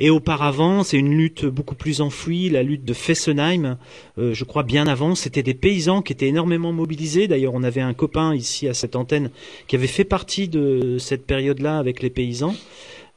et 0.01 0.09
auparavant, 0.09 0.84
c'est 0.84 0.97
une 0.97 1.17
lutte 1.17 1.45
beaucoup 1.45 1.76
plus 1.76 1.99
enfouie, 1.99 2.49
la 2.49 2.63
lutte 2.63 2.86
de 2.86 2.93
Fessenheim. 2.93 3.78
euh, 4.17 4.34
je 4.34 4.43
crois 4.45 4.63
bien 4.63 4.88
avant, 4.88 5.13
c'était 5.13 5.43
des 5.43 5.53
paysans 5.53 6.01
qui 6.01 6.13
étaient 6.13 6.28
énormément 6.28 6.72
mobilisés. 6.72 7.28
D'ailleurs, 7.28 7.53
on 7.53 7.63
avait 7.63 7.82
un 7.82 7.93
copain 7.93 8.34
ici 8.34 8.67
à 8.70 8.74
cette 8.74 8.95
antenne 8.95 9.30
qui 9.67 9.76
avait 9.76 9.88
fait 9.88 10.05
partie 10.05 10.47
de 10.47 10.97
cette 10.99 11.26
période-là 11.26 11.78
avec 11.78 12.01
les 12.01 12.09
paysans. 12.09 12.55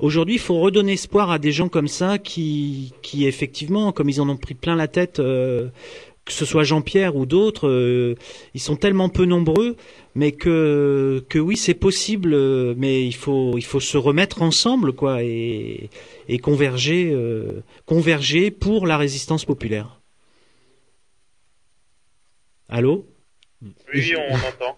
Aujourd'hui, 0.01 0.35
il 0.35 0.41
faut 0.41 0.59
redonner 0.59 0.95
espoir 0.95 1.31
à 1.31 1.39
des 1.39 1.53
gens 1.53 1.69
comme 1.69 1.87
ça 1.87 2.19
qui, 2.19 2.93
qui 3.03 3.27
effectivement, 3.27 3.93
comme 3.93 4.09
ils 4.09 4.21
en 4.21 4.29
ont 4.29 4.37
pris 4.37 4.55
plein 4.55 4.75
la 4.75 4.89
tête, 4.89 5.21
euh, 5.21 5.69
que 6.25 6.33
ce 6.33 6.45
soit 6.45 6.63
Jean-Pierre 6.63 7.17
ou 7.17 7.27
d'autres, 7.27 7.69
euh, 7.69 8.15
ils 8.55 8.61
sont 8.61 8.77
tellement 8.77 9.09
peu 9.09 9.25
nombreux, 9.25 9.77
mais 10.15 10.33
que, 10.33 11.25
que 11.29 11.39
oui, 11.39 11.57
c'est 11.57 11.75
possible, 11.75 12.35
euh, 12.35 12.75
mais 12.77 13.05
il 13.05 13.15
faut, 13.15 13.59
il 13.59 13.65
faut 13.65 13.81
se 13.81 13.97
remettre 13.97 14.43
ensemble, 14.43 14.93
quoi, 14.93 15.23
et, 15.23 15.91
et 16.29 16.39
converger, 16.39 17.11
euh, 17.13 17.63
converger 17.87 18.51
pour 18.51 18.87
la 18.87 18.97
résistance 18.97 19.45
populaire. 19.45 20.01
Allô? 22.69 23.05
Oui, 23.95 24.15
on 24.17 24.35
entend. 24.35 24.77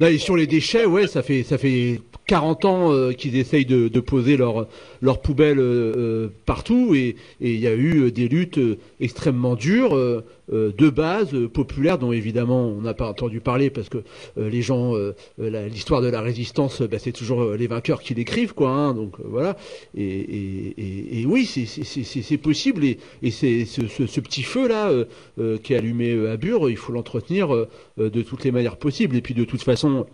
Là, 0.00 0.10
et 0.10 0.18
sur 0.18 0.36
les 0.36 0.46
déchets, 0.46 0.86
ouais, 0.86 1.06
ça 1.06 1.22
fait 1.22 1.42
ça 1.42 1.58
fait 1.58 2.00
40 2.26 2.64
ans 2.64 2.92
euh, 2.92 3.12
qu'ils 3.12 3.36
essayent 3.36 3.66
de, 3.66 3.88
de 3.88 4.00
poser 4.00 4.36
leurs 4.38 4.68
leurs 5.02 5.20
poubelles 5.20 5.58
euh, 5.58 6.28
partout 6.46 6.94
et 6.94 7.16
et 7.40 7.52
il 7.52 7.60
y 7.60 7.66
a 7.66 7.74
eu 7.74 8.10
des 8.10 8.28
luttes 8.28 8.60
extrêmement 9.00 9.54
dures 9.54 10.22
de 10.52 10.90
base 10.90 11.34
euh, 11.34 11.48
populaires 11.48 11.98
dont 11.98 12.12
évidemment 12.12 12.66
on 12.68 12.80
n'a 12.80 12.94
pas 12.94 13.08
entendu 13.08 13.40
parler 13.40 13.70
parce 13.70 13.88
que 13.88 13.98
euh, 14.38 14.48
les 14.48 14.62
gens 14.62 14.94
euh, 14.94 15.14
euh, 15.40 15.68
l'histoire 15.68 16.02
de 16.02 16.08
la 16.08 16.20
résistance 16.20 16.82
euh, 16.82 16.88
bah, 16.88 16.98
c'est 16.98 17.12
toujours 17.12 17.42
euh, 17.42 17.56
les 17.56 17.66
vainqueurs 17.66 18.00
qui 18.00 18.14
l'écrivent 18.14 18.54
quoi 18.54 18.70
hein, 18.70 18.94
donc 18.94 19.18
euh, 19.20 19.24
voilà 19.26 19.56
et, 19.96 21.24
oui 21.26 21.46
c'est 21.46 22.36
possible 22.38 22.84
et 22.84 23.30
c'est 23.30 23.64
ce, 23.64 24.20
petit 24.20 24.42
feu 24.42 24.68
là 24.68 24.88
euh, 24.88 25.04
euh, 25.38 25.58
qui 25.58 25.74
est 25.74 25.76
allumé 25.76 26.12
euh, 26.12 26.32
à 26.32 26.36
Bure 26.36 26.70
il 26.70 26.76
faut 26.76 26.92
l'entretenir 26.92 27.54
euh, 27.54 27.68
euh, 27.98 28.10
de 28.10 28.22
toutes 28.22 28.44
les 28.44 28.52
manières 28.52 28.76
possibles 28.76 29.16
et 29.16 29.22
puis 29.22 29.34
de 29.34 29.44
toute 29.44 29.62
façon 29.62 30.06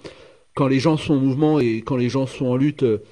quand 0.55 0.67
les 0.67 0.81
gens 0.81 0.97
sont 0.97 1.15
en 1.15 1.21
mouvement 1.21 1.61
et 1.61 1.83
quand 1.83 1.97
les 1.97 2.09
gens 2.09 2.27
sont 2.27 2.47
en 2.47 2.57
lutte, 2.57 2.83
euh, 2.83 3.03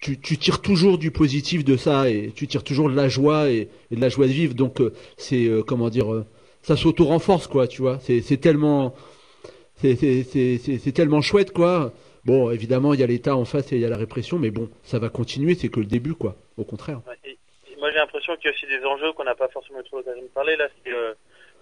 tu, 0.00 0.16
tires 0.18 0.60
toujours 0.60 0.98
du 0.98 1.10
positif 1.10 1.64
de 1.64 1.76
ça 1.76 2.08
et 2.08 2.32
tu 2.34 2.46
tires 2.46 2.62
toujours 2.62 2.88
de 2.88 2.94
la 2.94 3.08
joie 3.08 3.50
et, 3.50 3.68
de 3.90 4.00
la 4.00 4.08
joie 4.08 4.26
de 4.26 4.32
vivre. 4.32 4.54
Donc 4.54 4.80
euh, 4.80 4.92
c'est 5.16 5.46
euh, 5.46 5.62
comment 5.62 5.90
dire, 5.90 6.12
euh, 6.12 6.24
ça 6.68 6.76
s'auto-renforce 6.76 7.46
quoi, 7.46 7.66
tu 7.66 7.80
vois. 7.80 7.98
C'est 8.00 8.40
tellement, 8.40 8.94
c'est 9.76 10.92
tellement 10.94 11.22
chouette 11.22 11.52
quoi. 11.52 11.92
Bon, 12.24 12.50
évidemment 12.50 12.92
il 12.94 13.00
y 13.00 13.02
a 13.02 13.06
l'État 13.06 13.34
en 13.36 13.44
face 13.46 13.72
et 13.72 13.76
il 13.76 13.80
y 13.80 13.86
a 13.86 13.88
la 13.88 13.96
répression, 13.96 14.38
mais 14.38 14.50
bon, 14.50 14.68
ça 14.82 14.98
va 14.98 15.08
continuer. 15.08 15.54
C'est 15.54 15.70
que 15.70 15.80
le 15.80 15.86
début 15.86 16.14
quoi. 16.14 16.36
Au 16.58 16.64
contraire. 16.64 17.00
Ouais, 17.08 17.16
et- 17.24 17.38
et 17.72 17.76
moi 17.78 17.90
j'ai 17.90 17.96
l'impression 17.98 18.36
qu'il 18.36 18.46
y 18.46 18.48
a 18.48 18.54
aussi 18.56 18.66
des 18.66 18.84
enjeux 18.84 19.12
qu'on 19.12 19.24
n'a 19.24 19.34
pas 19.34 19.48
forcément 19.48 19.80
eu 19.80 19.84
trop 19.84 19.96
l'occasion 19.98 20.22
de 20.22 20.28
parler 20.28 20.56
là, 20.56 20.68
c'est 20.84 20.92
euh, 20.92 21.14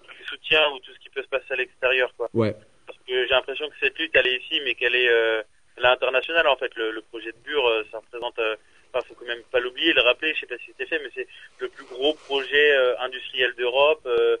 tout 0.03 0.11
le 0.19 0.25
soutien 0.25 0.61
ou 0.73 0.79
tout 0.79 0.91
ce 0.93 0.99
qui 0.99 1.09
peut 1.09 1.23
se 1.23 1.29
passer 1.29 1.51
à 1.51 1.55
l'extérieur 1.55 2.11
quoi. 2.17 2.29
Ouais. 2.33 2.53
Parce 2.85 2.99
que 3.07 3.13
j'ai 3.27 3.29
l'impression 3.33 3.67
que 3.69 3.75
cette 3.79 3.97
lutte 3.97 4.11
elle 4.15 4.27
est 4.27 4.37
ici 4.43 4.59
mais 4.65 4.75
qu'elle 4.75 4.95
est, 4.95 5.09
euh, 5.09 5.41
internationale 5.83 6.47
en 6.47 6.57
fait. 6.57 6.71
Le, 6.75 6.91
le 6.91 7.01
projet 7.01 7.31
de 7.31 7.37
Bure 7.45 7.65
euh, 7.67 7.83
ça 7.91 7.99
représente, 7.99 8.37
euh, 8.39 8.55
enfin 8.91 9.05
faut 9.07 9.13
quand 9.13 9.27
même 9.27 9.43
pas 9.51 9.59
l'oublier, 9.61 9.93
le 9.93 10.01
rappeler, 10.01 10.33
je 10.33 10.39
sais 10.41 10.47
pas 10.47 10.57
si 10.57 10.65
c'était 10.71 10.87
fait 10.87 10.99
mais 11.03 11.11
c'est 11.15 11.27
le 11.59 11.69
plus 11.69 11.85
gros 11.85 12.13
projet 12.15 12.71
euh, 12.75 12.97
industriel 12.99 13.53
d'Europe. 13.57 14.01
euh, 14.05 14.35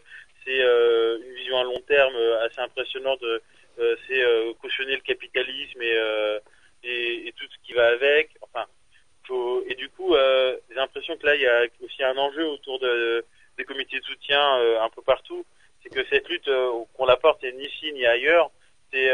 c'est 0.47 0.61
euh, 0.61 1.17
une 1.21 1.35
vision 1.35 1.59
à 1.59 1.63
long 1.63 1.81
terme 1.87 2.15
euh, 2.15 2.45
assez 2.45 2.61
impressionnante. 2.61 3.21
euh, 3.23 3.39
c'est 4.07 4.23
euh, 4.23 4.53
cautionner 4.61 4.95
le 4.95 5.01
capitalisme 5.01 5.81
et, 5.81 7.33
tout 7.35 7.45
ce 7.45 7.67
qui 7.67 7.73
va 7.73 7.89
avec. 7.89 8.31
Enfin, 8.41 8.65
et 9.69 9.75
du 9.75 9.89
coup, 9.89 10.15
j'ai 10.15 10.75
l'impression 10.75 11.17
que 11.17 11.25
là, 11.25 11.35
il 11.35 11.41
y 11.41 11.47
a 11.47 11.65
aussi 11.83 12.01
un 12.01 12.17
enjeu 12.17 12.47
autour 12.47 12.79
de, 12.79 13.25
des 13.57 13.65
comités 13.65 13.99
de 13.99 14.05
soutien 14.05 14.41
un 14.81 14.89
peu 14.89 15.01
partout. 15.01 15.45
C'est 15.83 15.89
que 15.89 16.03
cette 16.09 16.27
lutte, 16.29 16.49
qu'on 16.93 17.05
la 17.05 17.17
porte 17.17 17.43
ni 17.43 17.65
ici 17.65 17.91
ni 17.91 18.05
ailleurs, 18.05 18.49
c'est 18.91 19.11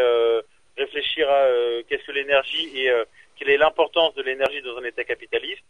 réfléchir 0.78 1.30
à 1.30 1.48
qu'est-ce 1.90 2.04
que 2.06 2.12
l'énergie 2.12 2.78
et 2.78 2.92
quelle 3.36 3.50
est 3.50 3.58
l'importance 3.58 4.14
de 4.14 4.22
l'énergie 4.22 4.62
dans 4.62 4.78
un 4.78 4.84
État 4.84 5.04
capitaliste. 5.04 5.64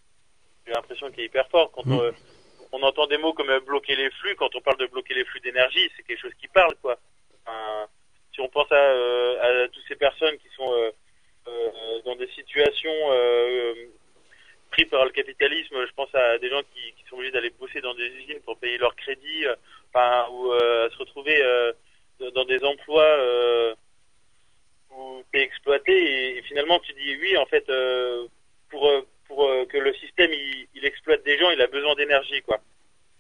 J'ai 0.67 0.73
l'impression 0.73 1.09
qu'il 1.09 1.21
est 1.21 1.27
hyper 1.27 1.47
fort. 1.47 1.71
Quand 1.71 1.85
Mm. 1.85 1.93
on, 1.93 2.13
on 2.73 2.81
entend 2.81 3.05
des 3.05 3.17
mots 3.17 3.33
comme 3.33 3.49
euh, 3.51 3.59
bloquer 3.59 3.95
les 3.95 4.09
flux, 4.09 4.35
quand 4.35 4.53
on 4.55 4.61
parle 4.61 4.77
de 4.77 4.87
bloquer 4.87 5.13
les 5.13 5.25
flux 5.25 5.39
d'énergie, 5.39 5.89
c'est 5.95 6.03
quelque 6.03 6.21
chose 6.21 6.33
qui 6.41 6.47
parle, 6.47 6.75
quoi. 6.81 6.97
Si 8.33 8.41
on 8.41 8.49
pense 8.49 8.71
à, 8.71 8.75
euh, 8.75 9.65
à 9.65 9.67
toutes 9.69 9.83
ces 9.87 9.95
personnes 9.95 10.35
qui 10.39 10.49
sont 10.55 10.73
euh, 10.73 10.89
euh, 11.47 12.01
dans 12.03 12.15
des 12.15 12.27
situations 12.29 12.91
euh, 13.11 13.75
pris 14.71 14.85
par 14.85 15.05
le 15.05 15.11
capitalisme, 15.11 15.85
je 15.85 15.93
pense 15.93 16.13
à 16.15 16.39
des 16.39 16.49
gens 16.49 16.61
qui, 16.73 17.05
sont 17.07 17.15
obligés 17.15 17.31
d'aller 17.31 17.51
bosser 17.51 17.79
dans 17.81 17.93
des 17.93 18.07
usines 18.07 18.39
pour 18.41 18.57
payer 18.57 18.79
leur 18.79 18.95
crédit, 18.95 19.45
ou 20.31 20.51
euh, 20.51 20.89
se 20.89 20.97
retrouver 20.97 21.39
dans 22.33 22.45
des 22.45 22.63
emplois 22.63 23.75
où 24.89 25.21
tu 25.31 25.39
es 25.39 25.43
exploité 25.43 25.91
et, 25.91 26.37
et 26.37 26.41
finalement 26.43 26.79
tu 26.79 26.93
dis 26.93 27.17
oui, 27.17 27.37
en 27.37 27.45
fait, 27.45 27.69
pour 29.27 29.45
euh, 29.45 29.65
que 29.65 29.77
le 29.77 29.93
système 29.95 30.31
il, 30.31 30.67
il, 30.75 30.85
exploite 30.85 31.23
des 31.23 31.37
gens, 31.37 31.49
il 31.49 31.61
a 31.61 31.67
besoin 31.67 31.95
d'énergie, 31.95 32.41
quoi. 32.41 32.59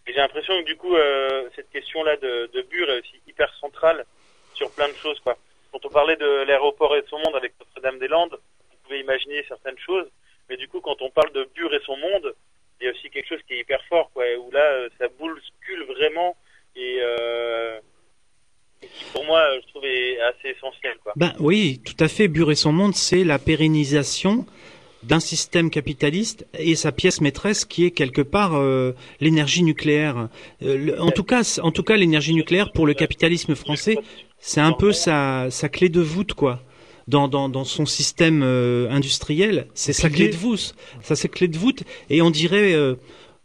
Et 0.05 0.11
j'ai 0.11 0.19
l'impression 0.19 0.59
que 0.61 0.65
du 0.65 0.75
coup, 0.75 0.95
euh, 0.95 1.49
cette 1.55 1.69
question-là 1.69 2.17
de, 2.17 2.49
de 2.53 2.61
Bure 2.63 2.89
est 2.89 2.99
aussi 2.99 3.21
hyper 3.27 3.53
centrale 3.55 4.05
sur 4.53 4.69
plein 4.71 4.89
de 4.89 4.95
choses, 4.95 5.19
quoi. 5.19 5.37
Quand 5.71 5.85
on 5.85 5.89
parlait 5.89 6.17
de 6.17 6.43
l'aéroport 6.45 6.95
et 6.95 7.01
de 7.01 7.07
son 7.07 7.17
monde 7.19 7.35
avec 7.35 7.53
Notre-Dame-des-Landes, 7.59 8.33
vous 8.33 8.77
pouvez 8.83 8.99
imaginer 8.99 9.43
certaines 9.47 9.79
choses, 9.79 10.07
mais 10.49 10.57
du 10.57 10.67
coup, 10.67 10.81
quand 10.81 11.01
on 11.01 11.09
parle 11.09 11.31
de 11.31 11.49
Bure 11.55 11.73
et 11.73 11.81
son 11.85 11.97
monde, 11.97 12.35
il 12.79 12.85
y 12.85 12.89
a 12.89 12.91
aussi 12.91 13.09
quelque 13.09 13.29
chose 13.29 13.41
qui 13.47 13.53
est 13.53 13.59
hyper 13.59 13.83
fort, 13.85 14.11
quoi, 14.13 14.25
où 14.39 14.51
là, 14.51 14.59
euh, 14.59 14.89
ça 14.99 15.07
bouscule 15.07 15.83
vraiment 15.95 16.35
et 16.75 16.97
euh, 17.01 17.79
pour 19.13 19.23
moi 19.25 19.39
euh, 19.39 19.59
je 19.61 19.67
trouve 19.69 19.85
est 19.85 20.19
assez 20.19 20.49
essentiel. 20.49 20.97
Quoi. 21.03 21.13
Ben 21.15 21.33
oui, 21.39 21.81
tout 21.85 22.01
à 22.03 22.07
fait. 22.07 22.27
Bure 22.27 22.51
et 22.51 22.55
son 22.55 22.71
monde, 22.71 22.95
c'est 22.95 23.23
la 23.23 23.39
pérennisation 23.39 24.45
d'un 25.07 25.19
système 25.19 25.69
capitaliste 25.69 26.45
et 26.57 26.75
sa 26.75 26.91
pièce 26.91 27.19
maîtresse 27.21 27.65
qui 27.65 27.85
est 27.85 27.91
quelque 27.91 28.21
part 28.21 28.55
euh, 28.55 28.93
l'énergie 29.19 29.63
nucléaire. 29.63 30.29
Euh, 30.61 30.77
le- 30.77 31.01
en 31.01 31.11
tout 31.11 31.23
cas, 31.23 31.59
en 31.61 31.71
tout 31.71 31.83
cas, 31.83 31.97
l'énergie 31.97 32.33
nucléaire 32.33 32.71
pour 32.71 32.85
le 32.85 32.93
capitalisme 32.93 33.55
français, 33.55 33.97
c'est 34.39 34.61
un 34.61 34.71
peu 34.73 34.91
sa, 34.93 35.47
sa 35.49 35.69
clé 35.69 35.89
de 35.89 36.01
voûte, 36.01 36.33
quoi. 36.33 36.61
Dans, 37.09 37.27
dans, 37.27 37.49
dans 37.49 37.65
son 37.65 37.85
système 37.85 38.43
euh, 38.43 38.89
industriel, 38.89 39.67
c'est 39.73 39.91
sa 39.91 40.09
clé 40.09 40.29
de 40.29 40.37
voûte. 40.37 40.73
Ça, 41.01 41.17
c'est 41.17 41.27
clé 41.27 41.49
de 41.49 41.57
voûte. 41.57 41.83
Et 42.09 42.21
on 42.21 42.29
dirait, 42.29 42.73
euh, 42.73 42.95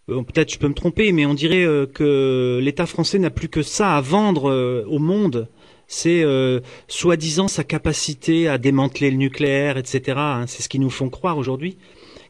peut-être 0.06 0.52
je 0.52 0.58
peux 0.58 0.68
me 0.68 0.74
tromper, 0.74 1.10
mais 1.10 1.26
on 1.26 1.34
dirait 1.34 1.64
euh, 1.64 1.84
que 1.86 2.60
l'État 2.62 2.86
français 2.86 3.18
n'a 3.18 3.30
plus 3.30 3.48
que 3.48 3.62
ça 3.62 3.96
à 3.96 4.00
vendre 4.00 4.84
au 4.88 4.98
monde 5.00 5.48
c'est 5.88 6.22
euh, 6.22 6.60
soi-disant 6.86 7.48
sa 7.48 7.64
capacité 7.64 8.46
à 8.46 8.58
démanteler 8.58 9.10
le 9.10 9.16
nucléaire, 9.16 9.78
etc. 9.78 10.18
hein. 10.18 10.44
c'est 10.46 10.62
ce 10.62 10.68
qu'ils 10.68 10.82
nous 10.82 10.90
font 10.90 11.08
croire 11.08 11.38
aujourd'hui, 11.38 11.78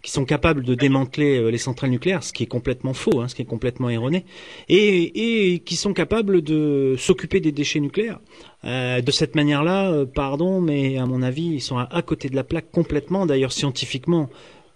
qu'ils 0.00 0.12
sont 0.12 0.24
capables 0.24 0.62
de 0.62 0.76
démanteler 0.76 1.38
euh, 1.38 1.50
les 1.50 1.58
centrales 1.58 1.90
nucléaires, 1.90 2.22
ce 2.22 2.32
qui 2.32 2.44
est 2.44 2.46
complètement 2.46 2.94
faux, 2.94 3.20
hein, 3.20 3.26
ce 3.26 3.34
qui 3.34 3.42
est 3.42 3.46
complètement 3.46 3.90
erroné, 3.90 4.24
et, 4.68 5.60
qui 5.66 5.74
sont 5.74 5.92
capables 5.92 6.40
de 6.40 6.94
s'occuper 6.96 7.40
des 7.40 7.50
déchets 7.50 7.80
nucléaires. 7.80 8.20
Euh, 8.64 9.00
de 9.00 9.10
cette 9.10 9.34
manière-là, 9.34 10.04
pardon, 10.14 10.60
mais 10.60 10.96
à 10.96 11.06
mon 11.06 11.22
avis, 11.22 11.46
ils 11.46 11.60
sont 11.60 11.78
à 11.78 12.02
côté 12.02 12.28
de 12.28 12.36
la 12.36 12.44
plaque 12.44 12.70
complètement. 12.70 13.26
D'ailleurs, 13.26 13.52
scientifiquement, 13.52 14.30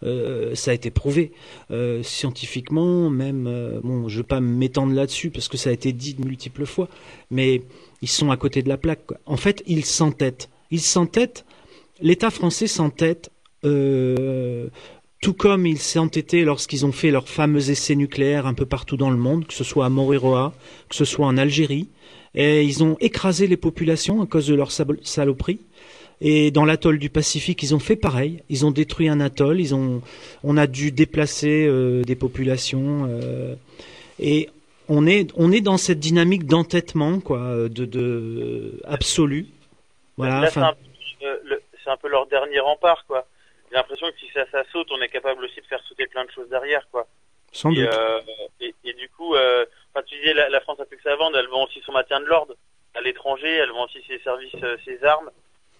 euh, 0.04 0.54
ça 0.54 0.70
a 0.70 0.74
été 0.74 0.90
prouvé. 0.90 1.32
Euh, 1.70 2.02
scientifiquement, 2.02 3.10
même, 3.10 3.46
euh, 3.46 3.80
bon, 3.82 4.08
je 4.08 4.18
vais 4.18 4.26
pas 4.26 4.40
m'étendre 4.40 4.94
là-dessus 4.94 5.30
parce 5.30 5.48
que 5.48 5.56
ça 5.56 5.70
a 5.70 5.72
été 5.72 5.92
dit 5.92 6.14
de 6.14 6.24
multiples 6.24 6.66
fois, 6.66 6.88
mais 7.30 7.62
ils 8.00 8.08
sont 8.08 8.30
à 8.30 8.36
côté 8.36 8.62
de 8.62 8.68
la 8.68 8.76
plaque. 8.76 9.02
En 9.26 9.36
fait, 9.36 9.62
ils 9.66 9.84
s'entêtent. 9.84 10.48
Ils 10.70 10.80
s'entêtent. 10.80 11.44
L'État 12.00 12.30
français 12.30 12.66
s'entête, 12.66 13.30
tout 13.62 15.34
comme 15.34 15.66
il 15.66 15.78
s'est 15.78 16.00
entêté 16.00 16.44
lorsqu'ils 16.44 16.84
ont 16.84 16.90
fait 16.90 17.12
leurs 17.12 17.28
fameux 17.28 17.70
essais 17.70 17.94
nucléaires 17.94 18.46
un 18.46 18.54
peu 18.54 18.66
partout 18.66 18.96
dans 18.96 19.10
le 19.10 19.16
monde, 19.16 19.46
que 19.46 19.54
ce 19.54 19.62
soit 19.62 19.86
à 19.86 19.88
Moriroa, 19.88 20.52
que 20.88 20.96
ce 20.96 21.04
soit 21.04 21.26
en 21.26 21.36
Algérie, 21.36 21.90
et 22.34 22.64
ils 22.64 22.82
ont 22.82 22.96
écrasé 23.00 23.46
les 23.46 23.56
populations 23.56 24.22
à 24.22 24.26
cause 24.26 24.46
de 24.46 24.54
leur 24.54 24.72
saloperie. 24.72 25.60
Et 26.24 26.52
dans 26.52 26.64
l'atoll 26.64 27.00
du 27.00 27.10
Pacifique, 27.10 27.62
ils 27.64 27.74
ont 27.74 27.80
fait 27.80 27.96
pareil. 27.96 28.44
Ils 28.48 28.64
ont 28.64 28.70
détruit 28.70 29.08
un 29.08 29.18
atoll. 29.18 29.60
Ils 29.60 29.74
ont, 29.74 30.02
on 30.44 30.56
a 30.56 30.68
dû 30.68 30.92
déplacer 30.92 31.66
euh, 31.66 32.02
des 32.02 32.14
populations. 32.14 33.08
euh, 33.10 33.56
et 34.20 34.48
on 34.88 35.04
est, 35.06 35.30
on 35.36 35.50
est 35.50 35.60
dans 35.60 35.78
cette 35.78 35.98
dynamique 35.98 36.46
d'entêtement, 36.46 37.18
quoi, 37.18 37.68
de, 37.68 37.84
de 37.84 38.80
absolu. 38.84 39.48
Voilà. 40.16 40.42
Là, 40.42 40.50
c'est 40.50 40.60
un, 40.60 40.74
peu, 41.20 41.26
euh, 41.26 41.58
un 41.86 42.08
leur 42.08 42.26
dernier 42.26 42.60
rempart, 42.60 43.04
quoi. 43.06 43.26
J'ai 43.70 43.76
l'impression 43.76 44.06
que 44.08 44.18
si 44.20 44.26
ça, 44.32 44.44
ça 44.52 44.62
saute, 44.70 44.88
on 44.92 45.00
est 45.00 45.08
capable 45.08 45.44
aussi 45.44 45.60
de 45.60 45.66
faire 45.66 45.82
sauter 45.88 46.06
plein 46.06 46.24
de 46.24 46.30
choses 46.30 46.48
derrière, 46.50 46.86
quoi. 46.92 47.08
Sans 47.50 47.72
et, 47.72 47.76
doute. 47.76 47.88
euh, 47.92 48.20
et, 48.60 48.74
et 48.84 48.92
du 48.92 49.08
coup, 49.08 49.34
euh, 49.34 49.64
tu 50.06 50.16
disais, 50.18 50.34
la, 50.34 50.50
la 50.50 50.60
France 50.60 50.78
a 50.78 50.84
plus 50.84 50.98
que 50.98 51.02
ça 51.02 51.16
vendre, 51.16 51.36
elle 51.38 51.48
vend 51.48 51.64
aussi 51.64 51.80
son 51.84 51.92
maintien 51.92 52.20
de 52.20 52.26
l'ordre 52.26 52.54
à 52.94 53.00
l'étranger, 53.00 53.48
elle 53.48 53.70
vend 53.70 53.86
aussi 53.86 53.98
ses 54.06 54.18
services, 54.20 54.54
euh, 54.62 54.76
ses 54.84 55.02
armes. 55.04 55.30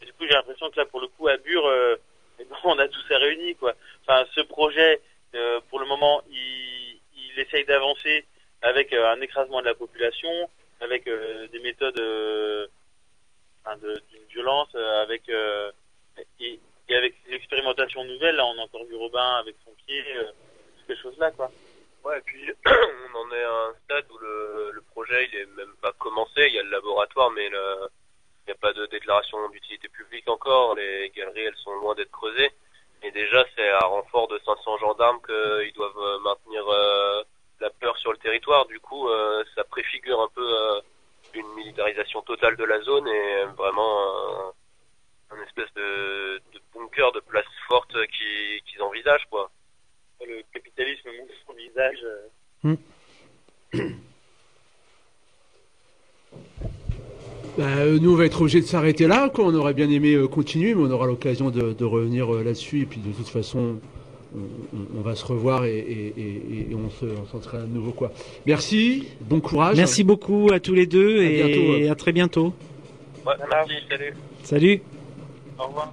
Du 0.05 0.12
coup, 0.12 0.24
j'ai 0.24 0.34
l'impression 0.34 0.70
que 0.70 0.76
là, 0.78 0.86
pour 0.86 1.00
le 1.00 1.09
coup, 1.09 1.28
à 1.28 1.36
Bure, 1.36 1.66
euh, 1.66 1.96
eh 2.38 2.44
ben, 2.44 2.57
on 2.64 2.78
a 2.78 2.88
tout 2.88 3.00
ça 3.09 3.18
réuni, 3.18 3.55
quoi. 3.57 3.74
Enfin, 4.07 4.24
ce 4.34 4.40
projet, 4.42 5.00
euh, 5.34 5.61
pour 5.70 5.80
le 5.80 5.86
moment, 5.86 6.22
il, 6.30 6.98
il 7.16 7.38
essaye 7.40 7.64
d'avancer 7.64 8.24
avec 8.62 8.92
euh, 8.92 9.11
un 9.12 9.20
écrasement 9.20 9.61
de 9.61 9.66
la 9.66 9.74
population, 9.74 10.30
avec 10.80 11.05
des 11.05 11.59
méthodes 11.61 12.00
enfin, 13.64 13.76
d'une 13.76 14.26
violence, 14.30 14.74
avec 14.74 15.28
et, 16.40 16.61
avec 16.90 17.14
l'expérimentation 17.28 18.05
nouvelle, 18.05 18.34
là, 18.36 18.44
on 18.46 18.59
a 18.59 18.62
encore 18.62 18.84
vu 18.84 18.96
Robin 18.96 19.36
avec 19.36 19.55
son 19.64 19.70
pied, 19.86 20.05
ces 20.86 20.96
choses-là, 20.96 21.30
quoi. 21.30 21.50
Ouais, 22.05 22.18
et 22.18 22.20
puis 22.22 22.50
on 22.66 23.18
en 23.18 23.32
est 23.32 23.44
à 23.44 23.50
un 23.53 23.74
stade 23.84 24.05
où 24.11 24.18
le, 24.18 24.72
le 24.72 24.80
projet 24.90 25.28
il 25.32 25.38
est 25.38 25.46
même 25.57 25.72
pas 25.80 25.92
commencé. 25.92 26.46
Il 26.48 26.55
y 26.55 26.59
a 26.59 26.62
le 26.64 26.70
laboratoire, 26.70 27.30
mais 27.30 27.48
le- 27.48 27.88
il 28.47 28.51
n'y 28.51 28.53
a 28.53 28.61
pas 28.61 28.72
de 28.72 28.86
déclaration 28.86 29.49
d'utilité 29.51 29.88
publique 29.88 30.28
encore. 30.28 30.74
Les 30.74 31.11
galeries 31.16 31.43
elles 31.45 31.57
sont 31.57 31.74
loin 31.76 31.95
d'être 31.95 32.11
creusées. 32.11 32.51
Et 33.03 33.11
déjà 33.11 33.45
c'est 33.57 33.68
à 33.68 33.80
renfort 33.80 34.28
de 34.28 34.38
500 34.45 34.78
gendarmes 34.78 35.20
qu'ils 35.26 35.72
doivent 35.74 35.99
euh, 35.99 36.18
maintenir 36.20 36.64
euh, 36.68 37.22
la 37.61 37.70
peur 37.70 37.97
sur 37.99 38.12
le 38.12 38.18
territoire. 38.18 38.66
Du 38.66 38.78
coup, 38.80 39.09
euh, 39.09 39.45
ça 39.55 39.64
préfigure 39.64 40.20
un 40.20 40.28
peu 40.34 40.45
euh, 40.45 40.80
une 41.34 41.49
militarisation 41.55 42.22
totale 42.22 42.57
de 42.57 42.64
la 42.64 42.80
zone 42.82 43.07
et 43.09 43.45
vraiment 43.57 44.51
un, 45.30 45.36
un 45.36 45.43
espèce 45.45 45.72
de, 45.74 46.38
de 46.53 46.61
bunker 46.74 47.11
de 47.12 47.20
place 47.20 47.47
forte 47.68 47.95
qui- 48.09 48.62
qu'ils 48.66 48.82
envisagent 48.82 49.26
quoi. 49.30 49.51
Le 50.24 50.43
capitalisme 50.53 51.11
montre 51.18 51.32
son 51.47 51.53
visage. 51.55 51.99
euh, 52.05 52.76
Bah, 57.59 57.64
euh, 57.78 57.98
nous, 58.00 58.12
on 58.12 58.16
va 58.16 58.24
être 58.24 58.40
obligé 58.40 58.61
de 58.61 58.66
s'arrêter 58.66 59.07
là. 59.07 59.28
Quoi. 59.28 59.44
On 59.46 59.55
aurait 59.55 59.74
bien 59.74 59.90
aimé 59.90 60.14
euh, 60.14 60.26
continuer, 60.26 60.74
mais 60.74 60.82
on 60.82 60.90
aura 60.90 61.07
l'occasion 61.07 61.50
de, 61.50 61.72
de 61.72 61.84
revenir 61.84 62.32
euh, 62.34 62.42
là-dessus. 62.42 62.80
Et 62.82 62.86
puis, 62.86 63.00
de 63.00 63.12
toute 63.12 63.28
façon, 63.28 63.76
on, 64.34 64.38
on- 64.38 64.98
on 64.98 65.03
va 65.03 65.14
se 65.14 65.24
revoir 65.26 65.64
et, 65.66 65.76
et- 65.76 66.14
et- 66.18 66.70
et 66.70 66.74
on 66.74 66.88
se 66.88 67.05
s'entraîne 67.30 67.62
à 67.62 67.66
nouveau. 67.66 67.90
Quoi. 67.92 68.11
Merci, 68.46 69.09
bon 69.20 69.40
courage. 69.40 69.76
Merci 69.76 70.03
beaucoup 70.03 70.48
à 70.53 70.61
tous 70.61 70.72
les 70.74 70.86
deux 70.86 71.20
À 71.20 71.24
et 71.24 71.42
bientôt, 71.42 71.72
ouais. 71.72 71.88
à 71.88 71.94
très 71.94 72.12
bientôt. 72.12 72.55
Ouais, 73.26 73.34
merci, 73.50 73.72
salut. 73.90 74.14
Salut. 74.42 74.82
Au 75.59 75.66
revoir. 75.66 75.92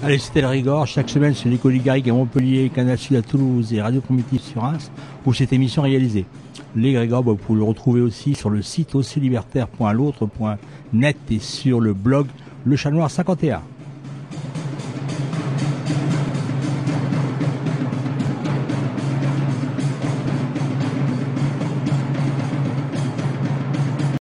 Allez, 0.00 0.18
c'était 0.18 0.42
le 0.42 0.46
Rigord. 0.46 0.86
Chaque 0.86 1.10
semaine 1.10 1.34
sur 1.34 1.50
l'école 1.50 1.76
Garrigue 1.78 2.08
à 2.08 2.12
Montpellier, 2.12 2.70
Canal 2.72 2.96
Sud 2.96 3.16
à 3.16 3.22
Toulouse 3.22 3.72
et 3.74 3.82
Radio 3.82 4.00
Primitive 4.00 4.40
sur 4.40 4.62
Reims, 4.62 4.92
où 5.26 5.34
cette 5.34 5.52
émission 5.52 5.84
est 5.84 5.88
réalisée. 5.88 6.24
Les 6.76 6.92
Grégor, 6.92 7.24
bah, 7.24 7.32
vous 7.32 7.36
pouvez 7.36 7.58
le 7.58 7.64
retrouver 7.64 8.00
aussi 8.00 8.36
sur 8.36 8.48
le 8.48 8.62
site 8.62 8.94
aussi 8.94 9.18
libertaire.l'autre.net 9.18 11.16
et 11.30 11.38
sur 11.40 11.80
le 11.80 11.94
blog 11.94 12.28
Le 12.64 12.76
Chat 12.76 12.92
Noir 12.92 13.10
51. 13.10 13.60